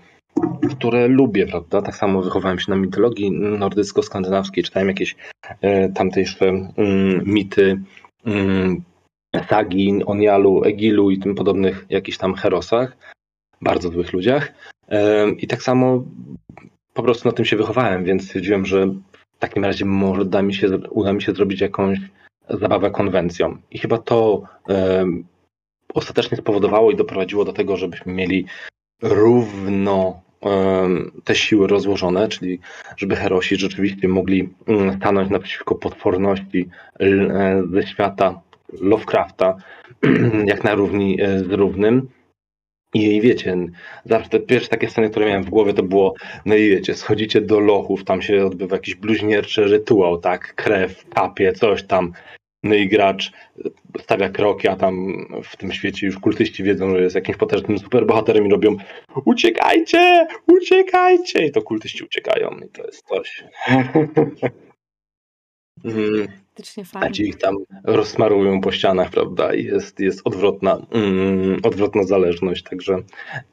[0.71, 1.83] które lubię, prawda?
[1.83, 5.17] Tak samo wychowałem się na mitologii nordycko-skandynawskiej, czytałem jakieś
[5.61, 7.81] e, tamtejsze mm, mity,
[8.27, 8.83] mm,
[9.49, 12.97] sagi, Onialu, Egilu i tym podobnych jakichś tam herosach,
[13.61, 14.53] bardzo złych ludziach.
[14.89, 16.05] E, I tak samo
[16.95, 20.55] po prostu na tym się wychowałem, więc stwierdziłem, że w takim razie może uda mi
[20.55, 21.99] się, uda mi się zrobić jakąś
[22.49, 23.57] zabawę konwencją.
[23.71, 25.05] I chyba to e,
[25.95, 28.47] ostatecznie spowodowało i doprowadziło do tego, żebyśmy mieli
[29.03, 30.24] równo
[31.25, 32.59] te siły rozłożone, czyli
[32.97, 36.69] żeby herosi rzeczywiście mogli mm, stanąć naprzeciwko potworności
[37.01, 38.41] e, ze świata
[38.81, 39.57] Lovecrafta,
[40.47, 42.09] jak na równi e, z równym.
[42.95, 43.57] I wiecie,
[44.05, 46.15] zawsze te pierwsze takie sceny, które miałem w głowie, to było,
[46.47, 51.53] no i wiecie, schodzicie do lochów, tam się odbywa jakiś bluźnierczy rytuał, tak, krew, kapie,
[51.53, 52.13] coś tam,
[52.63, 53.33] no i gracz
[54.01, 58.47] stawia kroki, a tam w tym świecie już kultyści wiedzą, że jest jakimś potężnym superbohaterem
[58.47, 58.77] i robią
[59.25, 63.45] uciekajcie, uciekajcie i to kultyści uciekają i to jest coś.
[65.85, 67.15] Mm, a fajnie.
[67.15, 69.55] ci ich tam rozsmarują po ścianach, prawda?
[69.55, 72.63] I jest, jest odwrotna, mm, odwrotna zależność.
[72.63, 72.99] Także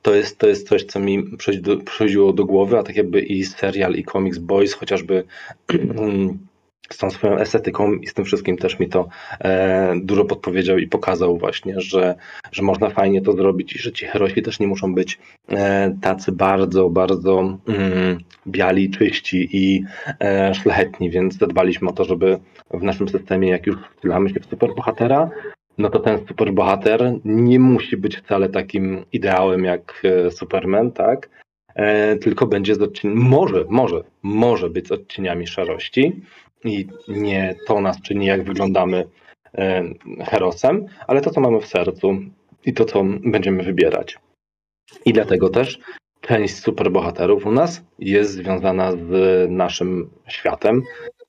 [0.01, 1.37] to jest, to jest coś, co mi
[1.85, 5.23] przychodziło do głowy, a tak jakby i serial, i Comics Boys, chociażby
[6.93, 9.07] z tą swoją estetyką i z tym wszystkim też mi to
[9.39, 12.15] e, dużo podpowiedział i pokazał właśnie, że,
[12.51, 15.19] że można fajnie to zrobić i że ci herosi też nie muszą być
[15.49, 18.17] e, tacy bardzo, bardzo mm,
[18.47, 19.83] biali, czyści i
[20.19, 22.39] e, szlachetni, więc zadbaliśmy o to, żeby
[22.73, 25.29] w naszym systemie, jak już wcielamy się w superbohatera,
[25.77, 31.29] no to ten superbohater nie musi być wcale takim ideałem jak e, Superman, tak?
[31.75, 36.21] E, tylko będzie z odcien- może, może, może być z odcieniami szarości
[36.63, 39.07] i nie to nas czyni, jak wyglądamy
[39.57, 39.83] e,
[40.25, 42.17] herosem, ale to, co mamy w sercu
[42.65, 44.19] i to, co będziemy wybierać.
[45.05, 45.79] I dlatego też
[46.21, 49.11] część superbohaterów u nas jest związana z
[49.51, 50.81] naszym światem,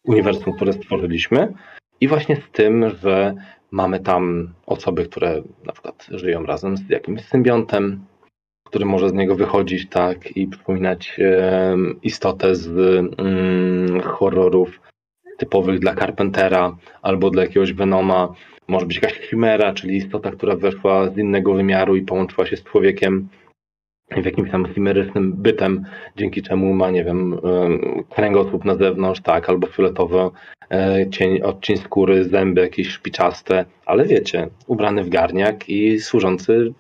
[0.05, 1.53] uniwersum, które stworzyliśmy
[2.01, 3.35] i właśnie z tym, że
[3.71, 8.05] mamy tam osoby, które na przykład żyją razem z jakimś symbiontem,
[8.67, 12.69] który może z niego wychodzić tak i przypominać e, istotę z
[13.19, 14.81] mm, horrorów
[15.43, 18.35] typowych dla Carpentera albo dla jakiegoś Venoma.
[18.69, 22.65] Może być jakaś chimera, czyli istota, która weszła z innego wymiaru i połączyła się z
[22.65, 23.29] człowiekiem
[24.11, 25.85] w jakimś tam chimerycznym bytem,
[26.17, 30.19] dzięki czemu ma, nie wiem, em, kręgosłup na zewnątrz, tak, albo fioletowy
[30.71, 36.73] e, cień, odcień skóry, zęby jakieś szpiczaste, ale wiecie, ubrany w garniak i służący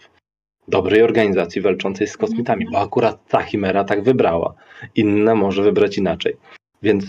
[0.69, 4.55] dobrej organizacji walczącej z kosmitami, bo akurat ta chimera tak wybrała.
[4.95, 6.37] Inna może wybrać inaczej.
[6.83, 7.05] Więc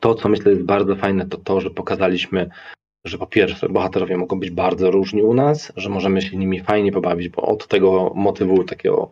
[0.00, 2.50] to, co myślę jest bardzo fajne, to to, że pokazaliśmy,
[3.04, 6.92] że po pierwsze bohaterowie mogą być bardzo różni u nas, że możemy się nimi fajnie
[6.92, 9.10] pobawić, bo od tego motywu takiego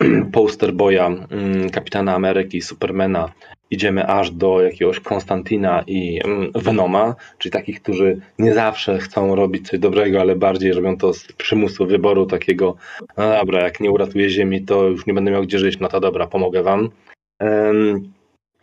[0.32, 3.32] poster boya mm, Kapitana Ameryki, Supermana
[3.70, 9.68] idziemy aż do jakiegoś Konstantina i mm, Venoma, czyli takich, którzy nie zawsze chcą robić
[9.68, 12.76] coś dobrego, ale bardziej robią to z przymusu wyboru takiego,
[13.16, 16.00] no dobra, jak nie uratuję Ziemi, to już nie będę miał gdzie żyć, no to
[16.00, 16.90] dobra, pomogę wam.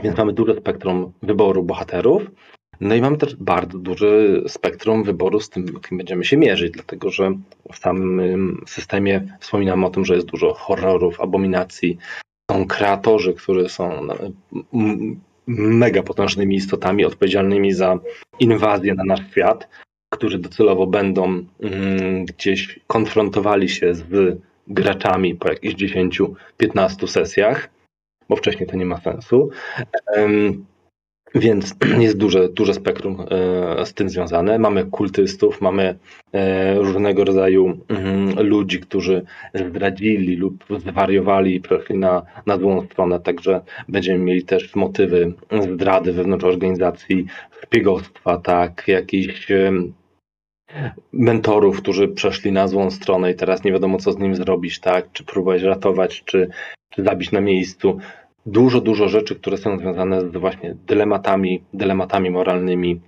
[0.03, 2.23] Więc mamy duże spektrum wyboru bohaterów.
[2.81, 7.11] No i mamy też bardzo duży spektrum wyboru z tym, kim będziemy się mierzyć, dlatego
[7.11, 7.31] że
[7.73, 11.97] w samym systemie wspominamy o tym, że jest dużo horrorów, abominacji.
[12.51, 14.15] Są kreatorzy, którzy są no,
[15.47, 17.99] mega potężnymi istotami odpowiedzialnymi za
[18.39, 19.67] inwazję na nasz świat,
[20.09, 24.37] którzy docelowo będą mm, gdzieś konfrontowali się z
[24.67, 27.69] graczami po jakichś 10-15 sesjach,
[28.29, 29.49] bo wcześniej to nie ma sensu.
[31.35, 34.59] Więc jest duże, duże spektrum e, z tym związane.
[34.59, 35.97] Mamy kultystów, mamy
[36.33, 43.19] e, różnego rodzaju mm, ludzi, którzy zdradzili lub zwariowali i przeszli na, na złą stronę,
[43.19, 47.25] także będziemy mieli też motywy zdrady wewnątrz organizacji,
[47.63, 49.47] szpiegostwa, tak, jakichś
[51.13, 55.11] mentorów, którzy przeszli na złą stronę i teraz nie wiadomo co z nim zrobić, tak,
[55.11, 56.49] czy próbować ratować, czy
[56.97, 57.97] zabić na miejscu
[58.45, 63.01] dużo, dużo rzeczy, które są związane z właśnie dylematami, dylematami moralnymi,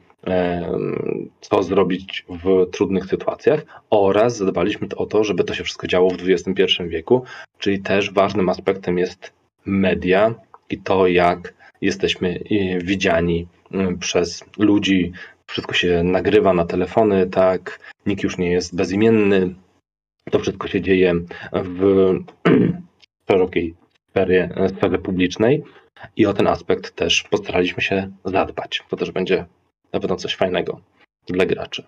[1.42, 6.18] co zrobić w trudnych sytuacjach oraz zadbaliśmy o to, żeby to się wszystko działo w
[6.30, 7.24] XXI wieku,
[7.60, 9.34] czyli też ważnym aspektem jest
[9.66, 10.36] media
[10.70, 15.12] i to, jak jesteśmy e, widziani m, przez ludzi.
[15.46, 19.56] Wszystko się nagrywa na telefony, tak, nikt już nie jest bezimienny.
[20.32, 21.14] To wszystko się dzieje
[21.54, 22.14] w
[23.28, 23.76] szerokiej
[24.10, 25.64] sferie, sferze publicznej
[26.16, 28.84] i o ten aspekt też postaraliśmy się zadbać.
[28.90, 29.46] To też będzie
[29.94, 30.82] na pewno coś fajnego
[31.28, 31.84] dla graczy.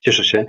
[0.00, 0.44] Cieszę się.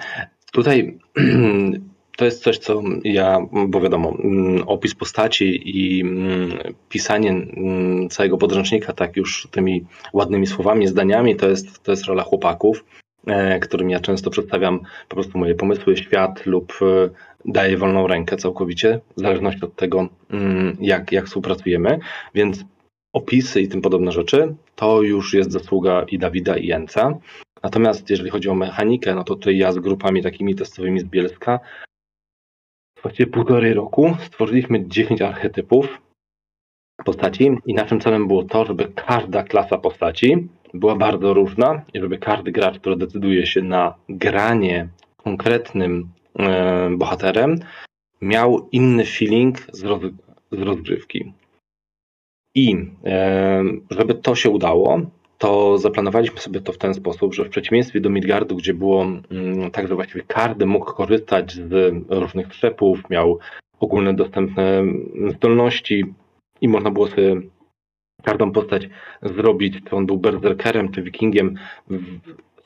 [0.52, 1.00] Tutaj
[2.18, 8.38] to jest coś, co ja, bo wiadomo, mm, opis postaci i mm, pisanie mm, całego
[8.38, 13.11] podręcznika tak już tymi ładnymi słowami, zdaniami, to jest, to jest rola chłopaków, e,
[13.62, 17.10] którym ja często przedstawiam po prostu moje pomysły, świat lub e,
[17.46, 22.00] daję wolną rękę całkowicie, w zależności od tego, mm, jak, jak współpracujemy,
[22.36, 22.66] więc
[23.14, 27.20] opisy i tym podobne rzeczy to już jest zasługa i Dawida i Jenca.
[27.64, 31.60] Natomiast jeżeli chodzi o mechanikę, no to tutaj ja z grupami takimi testowymi z Bielska
[33.02, 36.02] właściwie półtorej roku stworzyliśmy 10 archetypów
[37.06, 42.18] postaci i naszym celem było to, żeby każda klasa postaci była bardzo różna i żeby
[42.18, 46.10] każdy gracz, który decyduje się na granie konkretnym
[46.40, 47.60] e, bohaterem,
[48.22, 50.02] miał inny feeling z, roz,
[50.52, 51.34] z rozgrywki.
[52.56, 55.02] I e, żeby to się udało,
[55.38, 59.72] to zaplanowaliśmy sobie to w ten sposób, że w przeciwieństwie do Midgardu, gdzie było mm,
[59.72, 63.40] tak, że właściwie każdy mógł korzystać z różnych trzepów, miał
[63.80, 64.84] ogólne dostępne
[65.36, 66.06] zdolności
[66.62, 67.42] i można było sobie
[68.24, 68.90] każdą postać
[69.22, 71.56] zrobić, czy on był berserkerem, czy wikingiem,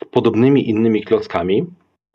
[0.02, 1.66] z podobnymi innymi klockami,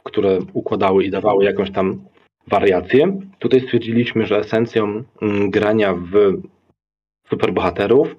[0.04, 2.04] które układały i dawały jakąś tam
[2.46, 3.20] wariację.
[3.38, 6.42] Tutaj stwierdziliśmy, że esencją mm, grania w
[7.28, 8.16] superbohaterów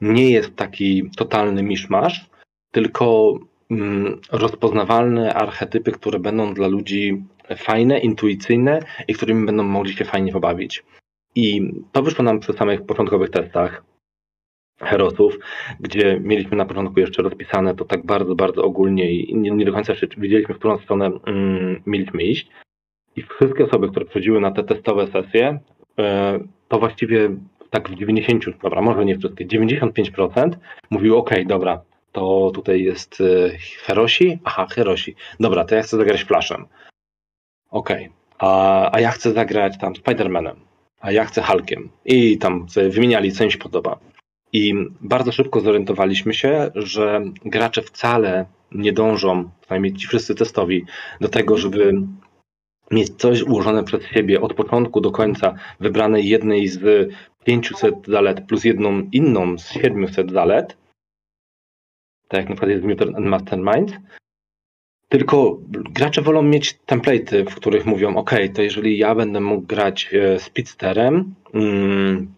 [0.00, 2.30] nie jest taki totalny miszmasz,
[2.70, 3.34] tylko
[3.70, 7.22] mm, rozpoznawalne archetypy, które będą dla ludzi
[7.56, 10.84] fajne, intuicyjne i którymi będą mogli się fajnie pobawić.
[11.34, 13.84] I to wyszło nam przy samych początkowych testach
[14.80, 15.38] Herosów,
[15.80, 19.72] gdzie mieliśmy na początku jeszcze rozpisane to tak bardzo, bardzo ogólnie i nie, nie do
[19.72, 22.48] końca wiedzieliśmy, w którą stronę mm, mieliśmy iść.
[23.16, 25.58] I wszystkie osoby, które przychodziły na te testowe sesje,
[25.98, 27.30] e, to właściwie
[27.70, 30.50] tak w 90, dobra, może nie wszystkie, 95%
[30.90, 36.24] mówiły, ok, dobra, to tutaj jest e, Herosi, aha, Herosi, dobra, to ja chcę zagrać
[36.24, 36.66] Flashem.
[37.70, 38.08] Okej,
[38.38, 40.56] a, a ja chcę zagrać tam Spider-Manem,
[41.00, 41.88] a ja chcę Hulkiem.
[42.04, 43.98] I tam wymieniali, co im się podoba.
[44.52, 50.84] I bardzo szybko zorientowaliśmy się, że gracze wcale nie dążą, przynajmniej ci wszyscy testowi,
[51.20, 51.94] do tego, żeby
[52.90, 57.10] mieć coś ułożone przez siebie od początku do końca, wybrane jednej z
[57.44, 60.76] 500 zalet plus jedną inną z 700 zalet,
[62.28, 63.98] tak jak na przykład jest Mutant and Mastermind,
[65.08, 70.10] tylko gracze wolą mieć template'y, w których mówią, ok, to jeżeli ja będę mógł grać
[70.14, 72.34] e, speedsterem, mm,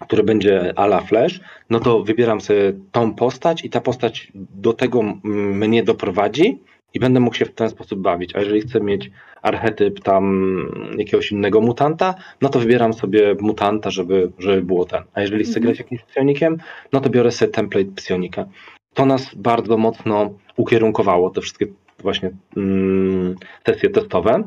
[0.00, 1.40] który będzie ala Flash,
[1.70, 6.58] no to wybieram sobie tą postać i ta postać do tego mnie doprowadzi
[6.94, 8.36] i będę mógł się w ten sposób bawić.
[8.36, 9.10] A jeżeli chcę mieć
[9.42, 10.56] archetyp tam
[10.98, 15.02] jakiegoś innego mutanta, no to wybieram sobie mutanta, żeby, żeby było ten.
[15.14, 15.64] A jeżeli chcę Mhm.
[15.64, 16.56] grać jakimś psionikiem,
[16.92, 18.46] no to biorę sobie template psionika.
[18.94, 21.66] To nas bardzo mocno ukierunkowało, te wszystkie
[21.98, 23.34] właśnie mm,
[23.66, 24.42] sesje testowe,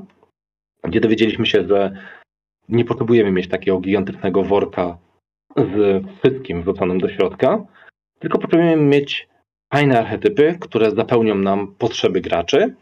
[0.84, 1.92] gdzie dowiedzieliśmy się, że
[2.70, 4.98] nie potrzebujemy mieć takiego gigantycznego worka
[5.58, 7.66] z wszystkim wrzuconym do środka,
[8.20, 9.28] tylko potrzebujemy mieć
[9.74, 12.76] fajne archetypy, które zapełnią nam potrzeby graczy.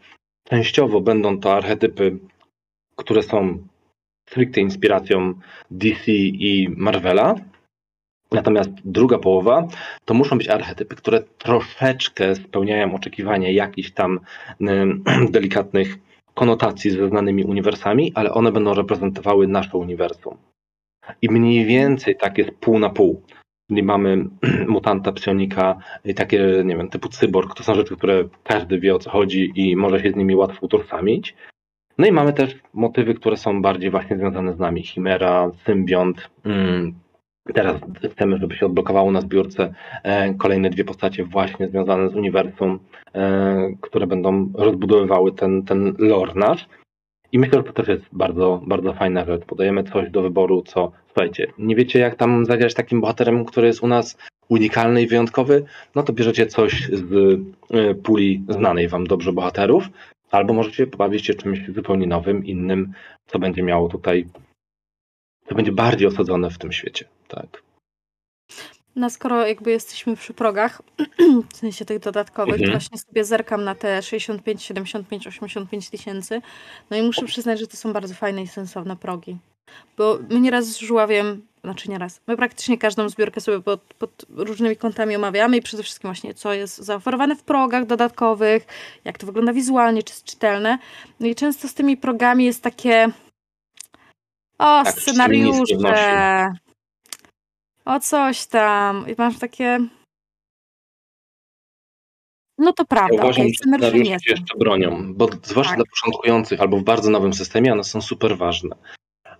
[0.48, 2.18] Częściowo będą to archetypy,
[2.96, 3.58] które są
[4.28, 5.34] stricte inspiracją
[5.70, 7.34] DC i Marvela.
[8.32, 9.68] Natomiast druga połowa
[10.04, 14.20] to muszą być archetypy, które troszeczkę spełniają oczekiwania jakichś tam
[15.30, 15.98] delikatnych
[16.34, 20.36] konotacji ze znanymi uniwersami, ale one będą reprezentowały nasze uniwersum.
[21.22, 23.22] I mniej więcej tak jest pół na pół.
[23.68, 24.24] Czyli mamy
[24.68, 27.54] mutanta, psionika, i takie, nie wiem, typu cyborg.
[27.54, 30.66] To są rzeczy, które każdy wie o co chodzi i może się z nimi łatwo
[30.66, 31.34] utożsamić.
[31.98, 34.82] No i mamy też motywy, które są bardziej właśnie związane z nami.
[34.82, 36.30] Chimera, symbiont.
[36.44, 36.94] Mm.
[37.54, 37.76] Teraz
[38.12, 42.78] chcemy, żeby się odblokowało na zbiórce e, kolejne dwie postacie właśnie związane z uniwersum,
[43.14, 46.68] e, które będą rozbudowywały ten, ten lore nasz.
[47.32, 49.44] I myślę, że to też jest bardzo, bardzo fajna rzecz.
[49.44, 53.82] Podajemy coś do wyboru, co, słuchajcie, nie wiecie jak tam zagrać takim bohaterem, który jest
[53.82, 54.18] u nas
[54.48, 55.64] unikalny i wyjątkowy,
[55.94, 59.88] no to bierzecie coś z y, puli znanej wam dobrze bohaterów,
[60.30, 62.92] albo możecie pobawić się czymś zupełnie nowym, innym,
[63.26, 64.26] co będzie miało tutaj,
[65.48, 67.67] co będzie bardziej osadzone w tym świecie, tak.
[68.98, 70.82] No skoro jakby jesteśmy przy progach,
[71.52, 72.72] w sensie tych dodatkowych, Mhm.
[72.72, 76.42] to właśnie sobie zerkam na te 65, 75, 85 tysięcy.
[76.90, 79.36] No i muszę przyznać, że to są bardzo fajne i sensowne progi.
[79.96, 84.76] Bo my nieraz z żuławiem, znaczy nieraz, my praktycznie każdą zbiórkę sobie pod, pod różnymi
[84.76, 88.66] kątami omawiamy i przede wszystkim właśnie co jest zaoferowane w progach dodatkowych,
[89.04, 90.78] jak to wygląda wizualnie, czy jest czytelne.
[91.20, 93.08] No i często z tymi progami jest takie
[94.58, 95.74] o, Tak, scenariusze.
[97.88, 99.04] O coś tam.
[99.08, 99.78] I masz takie.
[102.58, 105.78] No to prawda, Ja uważam, okej, że scenariusze się jeszcze bronią, bo zwłaszcza Tak.
[105.78, 108.76] dla początkujących albo w bardzo nowym systemie one są super ważne.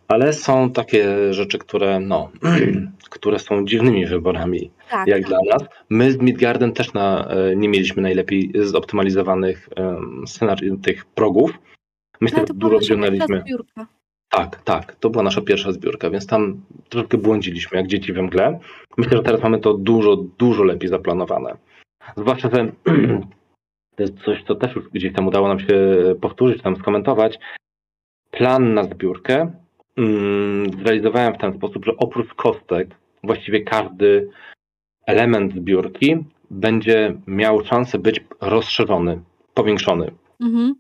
[0.09, 2.31] Ale są takie rzeczy, które, no,
[3.11, 5.29] które są dziwnymi wyborami, Tak, jak tak.
[5.29, 5.69] dla nas.
[5.91, 11.51] My z Midgarden też na, e, nie mieliśmy najlepiej zoptymalizowanych em, scenariuszy tych progów.
[12.21, 12.81] Myślę, No że to dużo była
[14.31, 14.97] Tak, tak.
[14.97, 18.59] To była nasza pierwsza zbiórka, więc tam troszkę błądziliśmy, jak dzieci we mgle.
[18.99, 21.57] Myślę, że teraz mamy to dużo, dużo lepiej zaplanowane.
[22.17, 22.73] Zwłaszcza, że
[23.97, 25.77] to jest coś, co też już gdzieś tam udało nam się
[26.21, 27.39] powtórzyć, tam skomentować.
[28.31, 29.53] Plan na zbiórkę
[29.97, 32.89] mm, zrealizowałem w ten sposób, że oprócz kostek
[33.25, 34.31] właściwie każdy
[35.07, 36.17] element zbiórki
[36.51, 39.21] będzie miał szansę być rozszerzony,
[39.55, 40.11] powiększony.
[40.41, 40.75] Mhm.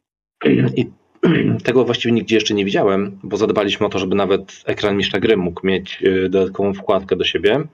[0.76, 0.90] I
[1.64, 5.36] tego właściwie nigdzie jeszcze nie widziałem, bo zadbaliśmy o to, żeby nawet ekran mistrza gry
[5.36, 7.64] mógł mieć e, dodatkową wkładkę do siebie.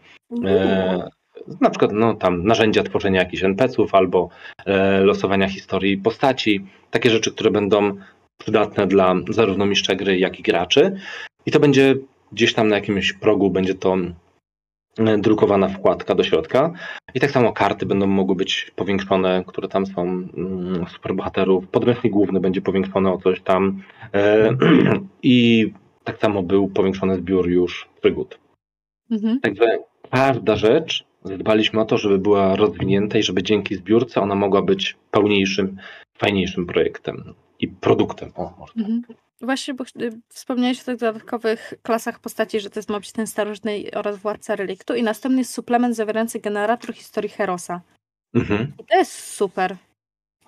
[0.45, 1.09] E,
[1.61, 4.29] na przykład no, tam narzędzia tworzenia jakichś NPC-ów albo
[4.67, 6.65] e, losowania historii postaci.
[6.91, 7.97] Takie rzeczy, które będą
[8.39, 10.97] przydatne dla zarówno mistrza gry, jak i graczy.
[11.47, 11.95] I to będzie
[12.33, 13.97] gdzieś tam na jakimś progu, będzie to
[15.19, 16.73] drukowana wkładka do środka.
[17.15, 21.69] I tak samo karty będą mogły być powiększone, które tam są mm, superbohaterów.
[21.69, 23.83] Podręcznik główny będzie powiększony o coś tam.
[24.15, 24.51] E,
[25.23, 25.73] I
[26.05, 28.39] tak samo był powiększony zbiór już przygód.
[29.11, 29.41] Mhm.
[29.41, 29.79] Także
[30.11, 34.97] każda rzecz zadbaliśmy o to, żeby była rozwinięta i żeby dzięki zbiórce ona mogła być
[35.11, 35.77] pełniejszym,
[36.19, 38.33] fajniejszym projektem i produktem.
[38.37, 38.73] O, może.
[38.77, 39.03] Mhm.
[39.41, 43.85] Właśnie, bo y, wspomniałeś o tych dodatkowych klasach postaci, że to jest być ten starożytny
[43.95, 47.81] oraz władca reliktu i następny jest suplement zawierający generator historii Herosa.
[48.35, 48.73] Mhm.
[48.79, 49.77] I to jest super,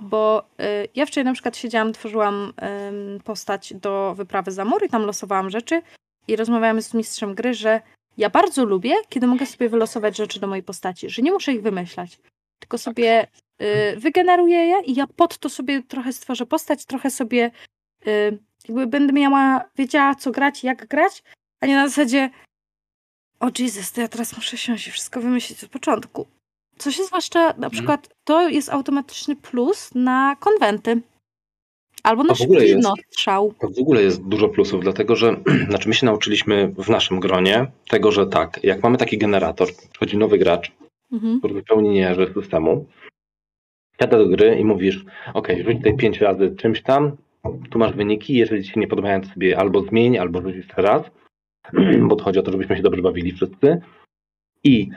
[0.01, 2.53] bo y, ja wczoraj na przykład siedziałam, tworzyłam
[2.89, 5.83] ym, postać do wyprawy za mur i tam losowałam rzeczy
[6.29, 7.81] i rozmawiałam z mistrzem gry, że
[8.17, 11.63] ja bardzo lubię, kiedy mogę sobie wylosować rzeczy do mojej postaci, że nie muszę ich
[11.63, 12.19] wymyślać,
[12.61, 13.27] tylko sobie
[13.63, 17.51] y, wygeneruję je i ja pod to sobie trochę stworzę postać, trochę sobie
[18.07, 21.23] y, jakby będę miała, wiedziała co grać, jak grać,
[21.61, 22.31] a nie na zasadzie
[23.41, 26.27] o Jesus, to ja teraz muszę siąść i wszystko wymyślić od początku.
[26.79, 31.01] Co się zwłaszcza, na przykład, to jest automatyczny plus na konwenty.
[32.03, 32.89] Albo na szybki jest.
[33.11, 33.55] strzał.
[33.61, 35.37] To w ogóle jest dużo plusów, dlatego że
[35.71, 40.17] znaczy my się nauczyliśmy w naszym gronie tego, że tak, jak mamy taki generator, przychodzi
[40.17, 40.73] nowy gracz,
[41.13, 41.39] Mhm.
[41.39, 42.87] który zupełnie nie jeży systemu,
[44.01, 47.17] siada do gry i mówisz, ok, rzuć tutaj pięć razy czymś tam,
[47.71, 50.83] tu masz wyniki, jeżeli ci się nie podobają, to sobie albo zmień, albo rzuć jeszcze
[50.83, 51.03] raz,
[52.09, 53.81] bo to chodzi o to, żebyśmy się dobrze bawili wszyscy.
[54.65, 54.89] I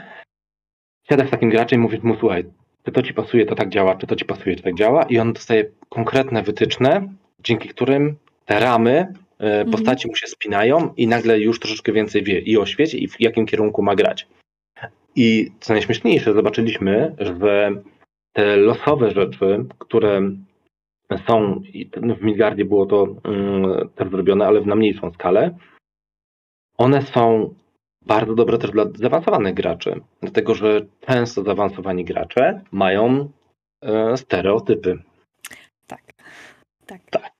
[1.10, 2.46] siadasz z takim graczem i mówisz mu, słuchaj,
[2.86, 5.20] czy to ci pasuje, to tak działa, czy to ci pasuje, czy tak działa i
[5.20, 7.14] on dostaje konkretne wytyczne,
[7.44, 8.16] dzięki którym
[8.46, 12.66] te ramy e, postaci mu się spinają i nagle już troszeczkę więcej wie i o
[12.66, 14.28] świecie, i w jakim kierunku ma grać.
[15.16, 17.72] I co najśmieszniejsze, zobaczyliśmy, że
[18.34, 20.32] te losowe rzeczy, które
[21.18, 21.62] są,
[22.20, 25.58] w Midgardzie było to mm, też zrobione, ale na mniejszą skalę,
[26.78, 27.56] one są
[28.06, 33.30] bardzo dobre też dla zaawansowanych graczy, dlatego że często zaawansowani gracze mają
[33.82, 35.00] e, stereotypy.
[35.88, 36.02] Tak.
[36.86, 37.32] Tak.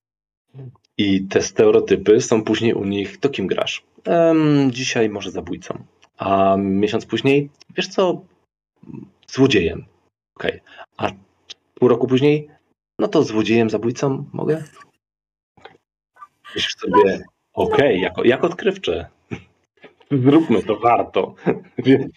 [0.98, 3.84] I te stereotypy są później u nich, to kim grasz?
[4.06, 5.84] Em, dzisiaj może zabójcą.
[6.18, 8.22] A miesiąc później, wiesz co,
[9.28, 9.86] złodziejem.
[10.36, 10.60] Okej.
[10.98, 11.12] A
[11.76, 12.50] pół roku później,
[13.00, 14.64] no to złodziejem, zabójcą mogę?
[16.56, 17.24] Myślisz sobie,
[17.54, 19.10] okej, jak, jak odkrywcze.
[20.24, 21.36] Zróbmy to, warto.
[21.86, 22.12] Więc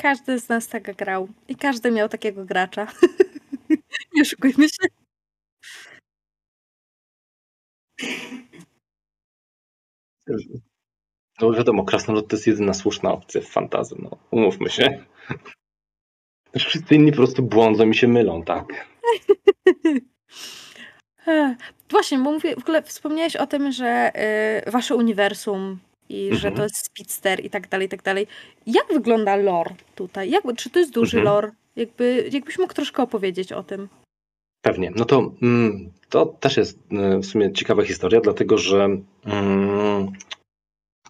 [0.00, 1.28] Każdy z nas tak grał.
[1.48, 2.86] I każdy miał takiego gracza.
[4.14, 4.88] nie oszukujmy się.
[11.40, 14.10] No wiadomo, krasnolud to jest jedyna słuszna opcja w fantazy, no.
[14.30, 15.04] Umówmy się.
[16.58, 18.66] Wszyscy inni po prostu błądzą i się mylą, tak.
[21.90, 24.12] Właśnie, bo mówię, w ogóle wspomniałeś o tym, że
[24.66, 26.54] y, wasze uniwersum i że Mhm.
[26.54, 28.26] to jest Speedster i tak dalej, i tak dalej.
[28.66, 30.30] Jak wygląda lore tutaj?
[30.30, 31.34] Jak, czy to jest duży Mhm.
[31.34, 31.50] lore?
[31.76, 33.88] Jakby, jakbyś mógł troszkę opowiedzieć o tym.
[34.62, 34.92] Pewnie.
[34.96, 38.88] No to mm, to też jest y, w sumie ciekawa historia, dlatego że
[39.24, 40.12] mm,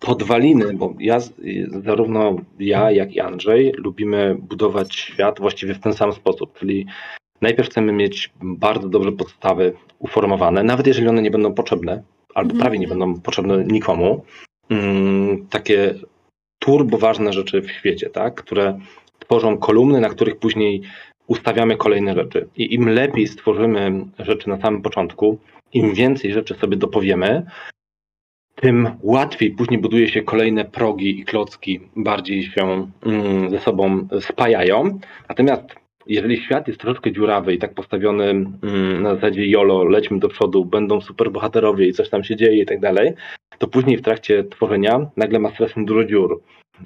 [0.01, 5.93] podwaliny, bo ja, y, zarówno ja, jak i Andrzej lubimy budować świat właściwie w ten
[5.95, 6.87] sam sposób, czyli
[7.41, 12.03] najpierw chcemy mieć bardzo dobrze podstawy uformowane, nawet jeżeli one nie będą potrzebne,
[12.35, 12.61] albo Mhm.
[12.61, 14.25] prawie nie będą potrzebne nikomu,
[14.71, 15.95] mm, takie
[16.59, 18.79] turbo ważne rzeczy w świecie, tak, które
[19.19, 20.83] tworzą kolumny, na których później
[21.27, 22.49] ustawiamy kolejne rzeczy.
[22.57, 25.39] I im lepiej stworzymy rzeczy na samym początku,
[25.73, 27.47] im więcej rzeczy sobie dopowiemy,
[28.61, 34.99] tym łatwiej później buduje się kolejne progi i klocki, bardziej się mm, ze sobą spajają.
[35.29, 35.63] Natomiast
[36.07, 40.65] jeżeli świat jest troszeczkę dziurawy i tak postawiony mm, na zasadzie YOLO, lećmy do przodu,
[40.65, 43.13] będą superbohaterowie i coś tam się dzieje i tak dalej,
[43.59, 46.41] to później w trakcie tworzenia nagle ma strasznie dużo dziur.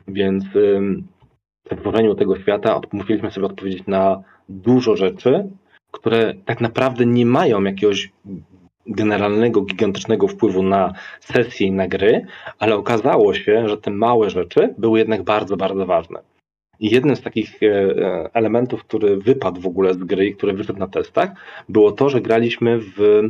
[0.08, 1.06] Więc ym,
[1.70, 5.48] w tworzeniu tego świata musieliśmy sobie odpowiedzieć na dużo rzeczy,
[5.90, 8.12] które tak naprawdę nie mają jakiegoś
[8.86, 12.26] generalnego, gigantycznego wpływu na sesje i na gry,
[12.58, 16.20] ale okazało się, że te małe rzeczy były jednak bardzo, bardzo ważne.
[16.80, 20.52] I jednym z takich e, e, elementów, który wypadł w ogóle z gry i który
[20.52, 21.30] wyszedł na testach,
[21.68, 23.22] było to, że graliśmy w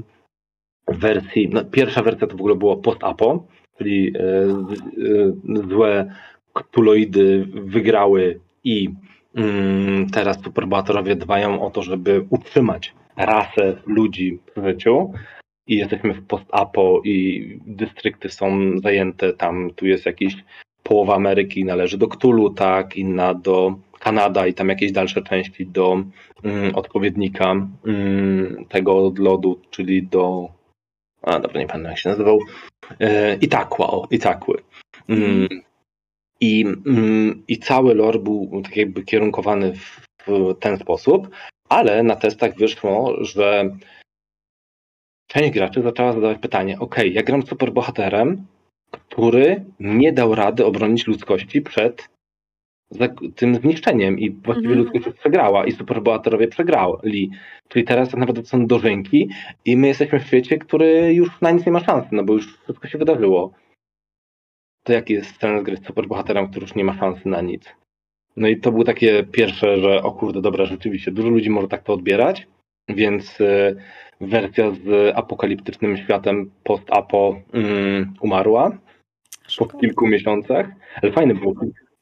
[0.89, 3.47] wersji, no, pierwsza wersja to w ogóle było post-apo,
[3.79, 6.15] czyli e, złe
[6.53, 8.89] ktuloidy wygrały i
[9.35, 15.13] mm, teraz superbohaterowie dbają o to, żeby utrzymać rasę ludzi w życiu
[15.67, 20.37] i jesteśmy w post-apo i dystrykty są zajęte, tam tu jest jakiś
[20.83, 26.05] połowa Ameryki należy do Cthulhu, tak, inna do Kanada i tam jakieś dalsze części do
[26.45, 30.49] mm, odpowiednika mm, tego od lodu, czyli do
[31.25, 32.39] a dobra, nie pamiętam jak się nazywał,
[33.01, 34.63] e, Itakła, o, Itakły.
[35.09, 35.49] Mm,
[36.41, 41.29] i, mm, I cały lore był tak jakby kierunkowany w, w ten sposób,
[41.69, 43.77] ale na testach wyszło, że
[45.35, 48.47] część graczy zaczęła zadawać pytanie, ok, ja gram superbohaterem,
[48.91, 52.09] który nie dał rady obronić ludzkości przed
[53.37, 54.79] tym zniszczeniem i właściwie Mhm.
[54.79, 57.31] ludzkość już przegrała i superbohaterowie przegrali.
[57.69, 59.29] Czyli teraz tak naprawdę są dożynki
[59.65, 62.59] i my jesteśmy w świecie, który już na nic nie ma szansy, no bo już
[62.63, 63.53] wszystko się wydarzyło.
[64.83, 67.75] To jaki jest sens gry z superbohaterem, który już nie ma szansy na nic?
[68.37, 71.83] No i to było takie pierwsze, że o kurde, dobra, rzeczywiście, dużo ludzi może tak
[71.83, 72.47] to odbierać,
[72.89, 73.77] więc y,
[74.21, 78.79] wersja z apokaliptycznym światem post-apo mm, umarła
[79.59, 80.67] po kilku miesiącach,
[81.03, 81.55] ale fajny był.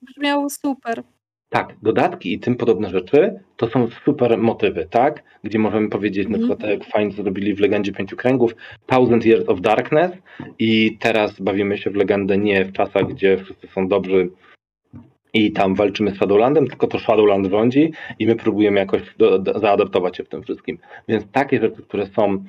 [0.03, 1.03] Brzmiało super.
[1.49, 5.23] Tak, dodatki i tym podobne rzeczy to są super motywy, tak?
[5.45, 6.49] Gdzie możemy powiedzieć na Mhm.
[6.59, 8.55] przykład, jak fajnie zrobili w Legendzie Pięciu Kręgów,
[8.87, 10.13] Thousand Years of Darkness
[10.59, 14.31] i teraz bawimy się w legendę nie w czasach, gdzie wszyscy są dobrzy
[15.35, 19.59] i tam walczymy z Shadowlandem, tylko to Shadowland rządzi i my próbujemy jakoś do, do,
[19.59, 20.79] zaadaptować się w tym wszystkim.
[21.09, 22.45] Więc takie rzeczy, które są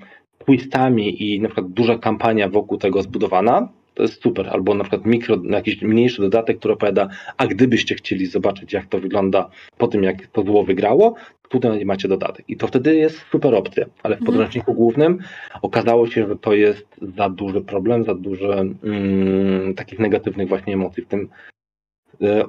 [0.46, 4.50] twistami i na przykład duża kampania wokół tego zbudowana, to jest super.
[4.50, 7.08] Albo na przykład mikro, jakiś mniejszy dodatek, który opowiada,
[7.38, 11.16] a gdybyście chcieli zobaczyć, jak to wygląda po tym, jak to zło wygrało,
[11.50, 12.46] tutaj macie dodatek.
[12.48, 13.86] I to wtedy jest super opcja.
[14.04, 14.26] Ale w Mhm.
[14.26, 15.20] podręczniku głównym
[15.62, 16.86] okazało się, że to jest
[17.16, 21.30] za duży problem, za dużo mm, takich negatywnych właśnie emocji w tym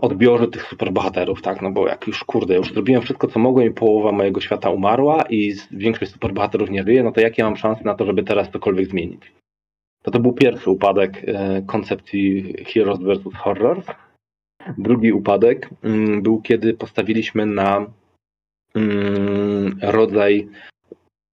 [0.01, 1.63] odbiorze tych superbohaterów, tak?
[1.63, 5.25] No bo jak już kurde, już zrobiłem wszystko, co mogłem i połowa mojego świata umarła
[5.31, 8.89] i większość superbohaterów nie żyje, no to jakie mam szanse na to, żeby teraz cokolwiek
[8.89, 9.33] zmienić?
[10.03, 13.35] To to był pierwszy upadek e, koncepcji Heroes vs.
[13.35, 13.87] Horrors.
[14.79, 17.87] Drugi upadek mm, był, kiedy postawiliśmy na
[18.75, 20.49] mm, rodzaj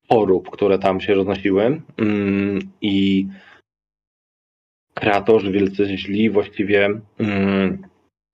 [0.09, 3.27] chorób, które tam się roznosiły mm, i
[4.93, 6.89] kreatorzy wielcy źli właściwie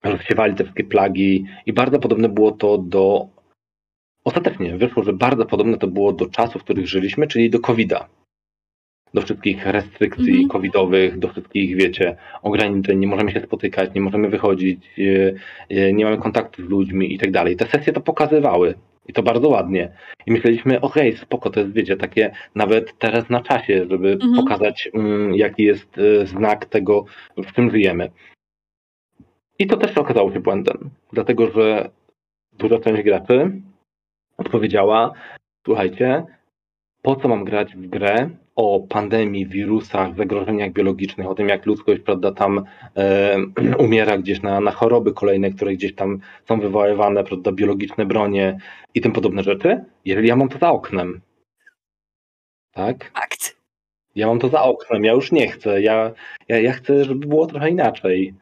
[0.03, 3.27] rozsiewali te wszystkie plagi i bardzo podobne było to do
[4.23, 8.07] ostatecznie wyszło, że bardzo podobne to było do czasów, w których żyliśmy, czyli do COVID-a.
[9.13, 10.47] Do wszystkich restrykcji Mhm.
[10.49, 15.33] covidowych, do wszystkich, wiecie, ograniczeń, nie możemy się spotykać, nie możemy wychodzić, e,
[15.69, 17.55] e, nie mamy kontaktu z ludźmi i tak dalej.
[17.55, 18.73] Te sesje to pokazywały
[19.07, 19.91] i to bardzo ładnie.
[20.25, 24.33] I myśleliśmy, okej, spoko, to jest, wiecie, takie nawet teraz na czasie, żeby Mhm.
[24.35, 27.05] pokazać, mm, jaki jest e, znak tego,
[27.37, 28.11] w czym żyjemy.
[29.59, 31.89] I to też okazało się błędem, dlatego że
[32.53, 33.61] duża część graczy
[34.37, 35.13] odpowiedziała,
[35.65, 36.25] słuchajcie,
[37.01, 42.01] po co mam grać w grę o pandemii, wirusach, zagrożeniach biologicznych, o tym jak ludzkość,
[42.01, 42.63] prawda, tam
[42.97, 43.37] e,
[43.85, 48.57] umiera gdzieś na, na choroby kolejne, które gdzieś tam są wywoływane, prawda, biologiczne bronie
[48.93, 51.21] i tym podobne rzeczy, jeżeli ja mam to za oknem.
[52.71, 53.11] Tak?
[53.13, 53.57] Fakt.
[54.15, 55.81] Ja mam to za oknem, ja już nie chcę.
[55.81, 56.11] Ja,
[56.47, 58.33] ja, ja chcę, żeby było trochę inaczej.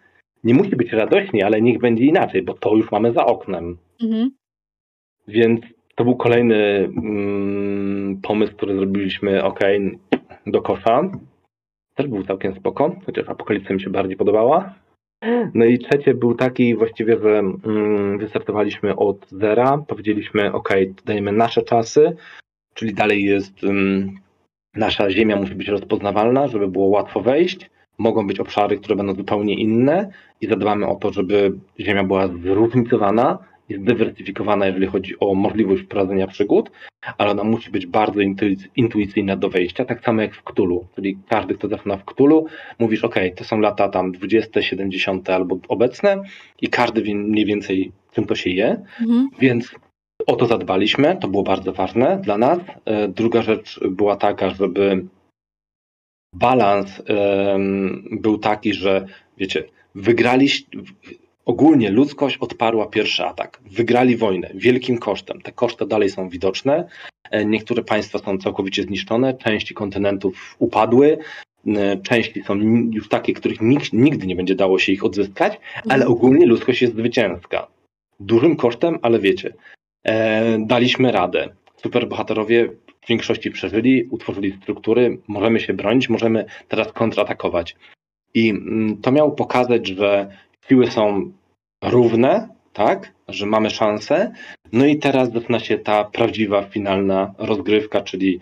[0.45, 3.77] Nie musi być radośnie, ale niech będzie inaczej, bo to już mamy za oknem.
[4.03, 4.31] Mhm.
[5.27, 5.61] Więc
[5.95, 6.55] to był kolejny
[6.97, 9.59] mm, pomysł, który zrobiliśmy, ok,
[10.47, 11.01] do kosza.
[11.95, 14.73] Też był całkiem spoko, chociaż Apokalipsa mi się bardziej podobała.
[15.53, 20.69] No i trzecie był taki właściwie, że mm, wystartowaliśmy od zera, powiedzieliśmy, ok,
[21.05, 22.15] dajemy nasze czasy,
[22.73, 24.19] czyli dalej jest mm,
[24.75, 27.69] nasza ziemia musi być rozpoznawalna, żeby było łatwo wejść.
[27.97, 30.09] Mogą być obszary, które będą zupełnie inne
[30.41, 33.37] i zadbamy o to, żeby ziemia była zróżnicowana
[33.69, 36.71] i zdywersyfikowana, jeżeli chodzi o możliwość prowadzenia przygód,
[37.17, 40.85] ale ona musi być bardzo intuic- intuicyjna do wejścia, tak samo jak w Cthulhu.
[40.95, 42.45] Czyli każdy, kto zaczyna w Cthulhu,
[42.79, 46.21] mówisz, ok, to są lata tam 20, 70 albo obecne
[46.61, 49.29] i każdy wie mniej więcej czym to się je, Mhm.
[49.39, 49.75] więc
[50.27, 52.59] o to zadbaliśmy, to było bardzo ważne dla nas.
[52.85, 55.05] E, Druga rzecz była taka, żeby
[56.35, 57.01] balans
[58.11, 59.05] był taki, że
[59.37, 59.63] wiecie,
[59.95, 60.77] wygraliście,
[61.45, 63.59] ogólnie ludzkość odparła pierwszy atak.
[63.71, 65.41] Wygrali wojnę wielkim kosztem.
[65.41, 66.87] Te koszty dalej są widoczne.
[67.31, 71.17] E, Niektóre państwa są całkowicie zniszczone, części kontynentów upadły.
[71.67, 72.55] e, Części są
[72.91, 75.59] już takie, których nikt, nigdy nie będzie dało się ich odzyskać,
[75.89, 77.67] ale ogólnie ludzkość jest zwycięska.
[78.19, 79.53] Dużym kosztem, ale wiecie,
[80.03, 81.49] e, daliśmy radę.
[81.77, 82.69] Superbohaterowie
[83.05, 87.75] w większości przeżyli, utworzyli struktury, możemy się bronić, możemy teraz kontratakować.
[88.33, 90.37] I mm, to miało pokazać, że
[90.69, 91.31] siły są
[91.83, 94.33] równe, tak, że mamy szansę.
[94.73, 98.39] No i teraz zaczyna się ta prawdziwa, finalna rozgrywka, czyli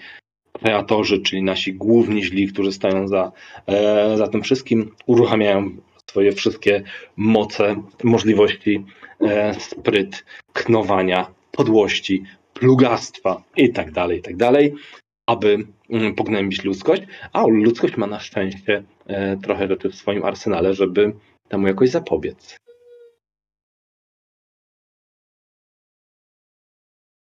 [0.54, 3.32] kreatorzy, czyli nasi główni źli, którzy stoją za,
[3.68, 5.70] e, za tym wszystkim, uruchamiają
[6.10, 6.84] swoje wszystkie
[7.18, 8.86] moce, możliwości,
[9.22, 12.24] e, spryt, knowania, podłości,
[12.54, 14.76] plugastwa i tak dalej, i tak dalej.
[15.28, 17.04] aby mm, pognębić ludzkość,
[17.34, 21.14] a ludzkość ma na szczęście e, trochę rzeczy w swoim arsenale, żeby
[21.50, 22.58] temu jakoś zapobiec.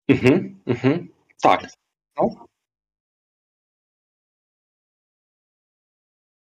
[0.08, 1.08] Mhm, mhm,
[1.42, 1.66] tak.
[2.18, 2.46] No.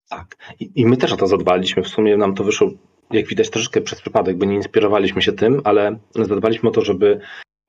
[0.09, 0.37] Tak.
[0.61, 1.83] I, I my też o to zadbaliśmy.
[1.83, 2.71] W sumie nam to wyszło,
[3.11, 7.21] jak widać, troszeczkę przez przypadek, bo nie inspirowaliśmy się tym, ale zadbaliśmy o to, żeby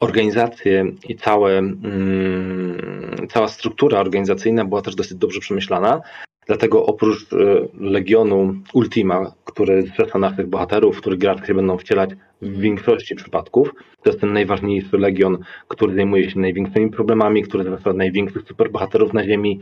[0.04, 6.02] organizacje i całe, mm, cała struktura organizacyjna była też dosyć dobrze przemyślana.
[6.48, 7.38] Dlatego oprócz e,
[7.80, 12.10] Legionu Ultima, który zrzesza naszych bohaterów, w których gracze się będą wcielać
[12.42, 13.74] w większości przypadków,
[14.04, 19.24] to jest ten najważniejszy Legion, który zajmuje się największymi problemami, który zrzesza największych superbohaterów na
[19.24, 19.60] Ziemi,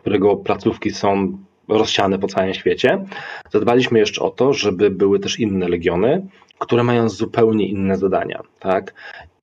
[0.00, 1.38] którego placówki są
[1.68, 3.04] rozsiane po całym świecie.
[3.50, 6.26] Zadbaliśmy jeszcze o to, żeby były też inne legiony,
[6.58, 8.42] które mają zupełnie inne zadania.
[8.58, 8.94] Tak?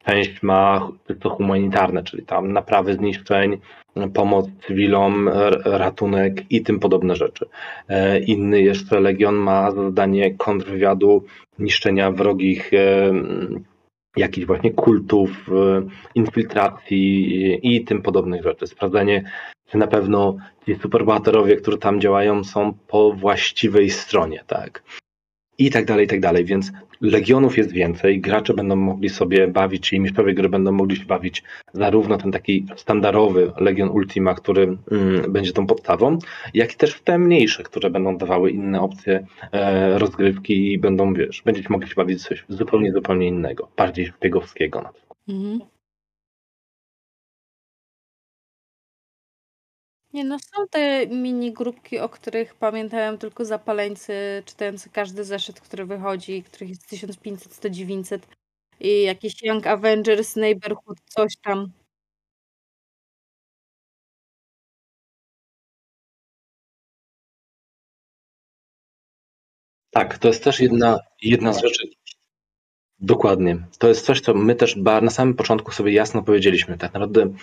[0.05, 0.89] Część ma
[1.19, 3.57] to humanitarne, czyli tam naprawy zniszczeń,
[4.13, 5.29] pomoc cywilom,
[5.65, 7.45] ratunek i tym podobne rzeczy.
[7.87, 11.23] E, inny jeszcze legion ma zadanie kontrwywiadu,
[11.59, 13.13] niszczenia wrogich e,
[14.17, 15.81] jakichś właśnie kultów, e,
[16.15, 18.67] infiltracji i tym podobnych rzeczy.
[18.67, 19.31] Sprawdzenie,
[19.67, 20.35] czy na pewno
[20.65, 24.83] ci superbohaterowie, którzy tam działają, są po właściwej stronie, tak
[25.57, 26.45] i tak dalej, i tak dalej.
[26.45, 26.71] Więc
[27.01, 31.43] legionów jest więcej, gracze będą mogli sobie bawić, czyli mistrzowie gry będą mogli się bawić
[31.73, 36.17] zarówno ten taki standardowy Legion Ultima, który mm, będzie tą podstawą,
[36.53, 41.13] jak i też w te mniejsze, które będą dawały inne opcje e, rozgrywki i będą,
[41.13, 45.17] wiesz, będziecie mogli się bawić coś zupełnie, zupełnie innego, bardziej szpiegowskiego na przykład.
[45.29, 45.72] Mhm.
[50.13, 55.85] Nie no, są te mini grupki, o których pamiętają tylko zapaleńcy czytający każdy zeszyt, który
[55.85, 58.27] wychodzi, których jest 1500, 100, 900
[58.79, 61.71] i jakieś Young Avengers, Neighborhood, coś tam.
[69.91, 71.87] Tak, to jest też jedna, jedna z rzeczy.
[73.03, 73.57] Dokładnie.
[73.79, 76.77] To jest coś, co my też na samym początku sobie jasno powiedzieliśmy.
[76.77, 77.33] Tak naprawdę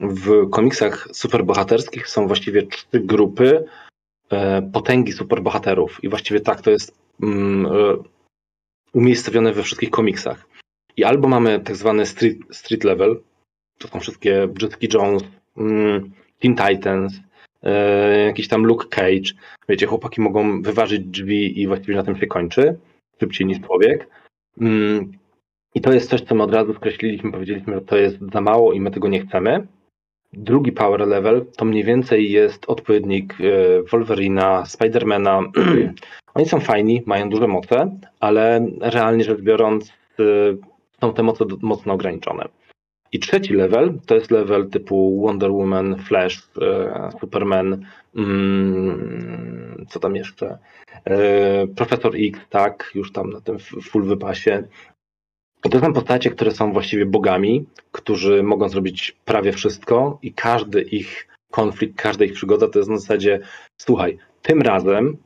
[0.00, 3.64] w komiksach superbohaterskich są właściwie trzy grupy
[4.30, 6.04] e, potęgi superbohaterów.
[6.04, 7.70] I właściwie tak to jest mm, e,
[8.92, 10.46] umiejscowione we wszystkich komiksach.
[10.96, 13.20] I albo mamy tak zwany street, street level,
[13.78, 15.22] to są wszystkie Jessica Jones,
[15.56, 17.12] mm, Teen Titans,
[17.62, 19.32] e, jakiś tam Luke Cage.
[19.68, 22.78] Wiecie, chłopaki mogą wyważyć drzwi i właściwie na tym się kończy,
[23.20, 24.19] szybciej niż człowiek.
[24.60, 25.12] Mm,
[25.74, 28.72] I to jest coś, co my od razu skreśliliśmy, powiedzieliśmy, że to jest za mało
[28.72, 29.66] i my tego nie chcemy.
[30.32, 35.40] Drugi power level to mniej więcej jest odpowiednik e, Wolverina, Spidermana.
[36.34, 40.22] Oni są fajni, mają duże moce, ale realnie rzecz biorąc e,
[41.00, 42.48] są te moce mocno ograniczone.
[43.12, 50.16] I trzeci level to jest level typu Wonder Woman, Flash, e, Superman, mm, co tam
[50.16, 50.58] jeszcze?
[51.76, 54.62] Profesor X, tak, już tam na tym full wypasie.
[55.60, 61.28] To są postacie, które są właściwie bogami, którzy mogą zrobić prawie wszystko i każdy ich
[61.50, 63.40] konflikt, każda ich przygoda to jest na zasadzie
[63.76, 65.16] słuchaj, tym razem,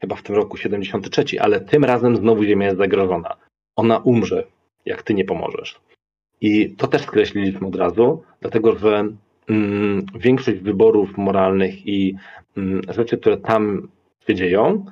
[0.00, 3.36] chyba w tym roku 73, ale tym razem znowu Ziemia jest zagrożona.
[3.76, 4.46] Ona umrze,
[4.84, 5.80] jak ty nie pomożesz.
[6.40, 9.08] I to też skreśliliśmy od razu, dlatego że
[9.48, 12.16] mm, większość wyborów moralnych i
[12.56, 13.88] mm, rzeczy, które tam
[14.26, 14.84] się dzieją,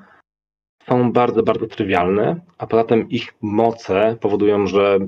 [0.88, 4.98] są bardzo, bardzo trywialne, a poza tym ich moce powodują, że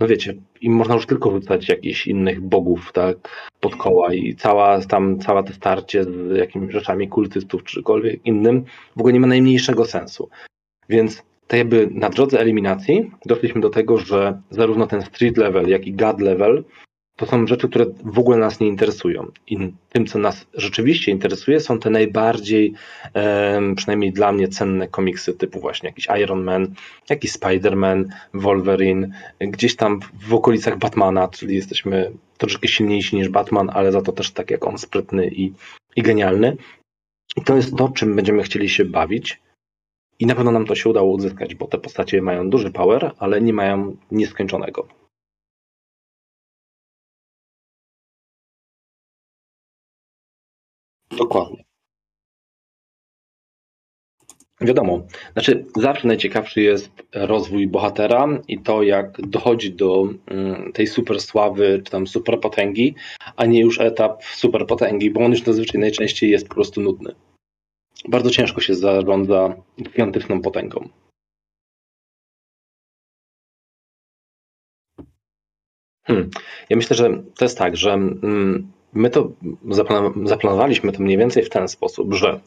[0.00, 4.80] no wiecie, im można już tylko rzucać jakichś innych bogów, tak, pod koła i cała
[4.80, 8.64] tam, cała to starcie z jakimiś rzeczami kultystów czy czymkolwiek innym
[8.96, 10.28] w ogóle nie ma najmniejszego sensu.
[10.88, 11.22] Więc
[11.52, 15.92] tak jakby na drodze eliminacji doszliśmy do tego, że zarówno ten street level, jak i
[15.92, 16.64] god level
[17.16, 19.26] to są rzeczy, które w ogóle nas nie interesują.
[19.46, 22.72] I tym, co nas rzeczywiście interesuje, są te najbardziej,
[23.76, 26.74] przynajmniej dla mnie, cenne komiksy, typu właśnie jakiś Iron Man,
[27.10, 28.04] jakiś Spider-Man,
[28.34, 29.08] Wolverine,
[29.40, 34.30] gdzieś tam w okolicach Batmana, czyli jesteśmy troszeczkę silniejsi niż Batman, ale za to też
[34.30, 35.52] tak jak on sprytny i,
[35.96, 36.56] i genialny.
[37.36, 39.41] I to jest to, czym będziemy chcieli się bawić.
[40.22, 43.40] I na pewno nam to się udało uzyskać, bo te postacie mają duży power, ale
[43.40, 44.88] nie mają nieskończonego.
[51.10, 51.64] Dokładnie.
[54.60, 61.20] Wiadomo, znaczy zawsze najciekawszy jest rozwój bohatera i to, jak dochodzi do mm, tej super
[61.20, 62.94] sławy czy tam super potęgi,
[63.36, 67.14] a nie już etap super potęgi, bo on już zazwyczaj najczęściej jest po prostu nudny.
[68.08, 70.88] Bardzo ciężko się zarządza gigantyczną potęgą.
[76.06, 76.30] Hmm.
[76.70, 79.32] Ja myślę, że to jest tak, że mm, my to
[79.68, 82.40] zaplan- zaplanowaliśmy to mniej więcej w ten sposób, że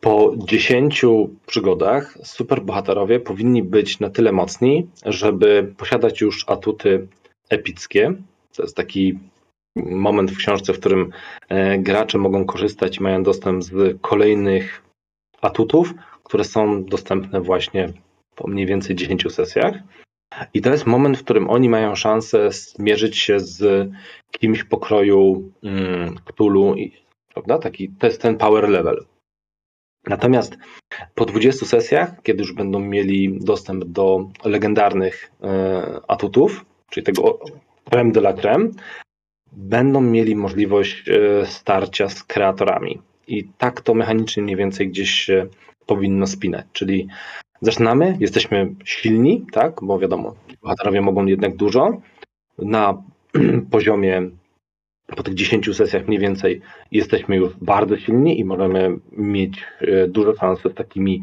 [0.00, 1.04] po 10
[1.46, 7.08] przygodach superbohaterowie powinni być na tyle mocni, żeby posiadać już atuty
[7.48, 8.14] epickie.
[8.56, 9.18] To jest taki
[9.76, 11.10] moment w książce, w którym
[11.48, 14.82] e, gracze mogą korzystać mają dostęp z kolejnych
[15.40, 15.94] atutów,
[16.24, 17.88] które są dostępne właśnie
[18.36, 19.74] po mniej więcej 10 sesjach.
[20.54, 23.90] I to jest moment, w którym oni mają szansę zmierzyć się z
[24.30, 26.74] kimś pokroju mm, Cthulhu,
[27.34, 27.58] prawda?
[27.58, 29.04] Taki, to jest ten power level.
[30.06, 30.56] Natomiast
[31.14, 37.38] po 20 sesjach, kiedy już będą mieli dostęp do legendarnych e, atutów, czyli tego
[37.90, 38.68] creme de la creme,
[39.52, 42.98] będą mieli możliwość e, starcia z kreatorami.
[43.26, 45.46] I tak to mechanicznie mniej więcej gdzieś się
[45.86, 46.66] powinno spinać.
[46.72, 47.08] Czyli
[47.60, 52.00] zaczynamy, jesteśmy silni, tak, bo wiadomo, bohaterowie mogą jednak dużo.
[52.58, 53.02] Na
[53.70, 54.30] poziomie
[55.16, 56.60] po tych 10 sesjach mniej więcej
[56.90, 61.22] jesteśmy już bardzo silni i możemy mieć e, dużo szansy z takimi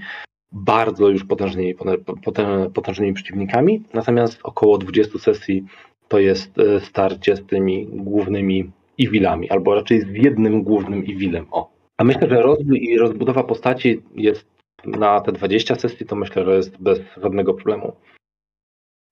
[0.52, 3.84] bardzo już potężnymi, potę- potężnymi przeciwnikami.
[3.94, 5.66] Natomiast około 20 sesji
[6.10, 11.46] to jest e, starcie z tymi głównymi evilami, albo raczej z jednym głównym evilem.
[11.52, 11.70] O.
[11.98, 14.46] A myślę, że rozwój i rozbudowa postaci jest
[14.86, 17.96] na te 20 sesji, to myślę, że jest bez żadnego problemu.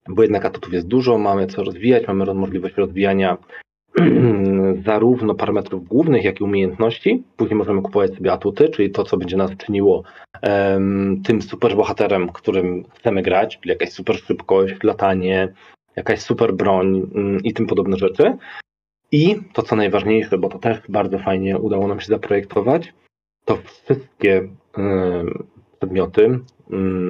[0.09, 3.37] Bo jednak atutów jest dużo, mamy co rozwijać, mamy możliwość rozwijania
[4.85, 7.23] zarówno parametrów głównych, jak i umiejętności.
[7.37, 10.03] Później możemy kupować sobie atuty, czyli to, co będzie nas czyniło
[10.43, 15.53] um, tym superbohaterem, którym chcemy grać, czyli jakaś super szybkość, latanie,
[15.97, 18.37] jakaś super broń um, i tym podobne rzeczy.
[19.11, 22.93] I to, co najważniejsze, bo to też bardzo fajnie udało nam się zaprojektować,
[23.45, 24.47] to wszystkie
[25.77, 26.39] przedmioty,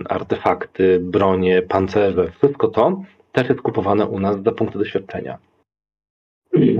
[0.10, 3.02] artefakty, bronie, pancerze, wszystko to
[3.32, 5.38] też jest kupowane u nas za punkty doświadczenia.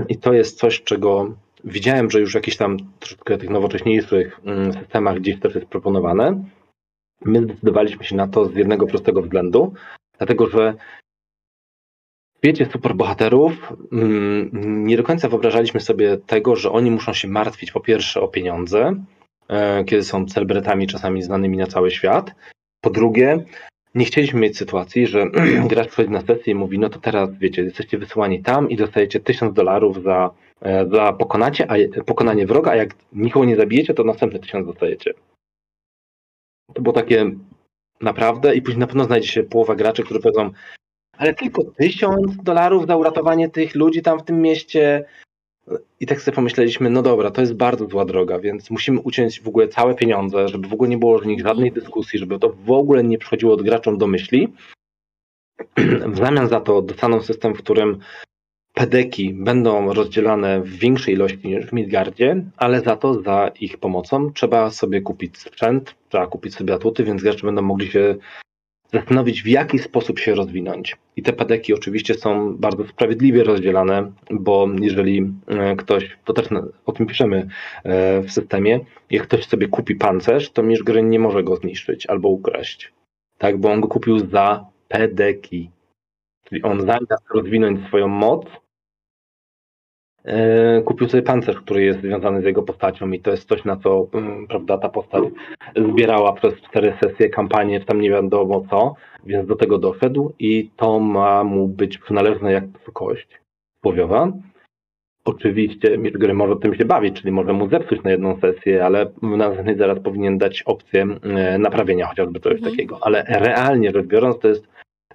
[0.08, 4.40] I to jest coś, czego widziałem, że już w jakichś tam troszeczkę tych nowocześniejszych
[4.80, 6.44] systemach gdzieś też jest proponowane.
[7.24, 9.74] My zdecydowaliśmy się na to z jednego prostego względu,
[10.18, 10.74] dlatego że
[12.38, 13.72] świecie superbohaterów
[14.62, 19.04] nie do końca wyobrażaliśmy sobie tego, że oni muszą się martwić po pierwsze o pieniądze,
[19.48, 22.34] e, kiedy są celebrytami czasami znanymi na cały świat.
[22.80, 23.44] Po drugie,
[23.94, 25.26] nie chcieliśmy mieć sytuacji, że
[25.70, 29.20] gracz przychodzi na sesję i mówi, no to teraz wiecie, jesteście wysłani tam i dostajecie
[29.20, 34.04] 1000 dolarów za, e, za pokonacie, a, pokonanie wroga, a jak nikogo nie zabijecie, to
[34.04, 35.14] następne 1000 dostajecie.
[36.74, 37.30] To było takie
[38.00, 40.50] naprawdę i później na pewno znajdzie się połowa graczy, którzy powiedzą,
[41.18, 45.04] ale tylko 1000 dolarów za uratowanie tych ludzi tam w tym mieście,
[46.00, 49.48] i tak sobie pomyśleliśmy, no dobra, to jest bardzo zła droga, więc musimy uciąć w
[49.48, 53.04] ogóle całe pieniądze, żeby w ogóle nie było nich żadnej dyskusji, żeby to w ogóle
[53.04, 54.52] nie przychodziło od graczom do myśli.
[56.14, 57.98] W zamian za to dostaną system, w którym
[58.74, 64.32] pedeki będą rozdzielane w większej ilości niż w Midgardzie, ale za to, za ich pomocą
[64.32, 68.16] trzeba sobie kupić sprzęt, trzeba kupić sobie atuty, więc gracze będą mogli się
[68.92, 70.96] zastanowić, w jaki sposób się rozwinąć.
[71.16, 76.48] I te padeki oczywiście są bardzo sprawiedliwie rozdzielane, bo jeżeli e, ktoś, to też
[76.86, 77.48] o tym piszemy
[77.84, 82.06] e, w systemie, jak ktoś sobie kupi pancerz, to mistrz gry nie może go zniszczyć
[82.06, 82.92] albo ukraść.
[83.38, 85.70] Tak, bo on go kupił za pedeki.
[86.44, 88.46] Czyli on zamiast rozwinąć swoją moc,
[90.84, 94.06] kupił sobie pancerz, który jest związany z jego postacią i to jest coś, na co
[94.12, 95.24] mm, prawda, ta postać
[95.76, 98.94] zbierała przez cztery sesje kampanię, tam nie wiadomo co,
[99.26, 103.40] więc do tego doszedł i to ma mu być przynależne jak kość
[103.80, 104.32] płowiowa.
[105.24, 109.06] Oczywiście mistrz gry może tym się bawić, czyli może mu zepsuć na jedną sesję, ale
[109.22, 112.76] następnej zaraz powinien dać opcję e, naprawienia chociażby czegoś mhm.
[112.76, 112.98] takiego.
[113.00, 114.68] Ale realnie rzecz biorąc, to jest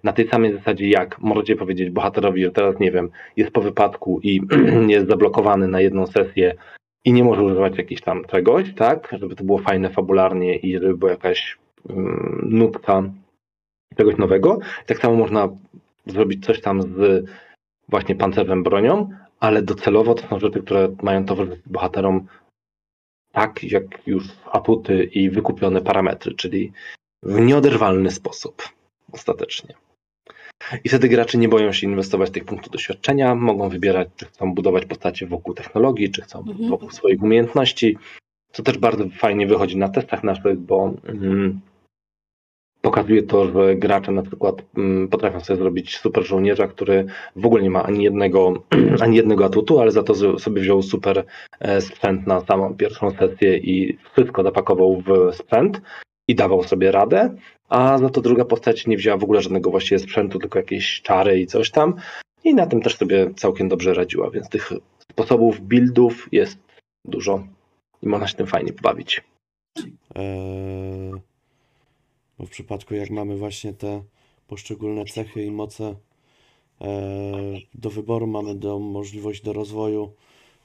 [0.03, 4.19] na tej samej zasadzie jak możecie powiedzieć bohaterowi, że teraz nie wiem, jest po wypadku
[4.23, 4.41] i
[4.87, 6.55] jest zablokowany na jedną sesję
[7.05, 10.97] i nie może używać jakiejś tam czegoś, tak, żeby to było fajne fabularnie i żeby
[10.97, 11.57] była jakaś
[11.89, 13.03] um, nutka
[13.97, 14.59] czegoś nowego.
[14.85, 15.49] Tak samo można
[16.05, 17.25] zrobić coś tam z
[17.89, 19.09] właśnie pancerzem bronią,
[19.39, 22.27] ale docelowo to są rzeczy, które mają towarzyszyć bohaterom
[23.31, 26.71] tak jak już atuty i wykupione parametry, czyli
[27.23, 28.63] w nieoderwalny sposób
[29.11, 29.75] ostatecznie.
[30.83, 34.85] I wtedy gracze nie boją się inwestować tych punktów doświadczenia, mogą wybierać, czy chcą budować
[34.85, 36.69] postacie wokół technologii, czy chcą mhm.
[36.69, 37.97] wokół swoich umiejętności,
[38.51, 41.59] co też bardzo fajnie wychodzi na testach naszych, bo mm,
[42.81, 47.63] pokazuje to, że gracze na przykład mm, potrafią sobie zrobić super żołnierza, który w ogóle
[47.63, 48.53] nie ma ani jednego,
[49.03, 51.25] ani jednego atutu, ale za to sobie wziął super
[51.59, 55.81] e, sprzęt na samą pierwszą sesję i wszystko zapakował w sprzęt
[56.27, 57.35] i dawał sobie radę,
[57.69, 61.39] a za to druga postać nie wzięła w ogóle żadnego właściwie sprzętu, tylko jakieś czary
[61.39, 61.93] i coś tam.
[62.43, 64.71] I na tym też sobie całkiem dobrze radziła, więc tych
[65.11, 66.57] sposobów buildów jest
[67.05, 67.47] dużo
[68.03, 69.21] i można się tym fajnie pobawić.
[70.15, 71.13] Eee,
[72.39, 74.03] bo w przypadku jak mamy właśnie te
[74.47, 75.95] poszczególne cechy i moce
[76.81, 80.13] eee, do wyboru, mamy do możliwość do rozwoju,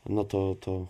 [0.09, 0.87] no to, to,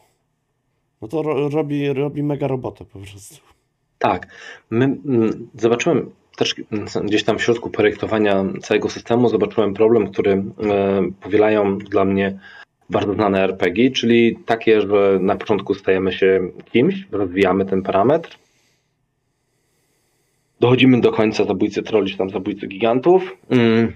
[1.03, 3.58] no to ro, robi, robi mega robotę po prostu.
[3.99, 4.27] Tak,
[4.71, 10.33] my mm, zobaczyłem też mm, gdzieś tam w środku projektowania całego systemu, zobaczyłem problem, który
[10.33, 10.43] e,
[11.21, 12.39] powielają dla mnie
[12.91, 18.39] bardzo znane RPG, czyli takie, że na początku stajemy się kimś, rozwijamy ten parametr,
[20.61, 23.93] dochodzimy do końca zabójcy troli, czy tam zabójcy gigantów mm,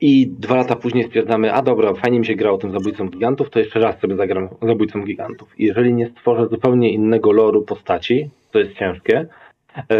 [0.00, 3.58] i dwa lata później stwierdzamy, a dobra, fajnie mi się grało tym zabójcą gigantów, to
[3.58, 5.60] jeszcze raz sobie zagram zabójcą gigantów.
[5.60, 9.26] I jeżeli nie stworzę zupełnie innego loru postaci, to jest ciężkie,
[9.90, 9.96] e,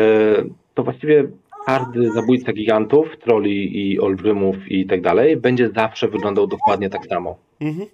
[0.74, 1.28] to właściwie
[1.66, 7.38] każdy zabójca gigantów, troli i olbrzymów i tak dalej, będzie zawsze wyglądał dokładnie tak samo.
[7.60, 7.88] Mhm.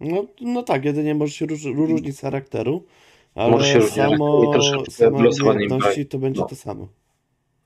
[0.00, 2.84] No, no tak, jedynie może się róż, różnić charakteru,
[3.36, 6.46] Może się ale różnić charakteru samo, wylosowanie umiejętności to będzie no.
[6.46, 6.88] to samo.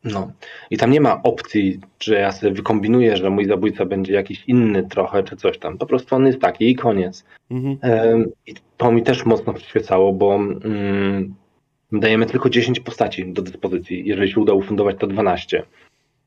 [0.04, 0.32] No.
[0.70, 4.82] I tam nie ma opcji, że ja sobie wykombinuję, że mój zabójca będzie jakiś inny
[4.82, 5.78] trochę, czy coś tam.
[5.78, 7.24] Po prostu on jest taki i koniec.
[7.50, 8.30] Mhm.
[8.46, 11.34] I to mi też mocno przyświecało, bo mm,
[12.00, 14.02] dajemy tylko 10 postaci do dyspozycji.
[14.06, 15.62] Jeżeli się uda ufundować, to 12.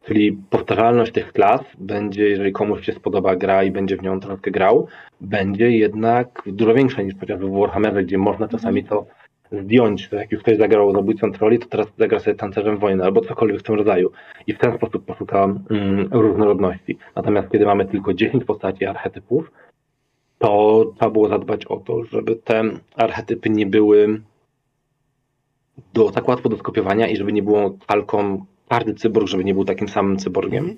[0.06, 4.52] Czyli powtarzalność tych klas będzie, jeżeli komuś się spodoba gra i będzie w nią troszkę
[4.52, 4.88] grał,
[5.22, 9.06] będzie jednak dużo większa niż chociażby w Warhammerze, gdzie można czasami to
[9.52, 10.10] zdjąć.
[10.12, 13.64] Jak już ktoś zagrał zabójcą troli, to teraz zagra sobie tancerzem wojny albo cokolwiek w
[13.64, 14.12] tym rodzaju.
[14.48, 16.98] I w ten sposób poszuka mm, różnorodności.
[17.16, 19.52] Natomiast kiedy mamy tylko 10 postaci archetypów,
[20.38, 22.64] to trzeba było zadbać o to, żeby te
[22.96, 24.22] archetypy nie były
[25.94, 29.66] do, tak łatwo do skopiowania i żeby nie było kalką każdy cyborg, żeby nie był
[29.66, 30.64] takim samym cyborgiem.
[30.64, 30.78] Mhm.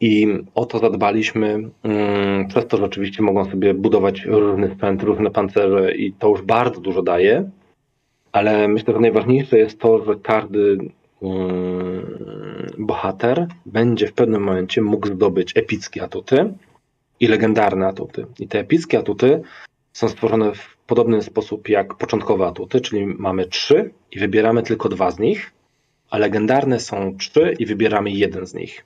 [0.00, 5.30] I o to zadbaliśmy, mm, przez to, że oczywiście mogą sobie budować różny sprzęt, różne
[5.30, 7.50] pancerze i to już bardzo dużo daje,
[8.32, 10.78] ale myślę, że najważniejsze jest to, że każdy
[11.22, 16.54] mm, bohater będzie w pewnym momencie mógł zdobyć epickie atuty
[17.20, 18.26] i legendarne atuty.
[18.38, 19.42] I te epickie atuty
[19.92, 25.10] są stworzone w podobny sposób jak początkowe atuty, czyli mamy trzy i wybieramy tylko dwa
[25.10, 25.52] z nich,
[26.10, 28.84] a legendarne są trzy i wybieramy jeden z nich.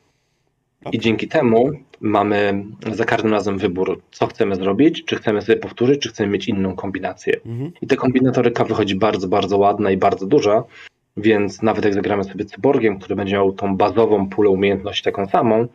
[0.92, 1.70] I dzięki temu
[2.00, 6.48] mamy za każdym razem wybór, co chcemy zrobić, czy chcemy sobie powtórzyć, czy chcemy mieć
[6.48, 7.34] inną kombinację.
[7.46, 7.72] Mhm.
[7.82, 10.64] I ta kombinatoryka wychodzi bardzo, bardzo ładna i bardzo duża,
[11.16, 15.68] więc nawet jak zagramy sobie cyborgiem, który będzie miał tą bazową pulę umiejętności taką samą,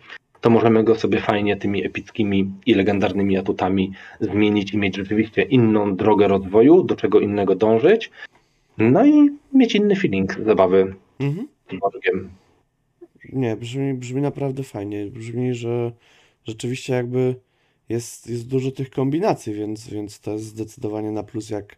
[0.44, 5.96] to możemy go sobie fajnie tymi epickimi i legendarnymi atutami zmienić i mieć rzeczywiście inną
[5.96, 8.12] drogę rozwoju, do czego innego dążyć,
[8.78, 11.48] no i mieć inny feeling zabawy Mhm.
[11.70, 12.30] cyborgiem.
[13.34, 15.06] Nie, brzmi, brzmi naprawdę fajnie.
[15.06, 15.92] Brzmi, że
[16.44, 17.36] rzeczywiście jakby
[17.90, 21.76] jest, jest dużo tych kombinacji, więc, więc to jest zdecydowanie na plus jak,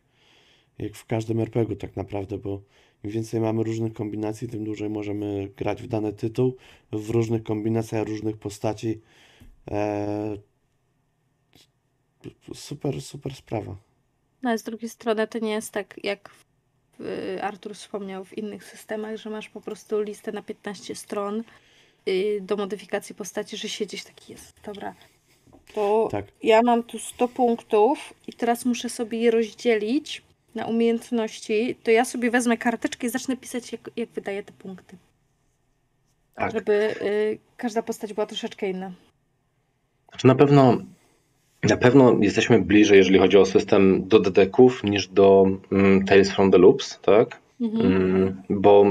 [0.79, 2.61] jak w każdym RPG-u tak naprawdę, bo
[3.05, 6.55] im więcej mamy różnych kombinacji, tym dłużej możemy grać w dany tytuł,
[6.91, 9.01] w różnych kombinacjach różnych postaci.
[9.67, 10.37] Eee,
[12.53, 13.75] super, super sprawa.
[14.41, 16.29] No a z drugiej strony to nie jest tak, jak
[16.99, 21.43] y, Artur wspomniał w innych systemach, że masz po prostu listę na 15 stron
[22.07, 24.95] y, do modyfikacji postaci, że siedzisz taki jest, dobra.
[25.73, 26.25] To Tak.
[26.43, 30.21] ja mam tu 100 punktów i teraz muszę sobie je rozdzielić
[30.55, 34.97] na umiejętności, to ja sobie wezmę karteczkę i zacznę pisać, jak, jak wydaję te punkty.
[36.35, 36.51] Tak.
[36.51, 38.91] Żeby y, każda postać była troszeczkę inna.
[40.09, 40.77] Znaczy na pewno,
[41.69, 46.51] na pewno jesteśmy bliżej, jeżeli chodzi o system do dedeków, niż do mm, Tales from
[46.51, 47.39] the Loops, tak?
[47.61, 47.85] Mhm.
[47.85, 48.85] Mm, bo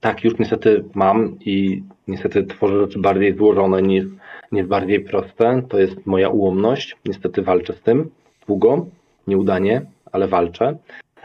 [0.00, 4.04] tak, już niestety mam i niestety tworzę rzeczy bardziej złożone niż,
[4.52, 5.62] niż bardziej proste.
[5.68, 6.96] To jest moja ułomność.
[7.04, 8.10] Niestety walczę z tym
[8.46, 8.86] długo,
[9.26, 9.82] nieudanie,
[10.12, 10.76] ale walczę.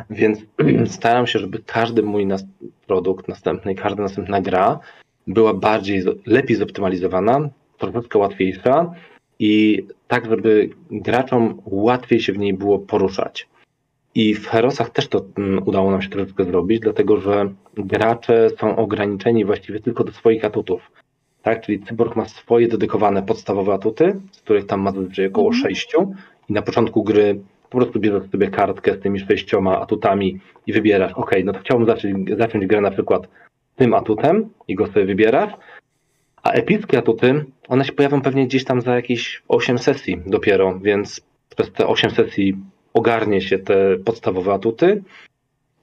[0.10, 0.40] Więc
[0.98, 2.45] staram się, żeby każdy mój nas-
[2.88, 4.80] produkt następny, każda następna gra
[5.28, 8.91] była bardziej, lepiej zoptymalizowana, troszeczkę łatwiejsza
[9.40, 13.48] i tak, żeby graczom łatwiej się w niej było poruszać.
[14.16, 18.76] I w Herosach też to mm, udało nam się troszeczkę zrobić, dlatego że gracze są
[18.76, 20.91] ograniczeni właściwie tylko do swoich atutów.
[21.44, 21.62] Tak?
[21.66, 25.64] Czyli cyborg ma swoje dedykowane podstawowe atuty, z których tam ma zazwyczaj około Mhm.
[25.64, 26.14] sześciu
[26.49, 27.40] i na początku gry
[27.76, 31.88] po prostu bierzesz sobie kartkę z tymi sześcioma atutami i wybierasz, ok, no to chciałbym
[31.88, 33.27] zacząć, zacząć grę na przykład
[33.76, 35.53] tym atutem i go sobie wybierasz,
[36.43, 41.22] a epickie atuty, one się pojawią pewnie gdzieś tam za jakieś 8 sesji dopiero, więc
[41.56, 42.57] przez te 8 sesji
[42.93, 45.03] ogarnie się te podstawowe atuty.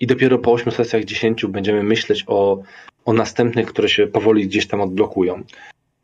[0.01, 2.63] I dopiero po 8 sesjach 10 będziemy myśleć o,
[3.05, 5.43] o następnych, które się powoli gdzieś tam odblokują.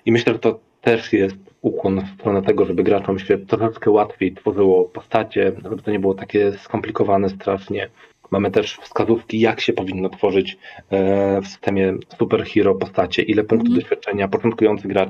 [0.06, 4.35] I myślę, że to też jest ukłon w stronę tego, żeby graczom się troszeczkę łatwiej
[4.35, 7.89] tworzyło postacie, żeby to nie było takie skomplikowane strasznie.
[8.30, 10.59] Mamy też wskazówki, jak się powinno tworzyć
[10.90, 13.80] e, w systemie superhero postacie, ile punktów Mhm.
[13.80, 15.09] doświadczenia początkujący gracz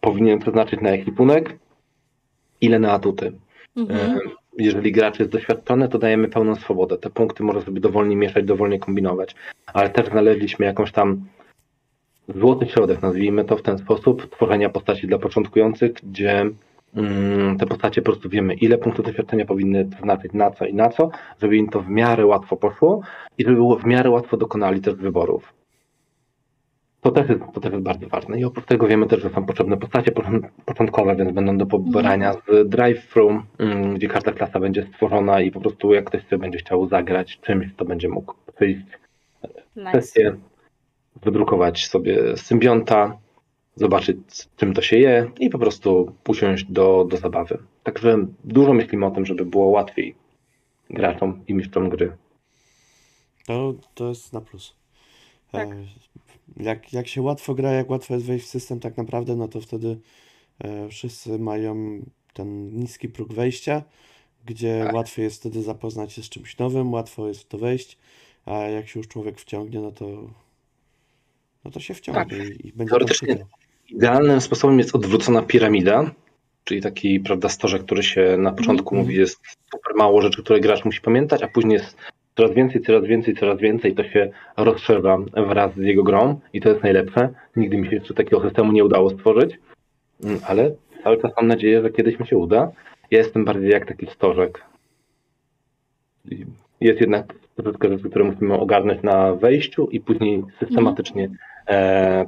[0.00, 1.58] powinien przeznaczyć na ekwipunek,
[2.60, 3.32] ile na atuty.
[3.76, 4.00] Mhm.
[4.18, 4.18] E,
[4.58, 6.98] Jeżeli gracz jest doświadczony, to dajemy pełną swobodę.
[6.98, 9.34] Te punkty może sobie dowolnie mieszać, dowolnie kombinować.
[9.66, 11.24] Ale też znaleźliśmy jakąś tam
[12.28, 16.50] złoty środek, nazwijmy to w ten sposób, tworzenia postaci dla początkujących, gdzie
[16.96, 20.88] mm, te postacie po prostu wiemy, ile punktów doświadczenia powinny znaczyć na co i na
[20.88, 21.10] co,
[21.42, 23.00] żeby im to w miarę łatwo poszło
[23.38, 25.54] i żeby było w miarę łatwo dokonali też wyborów.
[27.00, 28.40] To też, jest, to też jest bardzo ważne.
[28.40, 32.32] I oprócz tego wiemy też, że są potrzebne postacie począ- początkowe, więc będą do pobrania
[32.32, 36.58] z drive-thru, mm, gdzie każda klasa będzie stworzona i po prostu jak ktoś sobie będzie
[36.58, 38.86] chciał zagrać czymś, to będzie mógł przyjść
[39.76, 39.90] Nice.
[39.90, 40.34] kwestię,
[41.22, 43.18] wydrukować sobie symbionta,
[43.76, 44.18] zobaczyć
[44.56, 47.58] czym to się je i po prostu usiąść do, do zabawy.
[47.82, 50.14] Także dużo myślimy o tym, żeby było łatwiej
[50.90, 52.16] graczom i mistrzom gry.
[53.46, 54.74] To, to jest na plus.
[55.52, 55.68] Tak.
[55.68, 55.74] E,
[56.56, 59.60] Jak, jak się łatwo gra, jak łatwo jest wejść w system tak naprawdę, no to
[59.60, 59.98] wtedy
[60.58, 63.82] e, wszyscy mają ten niski próg wejścia,
[64.46, 64.94] gdzie Tak.
[64.94, 67.98] łatwiej jest wtedy zapoznać się z czymś nowym, łatwo jest w to wejść,
[68.46, 70.06] a jak się już człowiek wciągnie, no to
[71.64, 73.36] no to się wciągnie i, i będzie Teoretycznie.
[73.88, 76.10] Idealnym sposobem jest odwrócona piramida,
[76.64, 79.02] czyli taki, prawda, storze, który się na początku Mhm.
[79.02, 79.40] mówi, jest
[79.72, 81.96] super mało rzeczy, które gracz musi pamiętać, a później jest
[82.36, 85.18] coraz więcej, coraz więcej, coraz więcej i to się rozszerza
[85.48, 87.28] wraz z jego grą i to jest najlepsze.
[87.56, 89.58] Nigdy mi się jeszcze takiego systemu nie udało stworzyć,
[90.24, 90.70] Mm, ale
[91.04, 92.70] cały czas mam nadzieję, że kiedyś mi się uda.
[93.10, 94.64] Ja jestem bardziej jak taki stożek.
[96.80, 101.28] Jest jednak troszeczkę rzeczy, które musimy ogarnąć na wejściu i później systematycznie e,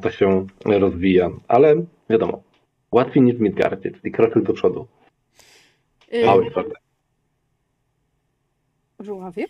[0.03, 1.31] to się rozwija.
[1.49, 1.75] Ale
[2.11, 2.43] wiadomo,
[2.93, 4.87] łatwiej niż w Midgardzie, czyli kroczyk do przodu.
[6.13, 6.81] Y, Mały kroczek.
[9.01, 9.45] Żuławie?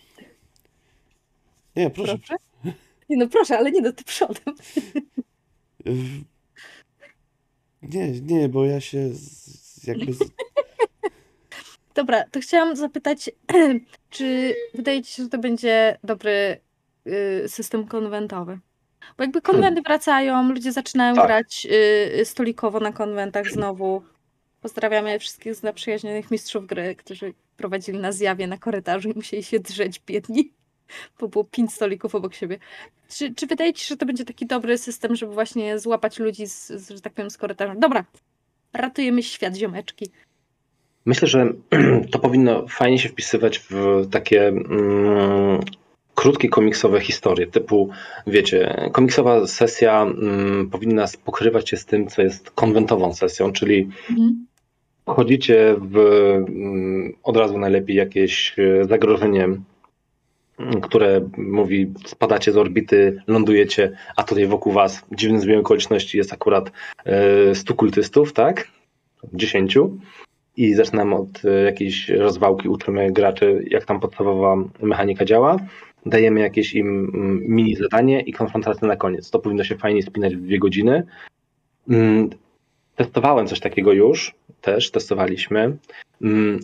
[1.77, 2.19] Nie, proszę.
[2.19, 2.37] Proszę?
[3.09, 4.55] Nie no proszę, ale nie do ty przodem.
[7.83, 9.11] Nie, nie, bo ja się
[9.85, 10.13] jakby
[11.95, 13.31] Dobra, to chciałam zapytać,
[14.11, 16.61] czy wydaje ci się, że to będzie dobry
[17.07, 18.59] y, system konwentowy?
[19.19, 21.27] Bo jakby konwenty wracają, ludzie zaczynają Tak.
[21.27, 21.67] grać
[22.21, 24.03] y, stolikowo na konwentach znowu.
[24.63, 30.01] Pozdrawiamy wszystkich zaprzyjaźnionych mistrzów gry, którzy prowadzili na zjawie na korytarzu i musieli się drzeć
[30.07, 30.53] biedni,
[31.21, 32.59] bo było pięć stolików obok siebie.
[33.09, 36.47] Czy, czy wydaje ci się, że to będzie taki dobry system, żeby właśnie złapać ludzi,
[36.47, 37.75] z, z, że tak powiem, z korytarza?
[37.75, 38.05] Dobra,
[38.73, 40.11] ratujemy świat, ziomeczki.
[41.05, 41.53] Myślę, że
[42.13, 45.61] to powinno fajnie się wpisywać w takie mm,
[46.17, 47.91] krótkie komiksowe historie, typu,
[48.27, 54.47] wiecie, komiksowa sesja mm, powinna pokrywać się z tym, co jest konwentową sesją, czyli Mhm.
[55.09, 63.23] wchodzicie w mm, od razu najlepiej jakieś e, zagrożenie, mm, które mówi, spadacie z orbity,
[63.27, 66.73] lądujecie, a tutaj wokół was dziwnym zbiegiem okoliczności jest akurat
[67.05, 68.69] e, 100 kultystów, tak?
[69.33, 69.79] 10.
[70.57, 75.57] I zaczynamy od e, jakiejś rozwałki, uczymy graczy, jak tam podstawowa mechanika działa.
[76.07, 79.31] Dajemy jakieś im mm, mini zadanie i konfrontację na koniec.
[79.31, 81.07] To powinno się fajnie spinać w dwie godziny.
[81.89, 82.31] Mm,
[82.97, 85.77] Testowałem coś takiego już, też testowaliśmy.
[86.23, 86.61] Mm,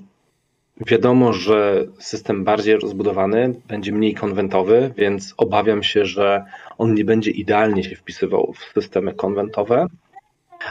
[0.87, 6.45] Wiadomo, że system bardziej rozbudowany będzie mniej konwentowy, więc obawiam się, że
[6.79, 9.87] on nie będzie idealnie się wpisywał w systemy konwentowe,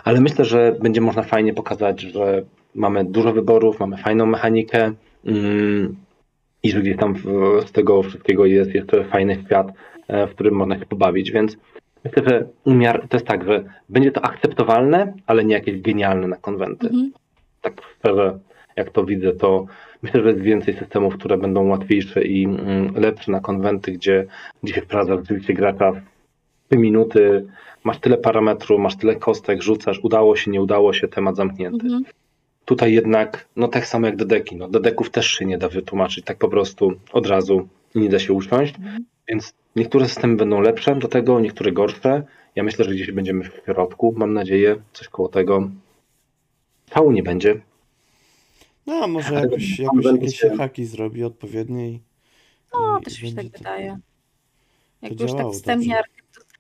[0.04, 2.44] ale myślę, że będzie można fajnie pokazać, że
[2.76, 4.94] mamy dużo wyborów, mamy fajną mechanikę
[6.64, 7.16] i że gdzieś tam
[7.66, 9.68] z tego wszystkiego jest jeszcze fajny świat,
[10.08, 11.58] e, w którym można się pobawić, więc
[12.06, 16.36] myślę, że umiar to jest tak, że będzie to akceptowalne, ale nie jakieś genialne na
[16.36, 17.12] konwenty Mhm.
[17.62, 18.40] tak szczerze,
[18.76, 19.66] jak to widzę, to
[20.04, 24.26] myślę, że jest więcej systemów, które będą łatwiejsze i mm, lepsze na konwenty, gdzie,
[24.64, 26.02] gdzie się wprowadza rzeczywiście gracza w
[26.70, 27.46] 3 minuty,
[27.84, 31.86] masz tyle parametrów, masz tyle kostek, rzucasz, udało się, nie udało się, temat zamknięty.
[31.86, 32.04] Mhm.
[32.66, 36.38] Tutaj jednak, no tak samo jak dedeki, no dedeków też się nie da wytłumaczyć tak
[36.38, 39.06] po prostu od razu i nie da się usiąść, Mhm.
[39.28, 42.24] więc niektóre systemy będą lepsze do tego, niektóre gorsze.
[42.56, 45.70] Ja myślę, że gdzieś będziemy w środku, mam nadzieję, coś koło tego.
[46.94, 47.62] Szału nie będzie,
[48.86, 52.00] no a może Ale jakoś, jakoś jakieś się- haki zrobi odpowiednie i,
[52.74, 53.98] No, i, też i mi się tak to- wydaje.
[55.02, 56.02] Jakby już tak wstępnie.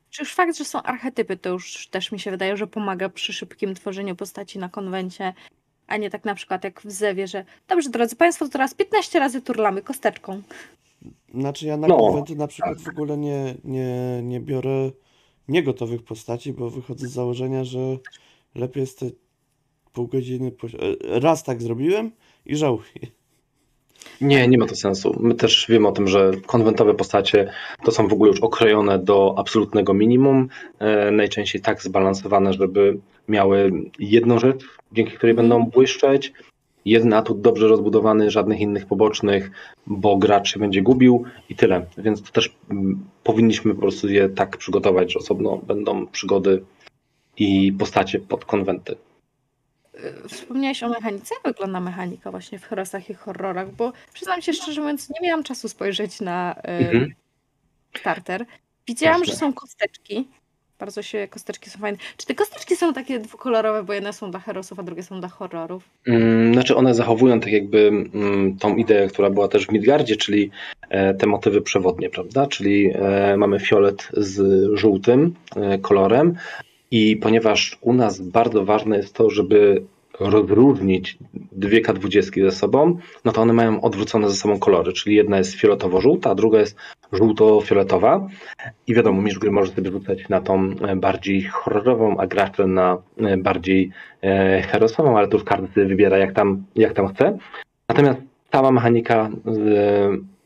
[0.09, 3.33] Czy już fakt, że są archetypy, to już też mi się wydaje, że pomaga przy
[3.33, 5.33] szybkim tworzeniu postaci na konwencie,
[5.91, 9.19] a nie tak na przykład jak w Zewie, że dobrze, drodzy Państwo, to teraz 15
[9.19, 10.41] razy turlamy kosteczką.
[11.33, 14.91] Znaczy ja na No, konwenty na przykład w ogóle nie, nie, nie biorę
[15.47, 17.79] niegotowych postaci, bo wychodzę z założenia, że
[18.55, 19.05] Lepiej jest te
[19.93, 20.51] pół godziny.
[20.51, 20.67] Po...
[20.67, 22.11] e, Raz tak zrobiłem
[22.45, 23.07] i żałuję.
[24.21, 25.17] Nie, nie ma to sensu.
[25.19, 27.51] My też wiemy o tym, że konwentowe postacie
[27.83, 30.47] to są w ogóle już okrojone do absolutnego minimum.
[30.79, 32.97] E, najczęściej tak zbalansowane, żeby
[33.27, 36.33] miały jedną rzecz, dzięki której będą błyszczeć.
[36.85, 39.51] Jeden atut dobrze rozbudowany, żadnych innych pobocznych,
[39.87, 41.85] bo gracz się będzie gubił i tyle.
[41.97, 46.63] Więc to też mm, powinniśmy po prostu je tak przygotować, że osobno będą przygody
[47.37, 48.95] i postacie pod konwenty.
[49.95, 51.35] Y, Wspomniałeś o mechanice?
[51.35, 53.71] Jak wygląda mechanika właśnie w herosach i horrorach?
[53.71, 57.13] Bo przyznam się szczerze mówiąc, nie miałam czasu spojrzeć na y, Mhm.
[57.99, 58.45] starter.
[58.87, 59.33] Widziałam, Jasne.
[59.33, 60.27] że są kosteczki.
[60.79, 61.97] Bardzo się kosteczki są fajne.
[62.17, 65.29] Czy te kosteczki są takie dwukolorowe, bo jedne są dla herosów, a drugie są dla
[65.29, 65.83] horrorów?
[66.07, 70.51] Mm, Znaczy one zachowują tak jakby mm, tą ideę, która była też w Midgardzie, czyli
[70.89, 72.47] e, te motywy przewodnie, prawda?
[72.47, 76.35] Czyli e, mamy fiolet z żółtym e, kolorem
[76.91, 79.83] i ponieważ u nas bardzo ważne jest to, żeby
[80.19, 81.17] rozróżnić
[81.51, 85.55] dwie K20 ze sobą, no to one mają odwrócone ze sobą kolory, czyli jedna jest
[85.55, 86.75] fioletowo-żółta, a druga jest
[87.11, 88.27] żółto-fioletowa
[88.87, 92.97] i wiadomo, mistrz gry może sobie rzucać na tą e, bardziej horrorową, a gracze na
[93.17, 93.91] e, bardziej
[94.21, 97.37] e, herosową, ale to już każdy wybiera jak tam, jak tam chce.
[97.89, 98.19] Natomiast
[98.51, 99.29] cała mechanika e,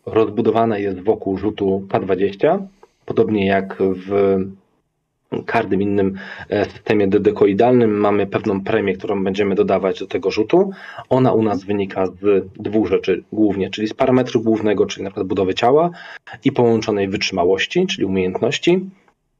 [0.05, 2.59] rozbudowana jest wokół rzutu K20,
[3.05, 4.37] podobnie jak w
[5.45, 6.17] każdym innym
[6.49, 10.71] e, systemie dedekoidalnym mamy pewną premię, którą będziemy dodawać do tego rzutu.
[11.09, 15.27] Ona u nas wynika z dwóch rzeczy głównie, czyli z parametru głównego, czyli na przykład
[15.27, 15.89] budowy ciała
[16.43, 18.89] i połączonej wytrzymałości, czyli umiejętności.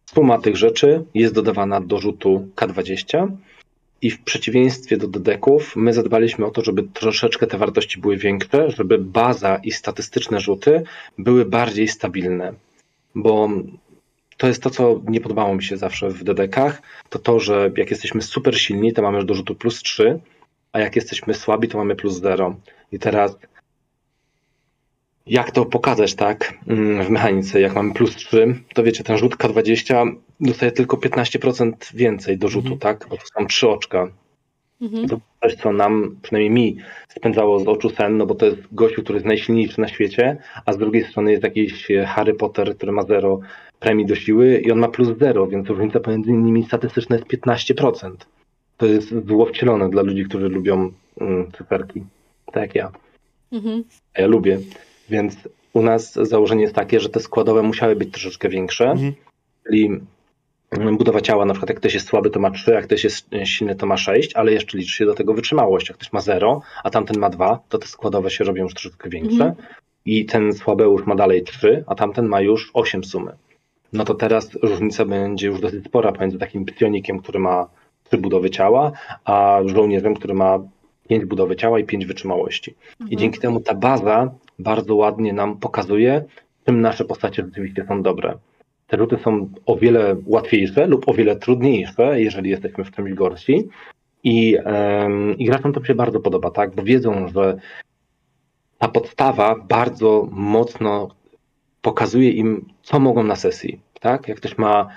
[0.06, 3.28] Suma tych rzeczy jest dodawana do rzutu K20
[4.02, 8.72] i w przeciwieństwie do dedeków my zadbaliśmy o to, żeby troszeczkę te wartości były większe,
[8.72, 10.84] żeby baza i statystyczne rzuty
[11.18, 12.54] były bardziej stabilne.
[13.16, 13.50] Bo
[14.38, 17.90] to jest to, co nie podobało mi się zawsze w dedekach, to to, że jak
[17.92, 20.20] jesteśmy super silni, to mamy do rzutu plus 3,
[20.72, 22.56] a jak jesteśmy słabi, to mamy plus 0.
[22.92, 23.38] I teraz
[25.26, 29.36] jak to pokazać, tak, mm, w mechanice, jak mamy plus 3, to wiecie, ten rzut
[29.36, 32.80] K20 dostaje tylko 15% więcej do rzutu, Mhm.
[32.80, 34.08] tak, bo to są trzy oczka.
[34.82, 35.08] Mhm.
[35.08, 36.78] To coś, co nam, przynajmniej mi,
[37.10, 40.74] spędzało z oczu sen, no bo to jest gościu, który jest najsilniejszy na świecie, a
[40.74, 43.40] z drugiej strony jest jakiś e, Harry Potter, który ma zero
[43.86, 48.12] premii do siły i on ma plus zero, więc różnica pomiędzy nimi statystyczna jest 15%.
[48.78, 50.92] To jest zło wcielone dla ludzi, którzy lubią
[51.22, 52.04] mm, cyferki,
[52.46, 52.92] tak jak ja.
[53.52, 53.84] Mhm.
[54.18, 54.60] A ja lubię.
[55.10, 59.14] Więc u nas założenie jest takie, że te składowe musiały być troszeczkę większe, Mhm.
[59.68, 59.90] czyli
[60.72, 63.34] mm, budowa ciała, na przykład jak ktoś jest słaby, to ma 3, jak ktoś jest
[63.34, 65.90] e, silny, to ma 6, ale jeszcze liczy się do tego wytrzymałość.
[65.90, 69.10] Jak ktoś ma 0, a tamten ma 2, to te składowe się robią już troszeczkę
[69.10, 69.46] większe.
[69.46, 69.54] Mhm.
[70.06, 73.32] I ten słabeusz ma dalej 3, a tamten ma już 8 sumy.
[73.94, 77.68] No to teraz różnica będzie już dosyć spora pomiędzy takim psionikiem, który ma
[78.04, 78.92] 3 budowy ciała,
[79.26, 80.60] a żołnierzem, który ma
[81.08, 82.72] 5 budowy ciała i 5 wytrzymałości.
[83.00, 83.20] I Mhm.
[83.20, 86.24] dzięki temu ta baza bardzo ładnie nam pokazuje,
[86.66, 88.38] czym nasze postacie rzeczywiście są dobre.
[88.88, 93.68] Te rzuty są o wiele łatwiejsze lub o wiele trudniejsze, jeżeli jesteśmy w czymś gorsi.
[94.24, 96.76] I, em, I graczom to się bardzo podoba, tak?
[96.76, 97.58] Bo wiedzą, że
[98.78, 101.08] ta podstawa bardzo mocno
[101.86, 103.80] pokazuje im, co mogą na sesji.
[104.00, 104.28] Tak?
[104.28, 104.88] Jak ktoś ma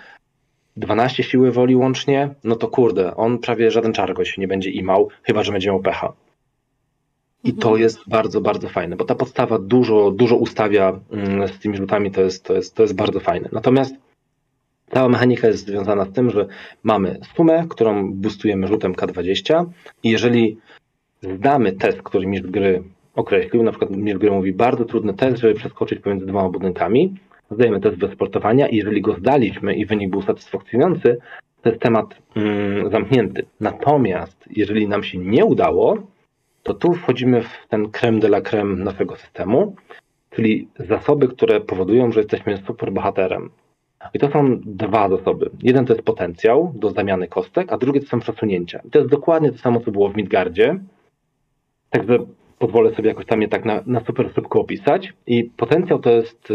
[0.77, 4.71] 12 siły woli łącznie, no to kurde, on prawie żaden czar go się nie będzie
[4.71, 6.13] imał, chyba że będzie miał pecha.
[7.45, 7.83] I to Mhm.
[7.83, 12.21] jest bardzo, bardzo fajne, bo ta podstawa dużo, dużo ustawia mm, z tymi rzutami, to
[12.21, 13.49] jest, to, jest, to jest bardzo fajne.
[13.53, 13.95] Natomiast
[14.93, 16.47] cała mechanika jest związana z tym, że
[16.83, 19.65] mamy sumę, którą boostujemy rzutem K20
[20.03, 20.57] i jeżeli
[21.23, 22.83] zdamy test, który mistrz gry
[23.19, 27.15] określił, na przykład gry mówi bardzo trudny test, żeby przeskoczyć pomiędzy dwoma budynkami,
[27.51, 31.19] zdajemy test bez sportowania i jeżeli go zdaliśmy i wynik był satysfakcjonujący,
[31.63, 33.45] to jest temat mm, zamknięty.
[33.61, 35.97] Natomiast jeżeli nam się nie udało,
[36.63, 39.77] to tu wchodzimy w ten creme de la creme naszego systemu,
[40.31, 43.51] czyli zasoby, które powodują, że jesteśmy super bohaterem.
[44.15, 45.51] I to są dwa zasoby.
[45.63, 48.81] Jeden to jest potencjał do zamiany kostek, a drugie to są przesunięcia.
[48.85, 50.79] I to jest dokładnie to samo, co było w Midgardzie.
[51.91, 52.19] Także
[52.59, 55.13] pozwolę sobie jakoś tam je tak na, na super szybko opisać.
[55.27, 56.55] I potencjał to jest e,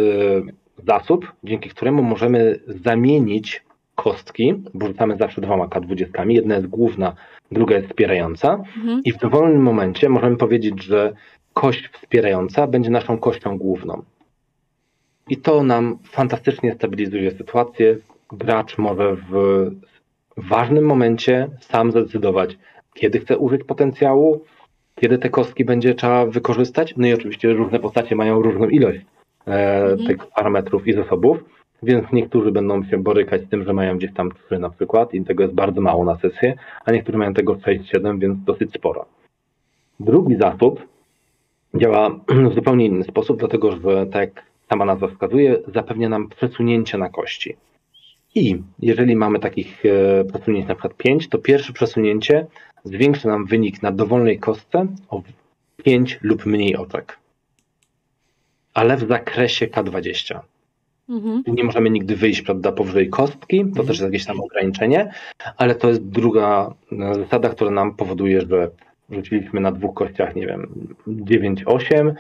[0.86, 3.64] zasób, dzięki któremu możemy zamienić
[3.96, 6.30] kostki, bo rzucamy zawsze dwoma K20.
[6.30, 7.16] Jedna jest główna,
[7.52, 8.54] druga jest wspierająca.
[8.54, 9.02] Mhm.
[9.06, 11.14] I w dowolnym momencie możemy powiedzieć, że
[11.54, 14.04] kość wspierająca będzie naszą kością główną.
[15.30, 17.98] I to nam fantastycznie stabilizuje sytuację.
[18.32, 19.70] Gracz może w
[20.38, 22.58] ważnym momencie sam zdecydować,
[22.94, 24.46] kiedy chce użyć potencjału,
[25.04, 26.94] kiedy te kostki będzie trzeba wykorzystać.
[26.98, 29.00] No i oczywiście różne postacie mają różną ilość
[29.48, 30.08] e, Mhm.
[30.08, 31.38] tych parametrów i zasobów,
[31.84, 35.24] więc niektórzy będą się borykać z tym, że mają gdzieś tam 3 na przykład i
[35.24, 36.56] tego jest bardzo mało na sesję,
[36.86, 39.06] a niektórzy mają tego 6-7, więc dosyć sporo.
[40.00, 40.88] Drugi zasób
[41.76, 42.10] działa
[42.52, 47.10] w zupełnie inny sposób, dlatego że tak jak sama nazwa wskazuje, zapewnia nam przesunięcie na
[47.10, 47.56] kości.
[48.36, 52.46] I jeżeli mamy takich e, przesunięć na przykład 5, to pierwsze przesunięcie
[52.84, 55.22] zwiększy nam wynik na dowolnej kostce o
[55.84, 57.18] 5 lub mniej oczek.
[58.74, 60.40] Ale w zakresie K20.
[61.10, 61.44] Mhm.
[61.48, 65.12] Nie możemy nigdy wyjść prawda, powyżej kostki, to też jest jakieś tam ograniczenie,
[65.58, 68.70] ale to jest druga e, zasada, która nam powoduje, że
[69.10, 72.14] rzuciliśmy na dwóch kościach, nie wiem, 9-8,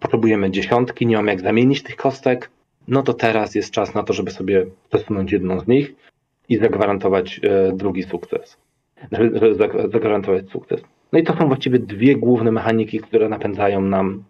[0.00, 2.50] potrzebujemy dziesiątki, nie mamy jak zamienić tych kostek,
[2.88, 5.94] no to teraz jest czas na to, żeby sobie przesunąć jedną z nich
[6.48, 8.56] i zagwarantować e, drugi sukces.
[9.12, 10.80] Żeby- żeby zag- Zagwarantować sukces.
[11.12, 14.24] No i to są właściwie dwie główne mechaniki, które napędzają nam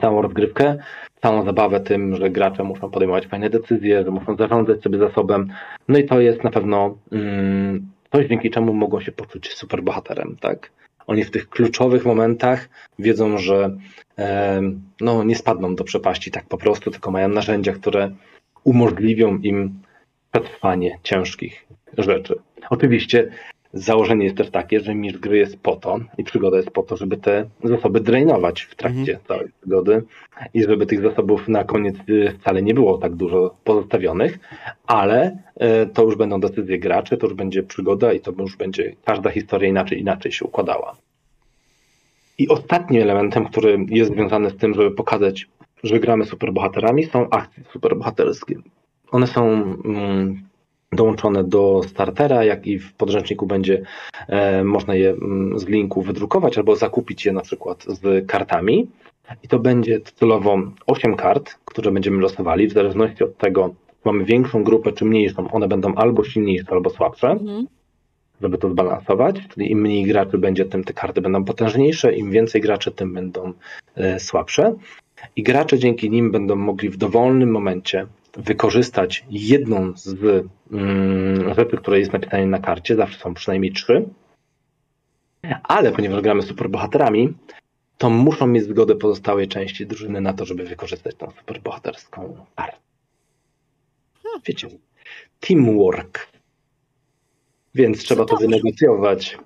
[0.00, 0.76] całą rozgrywkę,
[1.22, 5.48] całą zabawę tym, że gracze muszą podejmować fajne decyzje, że muszą zarządzać sobie zasobem.
[5.88, 10.70] No i to jest na pewno mm, coś, dzięki czemu mogą się poczuć superbohaterem, tak?
[11.06, 13.76] Oni w tych kluczowych momentach wiedzą, że
[14.16, 18.10] em, no, nie spadną do przepaści tak po prostu, tylko mają narzędzia, które
[18.64, 19.78] umożliwią im
[20.32, 21.66] przetrwanie ciężkich
[21.98, 22.34] rzeczy.
[22.70, 23.28] Oczywiście
[23.76, 26.96] założenie jest też takie, że mistrz gry jest po to i przygoda jest po to,
[26.96, 30.02] żeby te zasoby drainować w trakcie całej przygody
[30.54, 34.38] i żeby tych zasobów na koniec y, wcale nie było tak dużo pozostawionych,
[34.86, 38.96] ale e, to już będą decyzje graczy, to już będzie przygoda i to już będzie
[39.04, 40.96] każda historia inaczej inaczej się układała.
[42.38, 45.48] I ostatnim elementem, który jest związany z tym, żeby pokazać,
[45.82, 48.54] że gramy superbohaterami, są akcje superbohaterskie.
[49.10, 49.44] One są
[49.84, 50.45] mm,
[50.92, 53.82] dołączone do startera, jak i w podręczniku będzie
[54.28, 58.88] e, można je mm, z linku wydrukować albo zakupić je na przykład z kartami.
[59.42, 64.24] I to będzie celowo 8 kart, które będziemy losowali, w zależności od tego, czy mamy
[64.24, 67.66] większą grupę czy mniejszą, one będą albo silniejsze, albo słabsze Mhm.
[68.42, 69.36] żeby to zbalansować.
[69.48, 73.52] Czyli im mniej graczy będzie, tym te karty będą potężniejsze, im więcej graczy, tym będą
[73.94, 74.74] e, słabsze.
[75.36, 78.06] I gracze dzięki nim będą mogli w dowolnym momencie
[78.36, 80.16] wykorzystać jedną z
[80.72, 84.08] mm, rzeczy, które jest napisane na karcie, zawsze są przynajmniej trzy.
[85.62, 87.34] Ale ponieważ gramy superbohaterami,
[87.98, 92.76] to muszą mieć zgodę pozostałej części drużyny na to, żeby wykorzystać tą superbohaterską kartę.
[94.46, 94.68] Wiecie,
[95.40, 96.28] teamwork.
[97.74, 99.38] Więc trzeba to wynegocjować.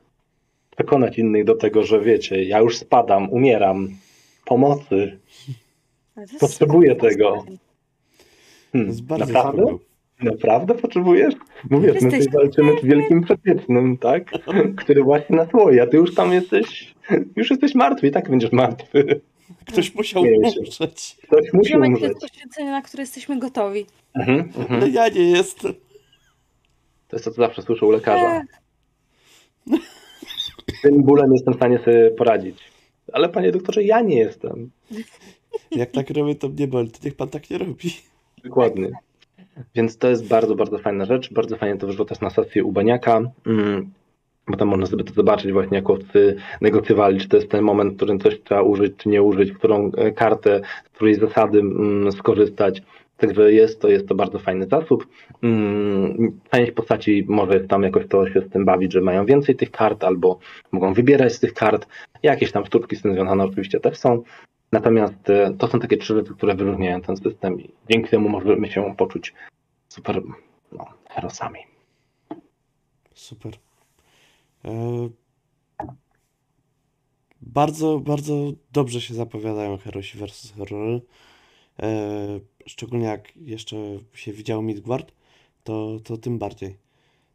[0.76, 3.88] Przekonać innych do tego, że wiecie, ja już spadam, umieram.
[4.44, 5.18] Pomocy.
[6.40, 7.44] Potrzebuję tego.
[8.72, 9.78] Hmm, jest bardzo naprawdę?
[10.22, 11.34] Naprawdę potrzebujesz?
[11.70, 14.30] Mówię, my tutaj walczymy z wielkim przedwiecznym, tak?
[14.76, 16.94] Który właśnie nas łoi, a ty już tam jesteś,
[17.36, 19.20] już jesteś martwy i tak będziesz martwy.
[19.66, 21.16] Ktoś musiał umrzeć.
[21.22, 22.08] Ktoś musi Ziomek to umrzeć.
[22.08, 23.86] jest poświęcenie, na które jesteśmy gotowi.
[24.14, 24.92] Mhm, mhm.
[24.92, 25.72] ja nie jestem.
[27.08, 28.42] To jest to, co zawsze słyszę u lekarza.
[30.78, 32.58] Z tym bólem jestem w stanie sobie poradzić.
[33.12, 34.70] Ale panie doktorze, ja nie jestem.
[35.70, 36.90] Jak tak robię, to mnie boli.
[36.90, 37.90] To niech pan tak nie robi.
[38.44, 38.90] Dokładnie.
[39.74, 41.32] Więc to jest bardzo, bardzo fajna rzecz.
[41.32, 43.90] Bardzo fajnie to wyszło też na sesji u Baniaka, mm,
[44.48, 47.92] bo tam można sobie to zobaczyć właśnie, jak chłopcy negocjowali, czy to jest ten moment,
[47.92, 52.12] w którym coś trzeba użyć, czy nie użyć, którą e, kartę, z której zasady mm,
[52.12, 52.82] skorzystać.
[53.16, 55.06] Także jest to, jest to bardzo fajny zasób.
[55.42, 59.70] Mm, Część postaci może tam jakoś to się z tym bawić, że mają więcej tych
[59.70, 60.38] kart, albo
[60.72, 61.86] mogą wybierać z tych kart.
[62.22, 64.22] Jakieś tam sztuczki z tym związane oczywiście też są.
[64.72, 68.70] Natomiast e, to są takie trzy rzeczy, które wyróżniają ten system i dzięki temu możemy
[68.70, 69.34] się poczuć
[69.88, 70.22] super
[70.72, 71.58] no, herosami.
[73.14, 73.52] Super.
[74.64, 75.08] E,
[77.40, 80.52] bardzo, bardzo dobrze się zapowiadają Herosi vs.
[80.58, 81.00] Horror.
[81.82, 83.76] E, szczególnie jak jeszcze
[84.14, 85.12] się widziało Midgard,
[85.64, 86.76] to, to tym bardziej.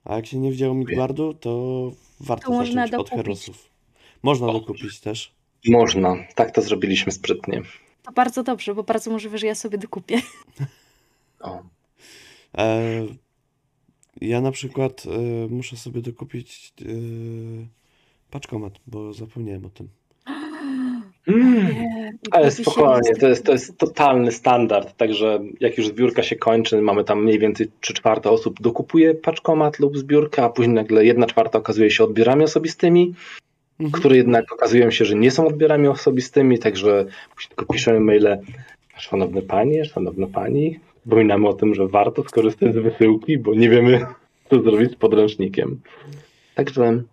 [0.03, 3.17] A jak się nie widziało Midgardu, to warto To można zacząć od.
[3.17, 3.69] Herosów.
[4.23, 5.34] Można dokupić też.
[5.67, 7.61] Można, tak to zrobiliśmy sprytnie.
[8.03, 10.21] To bardzo dobrze, bo bardzo możliwe, że ja sobie dokupię.
[11.39, 11.63] O.
[12.57, 12.81] E,
[14.21, 16.85] ja na przykład e, muszę sobie dokupić e,
[18.31, 19.87] paczkomat, bo zapomniałem o tym.
[21.27, 21.75] Mm.
[22.31, 27.03] Ale spokojnie, to jest, to jest totalny standard, także jak już zbiórka się kończy, mamy
[27.03, 31.57] tam mniej więcej 3 czwarte osób dokupuje paczkomat lub zbiórkę, a później nagle 1 czwarta
[31.57, 33.13] okazuje się odbiorami osobistymi,
[33.79, 34.01] Mhm.
[34.01, 37.05] które jednak okazują się, że nie są odbiorami osobistymi, także
[37.47, 38.37] tylko piszemy maile,
[38.97, 44.05] szanowny panie, szanowna pani, przypominamy o tym, że warto skorzystać z wysyłki, bo nie wiemy,
[44.49, 45.81] co zrobić z podręcznikiem.
[46.55, 47.03] Także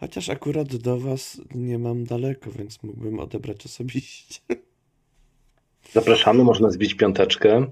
[0.00, 4.40] Chociaż akurat do was nie mam daleko, więc mógłbym odebrać osobiście.
[5.92, 7.66] zapraszamy, można zbić piąteczkę.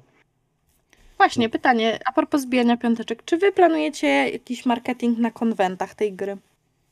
[1.17, 3.25] Właśnie, pytanie, a propos zbijania piąteczek.
[3.25, 6.37] Czy wy planujecie jakiś marketing na konwentach tej gry?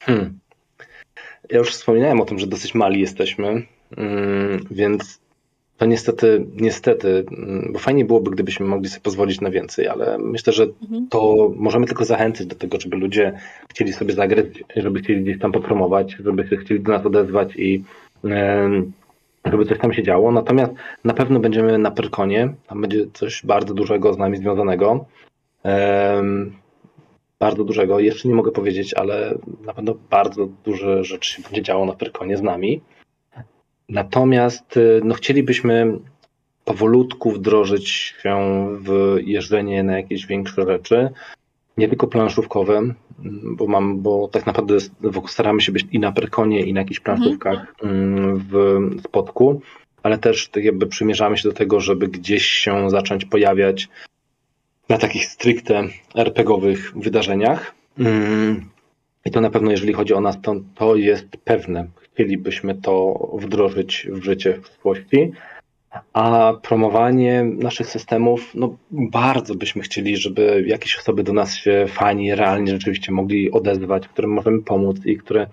[0.01, 0.39] Hmm.
[1.51, 3.62] Ja już wspominałem o tym, że dosyć mali jesteśmy,
[3.97, 5.20] mm, więc
[5.78, 10.52] to niestety, niestety, mm, bo fajnie byłoby, gdybyśmy mogli sobie pozwolić na więcej, ale myślę,
[10.52, 11.06] że Mhm.
[11.10, 13.32] to możemy tylko zachęcić do tego, żeby ludzie
[13.70, 14.47] chcieli sobie zagrać,
[14.77, 17.85] żeby chcieli gdzieś tam popromować, żeby się chcieli do nas odezwać i
[19.44, 20.32] żeby coś tam się działo.
[20.32, 20.72] Natomiast
[21.05, 25.05] na pewno będziemy na Pyrkonie, tam będzie coś bardzo dużego z nami związanego.
[27.40, 28.00] Bardzo dużego.
[28.00, 32.36] Jeszcze nie mogę powiedzieć, ale na pewno bardzo duże rzeczy się będzie działo na Pyrkonie
[32.36, 32.80] z nami.
[33.88, 35.98] Natomiast y, no, chcielibyśmy
[36.64, 41.10] powolutku wdrożyć się w jeżdżenie na jakieś większe rzeczy.
[41.76, 42.82] Nie tylko planszówkowe,
[43.42, 44.76] bo mam, bo tak naprawdę
[45.26, 49.60] staramy się być i na Pyrkonie, i na jakichś planszówkach mm, w Spodku,
[50.02, 53.88] ale też tak jakby przymierzamy się do tego, żeby gdzieś się zacząć pojawiać
[54.90, 55.82] na takich stricte
[56.14, 57.74] RPGowych wydarzeniach.
[57.98, 58.64] Mm,
[59.24, 61.86] I to na pewno, jeżeli chodzi o nas, to, to jest pewne.
[62.02, 65.32] Chcielibyśmy to wdrożyć w życie w przyszłości.
[66.12, 72.34] A promowanie naszych systemów, no bardzo byśmy chcieli, żeby jakieś osoby do nas się fani
[72.34, 75.46] realnie rzeczywiście mogli odezwać, którym możemy pomóc i które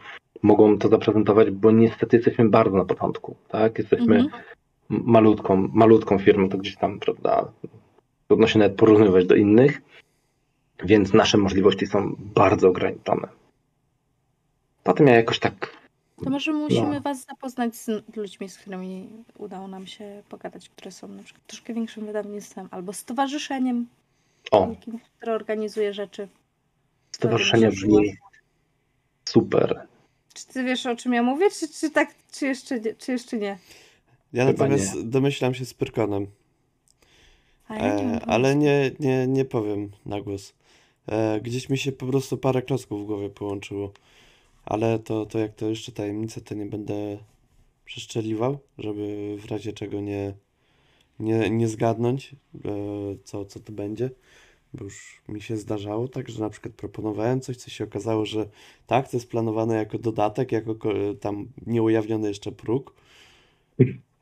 [0.43, 3.77] mogą to zaprezentować, bo niestety jesteśmy bardzo na początku, tak?
[3.77, 4.43] Jesteśmy Mhm.
[4.89, 7.51] malutką, malutką firmą, to gdzieś tam, prawda,
[8.27, 9.81] trudno się nawet porównywać do innych,
[10.83, 13.27] więc nasze możliwości są bardzo ograniczone.
[14.83, 15.77] Potem ja jakoś tak,
[16.23, 17.01] To może musimy No.
[17.01, 17.87] was zapoznać z
[18.17, 22.93] ludźmi, z którymi udało nam się pogadać, które są na przykład troszkę większym wydawnictwem albo
[22.93, 23.87] stowarzyszeniem,
[24.51, 26.27] o, takim, które organizuje rzeczy.
[27.11, 28.13] stowarzyszenie brzmi
[29.25, 29.87] super.
[30.33, 33.37] Czy ty wiesz o czym ja mówię, czy, czy tak, czy jeszcze, nie- czy jeszcze
[33.37, 33.57] nie?
[34.33, 36.27] Ja Chyba natomiast domyślam się z Pyrkonem,
[37.67, 40.53] A ja nie e, ale nie, nie, nie powiem na głos.
[41.07, 43.91] E, gdzieś mi się po prostu parę klocków w głowie połączyło,
[44.65, 47.17] ale to, to jak to jeszcze tajemnicę, to nie będę
[47.85, 50.33] przeszczeliwał, żeby w razie czego nie,
[51.19, 52.35] nie, nie zgadnąć,
[52.65, 52.69] e,
[53.23, 54.09] co, co to będzie,
[54.73, 58.49] bo już mi się zdarzało tak, że na przykład proponowałem coś, co się okazało, że
[58.87, 62.93] tak, to jest planowane jako dodatek, jako ko- tam nieujawniony jeszcze próg.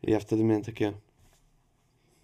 [0.03, 0.93] Ja wtedy miałem takie,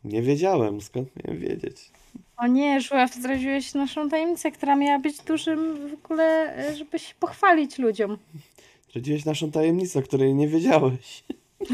[0.04, 1.92] nie wiedziałem, skąd miałem wiedzieć.
[2.38, 7.14] O nie, Żuław, zdradziłeś naszą tajemnicę, która miała być dużym w ogóle, e, żeby się
[7.20, 8.18] pochwalić ludziom.
[8.90, 11.24] Zdradziłeś naszą tajemnicę, o której nie wiedziałeś.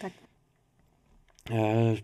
[0.00, 0.12] Tak.
[1.50, 1.94] E,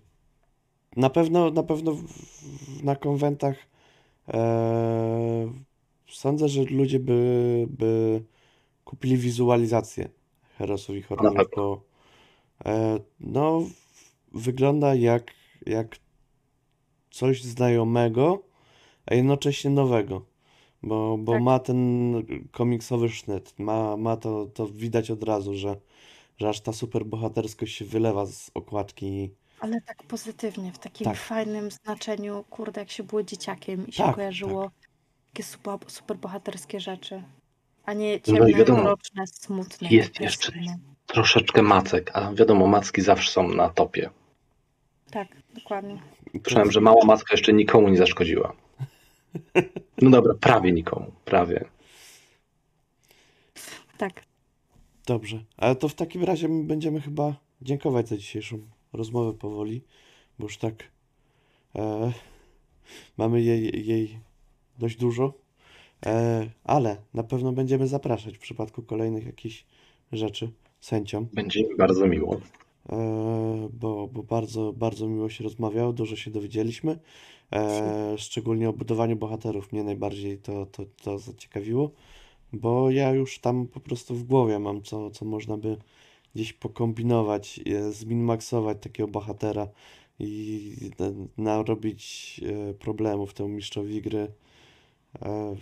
[0.97, 3.57] na pewno, na pewno w, w, na konwentach
[4.29, 5.53] e,
[6.09, 8.23] sądzę, że ludzie by, by
[8.85, 10.09] kupili wizualizację
[10.59, 11.53] Herosów i Horrorów, pewno.
[11.57, 11.83] bo
[12.65, 13.63] e, no,
[14.35, 15.31] wygląda jak,
[15.67, 15.97] jak
[17.11, 18.43] coś znajomego,
[19.07, 20.27] a jednocześnie nowego.
[20.83, 21.43] Bo, bo Tak.
[21.43, 22.13] ma ten
[22.51, 25.77] komiksowy sznyt, ma, ma to, to widać od razu, że,
[26.39, 29.31] że aż ta superbohaterskość się wylewa z okładki.
[29.61, 31.17] Ale tak pozytywnie, w takim Tak.
[31.17, 34.71] fajnym znaczeniu, kurde, jak się było dzieciakiem i się Tak, kojarzyło
[35.27, 37.23] takie super, super bohaterskie rzeczy.
[37.85, 39.89] A nie No ciemne, wiadomo, mroczne, smutne.
[39.89, 40.53] jest jeszcze
[41.07, 44.11] Troszeczkę macek, a wiadomo, macki zawsze są na topie.
[45.15, 46.01] Tak, dokładnie.
[46.43, 48.53] Słyszałem, że mała macka jeszcze nikomu nie zaszkodziła.
[50.03, 51.65] No dobra, prawie nikomu, prawie.
[53.99, 54.23] Tak.
[55.07, 58.59] Dobrze, ale to w takim razie my będziemy chyba dziękować za dzisiejszą
[58.93, 59.83] rozmowę powoli,
[60.39, 60.75] bo już tak
[61.77, 62.13] e,
[63.17, 64.19] mamy jej, jej
[64.79, 65.35] dość dużo,
[66.07, 69.65] e, ale na pewno będziemy zapraszać w przypadku kolejnych jakichś
[70.13, 70.51] rzeczy
[70.81, 72.41] sędziom, Będzie mi bardzo miło.
[72.89, 76.99] E, bo, bo bardzo, bardzo miło się rozmawiało, dużo się dowiedzieliśmy,
[77.53, 81.91] e, szczególnie o budowaniu bohaterów mnie najbardziej to, to, to zaciekawiło,
[82.53, 85.77] bo ja już tam po prostu w głowie mam, co, co można by
[86.35, 89.69] gdzieś pokombinować, e, zminmaksować takiego bohatera
[90.19, 91.13] i na-
[91.45, 92.41] narobić
[92.79, 94.33] problemów temu mistrzowi gry.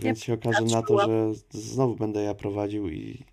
[0.01, 3.25] Więc się okaże na to, że znowu będę ja prowadził i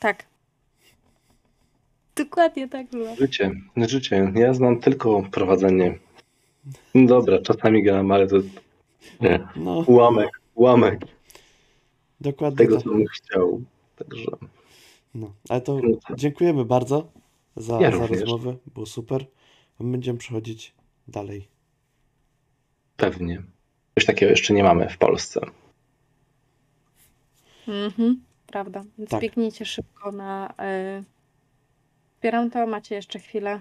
[0.00, 0.26] Tak.
[2.16, 3.16] Dokładnie tak było.
[3.16, 4.32] Życie, życie.
[4.34, 5.98] Ja znam tylko prowadzenie.
[6.94, 8.36] No dobra, czasami gram, ale to
[9.20, 9.48] nie.
[9.56, 11.00] no, ułamek, ułamek
[12.20, 12.84] dokładnie tego, tak.
[12.84, 13.62] co bym chciał.
[13.96, 14.30] Także
[15.14, 16.16] No, ale to no tak.
[16.16, 17.12] dziękujemy bardzo
[17.56, 19.24] za, Ja za rozmowę, było super.
[19.80, 20.74] Będziemy przechodzić
[21.08, 21.48] dalej.
[22.96, 23.42] pewnie.
[23.94, 25.40] Coś takiego jeszcze nie mamy w Polsce.
[27.68, 28.84] Mhm, prawda.
[28.98, 29.20] Więc Tak.
[29.20, 30.54] biegnijcie szybko na.
[30.98, 31.11] Y...
[32.22, 33.60] Wspieram to, macie jeszcze chwilę,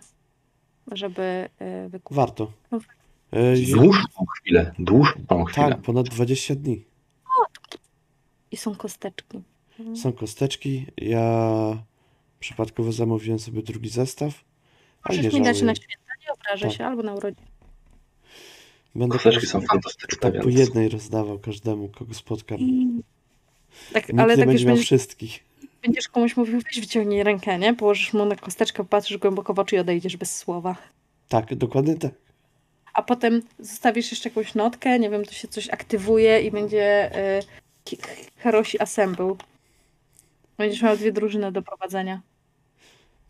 [0.92, 1.50] żeby
[1.86, 2.16] y, wykupić.
[2.16, 2.52] Warto.
[3.34, 5.70] E, je- Dłuższą chwilę, dłuższą chwilę.
[5.70, 6.86] tak, ponad 20 dni.
[8.52, 9.42] I są kosteczki.
[9.96, 10.86] Są kosteczki.
[10.98, 11.44] Ja
[12.40, 14.44] przypadkowo zamówiłem sobie drugi zestaw.
[15.04, 15.66] Ale nie Możesz mi dać żałuję.
[15.72, 16.78] na święta, nie obrażę Tak.
[16.78, 17.48] się, albo na urodziny.
[18.96, 22.58] Będę Kosteczki po są prostu fantastyczne, tak po jednej rozdawał każdemu, kogo spotkam.
[23.94, 25.44] Tak, Nikt ale nie tak już będzie miał wszystkich.
[25.82, 27.74] Będziesz komuś mówił, weź wyciągnij rękę, nie?
[27.74, 30.76] Położysz mu na kosteczkę, patrzysz głęboko w oczy i odejdziesz bez słowa.
[31.30, 32.12] Tak, dokładnie tak.
[32.94, 37.44] A potem zostawisz jeszcze jakąś notkę, nie wiem, to się coś aktywuje i będzie y,
[37.84, 37.98] ki-
[38.38, 39.36] Herosi Assemble.
[40.58, 42.22] Będziesz miał dwie drużyny do prowadzenia.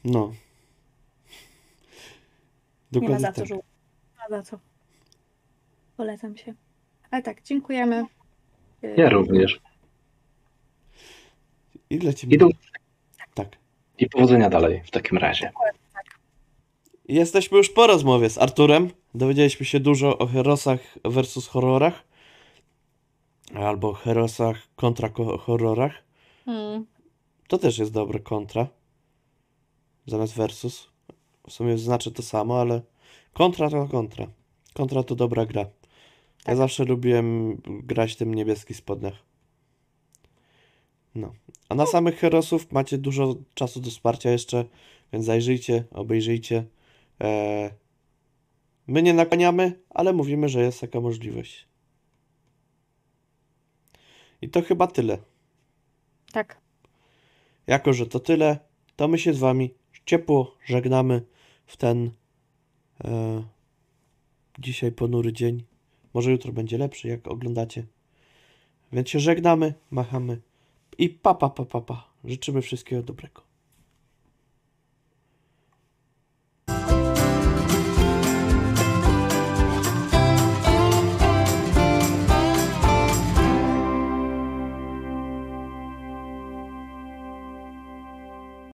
[0.03, 0.33] No.
[2.91, 3.47] Nie ma Dokładnie za co, tak.
[3.47, 3.57] żół.
[3.57, 4.59] Nie ma za co.
[5.97, 6.53] Polecam się.
[7.11, 8.05] Ale tak, dziękujemy.
[8.97, 9.59] Ja również.
[11.91, 12.33] I lecimy.
[12.35, 12.49] Idą
[13.33, 13.57] Tak.
[13.97, 15.51] i powodzenia dalej w takim razie.
[17.07, 18.89] I Jesteśmy już po rozmowie z Arturem.
[19.15, 22.03] Dowiedzieliśmy się dużo o herosach versus horrorach.
[23.55, 26.03] Albo herosach kontra ko- horrorach.
[26.47, 26.85] Mm,
[27.47, 28.67] To też jest dobre kontra.
[30.05, 30.89] Zamiast versus.
[31.47, 32.81] W sumie znaczy to samo, ale
[33.33, 34.27] kontra to kontra.
[34.73, 35.65] Kontra to dobra gra.
[36.47, 39.13] Ja zawsze lubiłem grać w tym niebieskich spodniach.
[41.15, 41.33] No.
[41.71, 44.65] A na samych herosów macie dużo czasu do wsparcia jeszcze,
[45.13, 46.65] więc zajrzyjcie, obejrzyjcie.
[47.19, 47.69] Eee,
[48.87, 51.67] my nie nakłaniamy, ale mówimy, że jest taka możliwość.
[54.41, 55.17] I to chyba tyle.
[56.31, 56.61] tak.
[57.67, 58.59] Jako, że to tyle,
[58.95, 59.73] to my się z wami
[60.05, 61.25] ciepło żegnamy
[61.65, 62.11] w ten
[63.03, 63.43] e,
[64.59, 65.63] dzisiaj ponury dzień.
[66.13, 67.85] Może jutro będzie lepszy, jak oglądacie.
[68.91, 70.41] Więc się żegnamy, machamy
[70.97, 72.07] i pa, pa, pa, pa, pa.
[72.23, 73.50] Życzymy wszystkiego dobrego.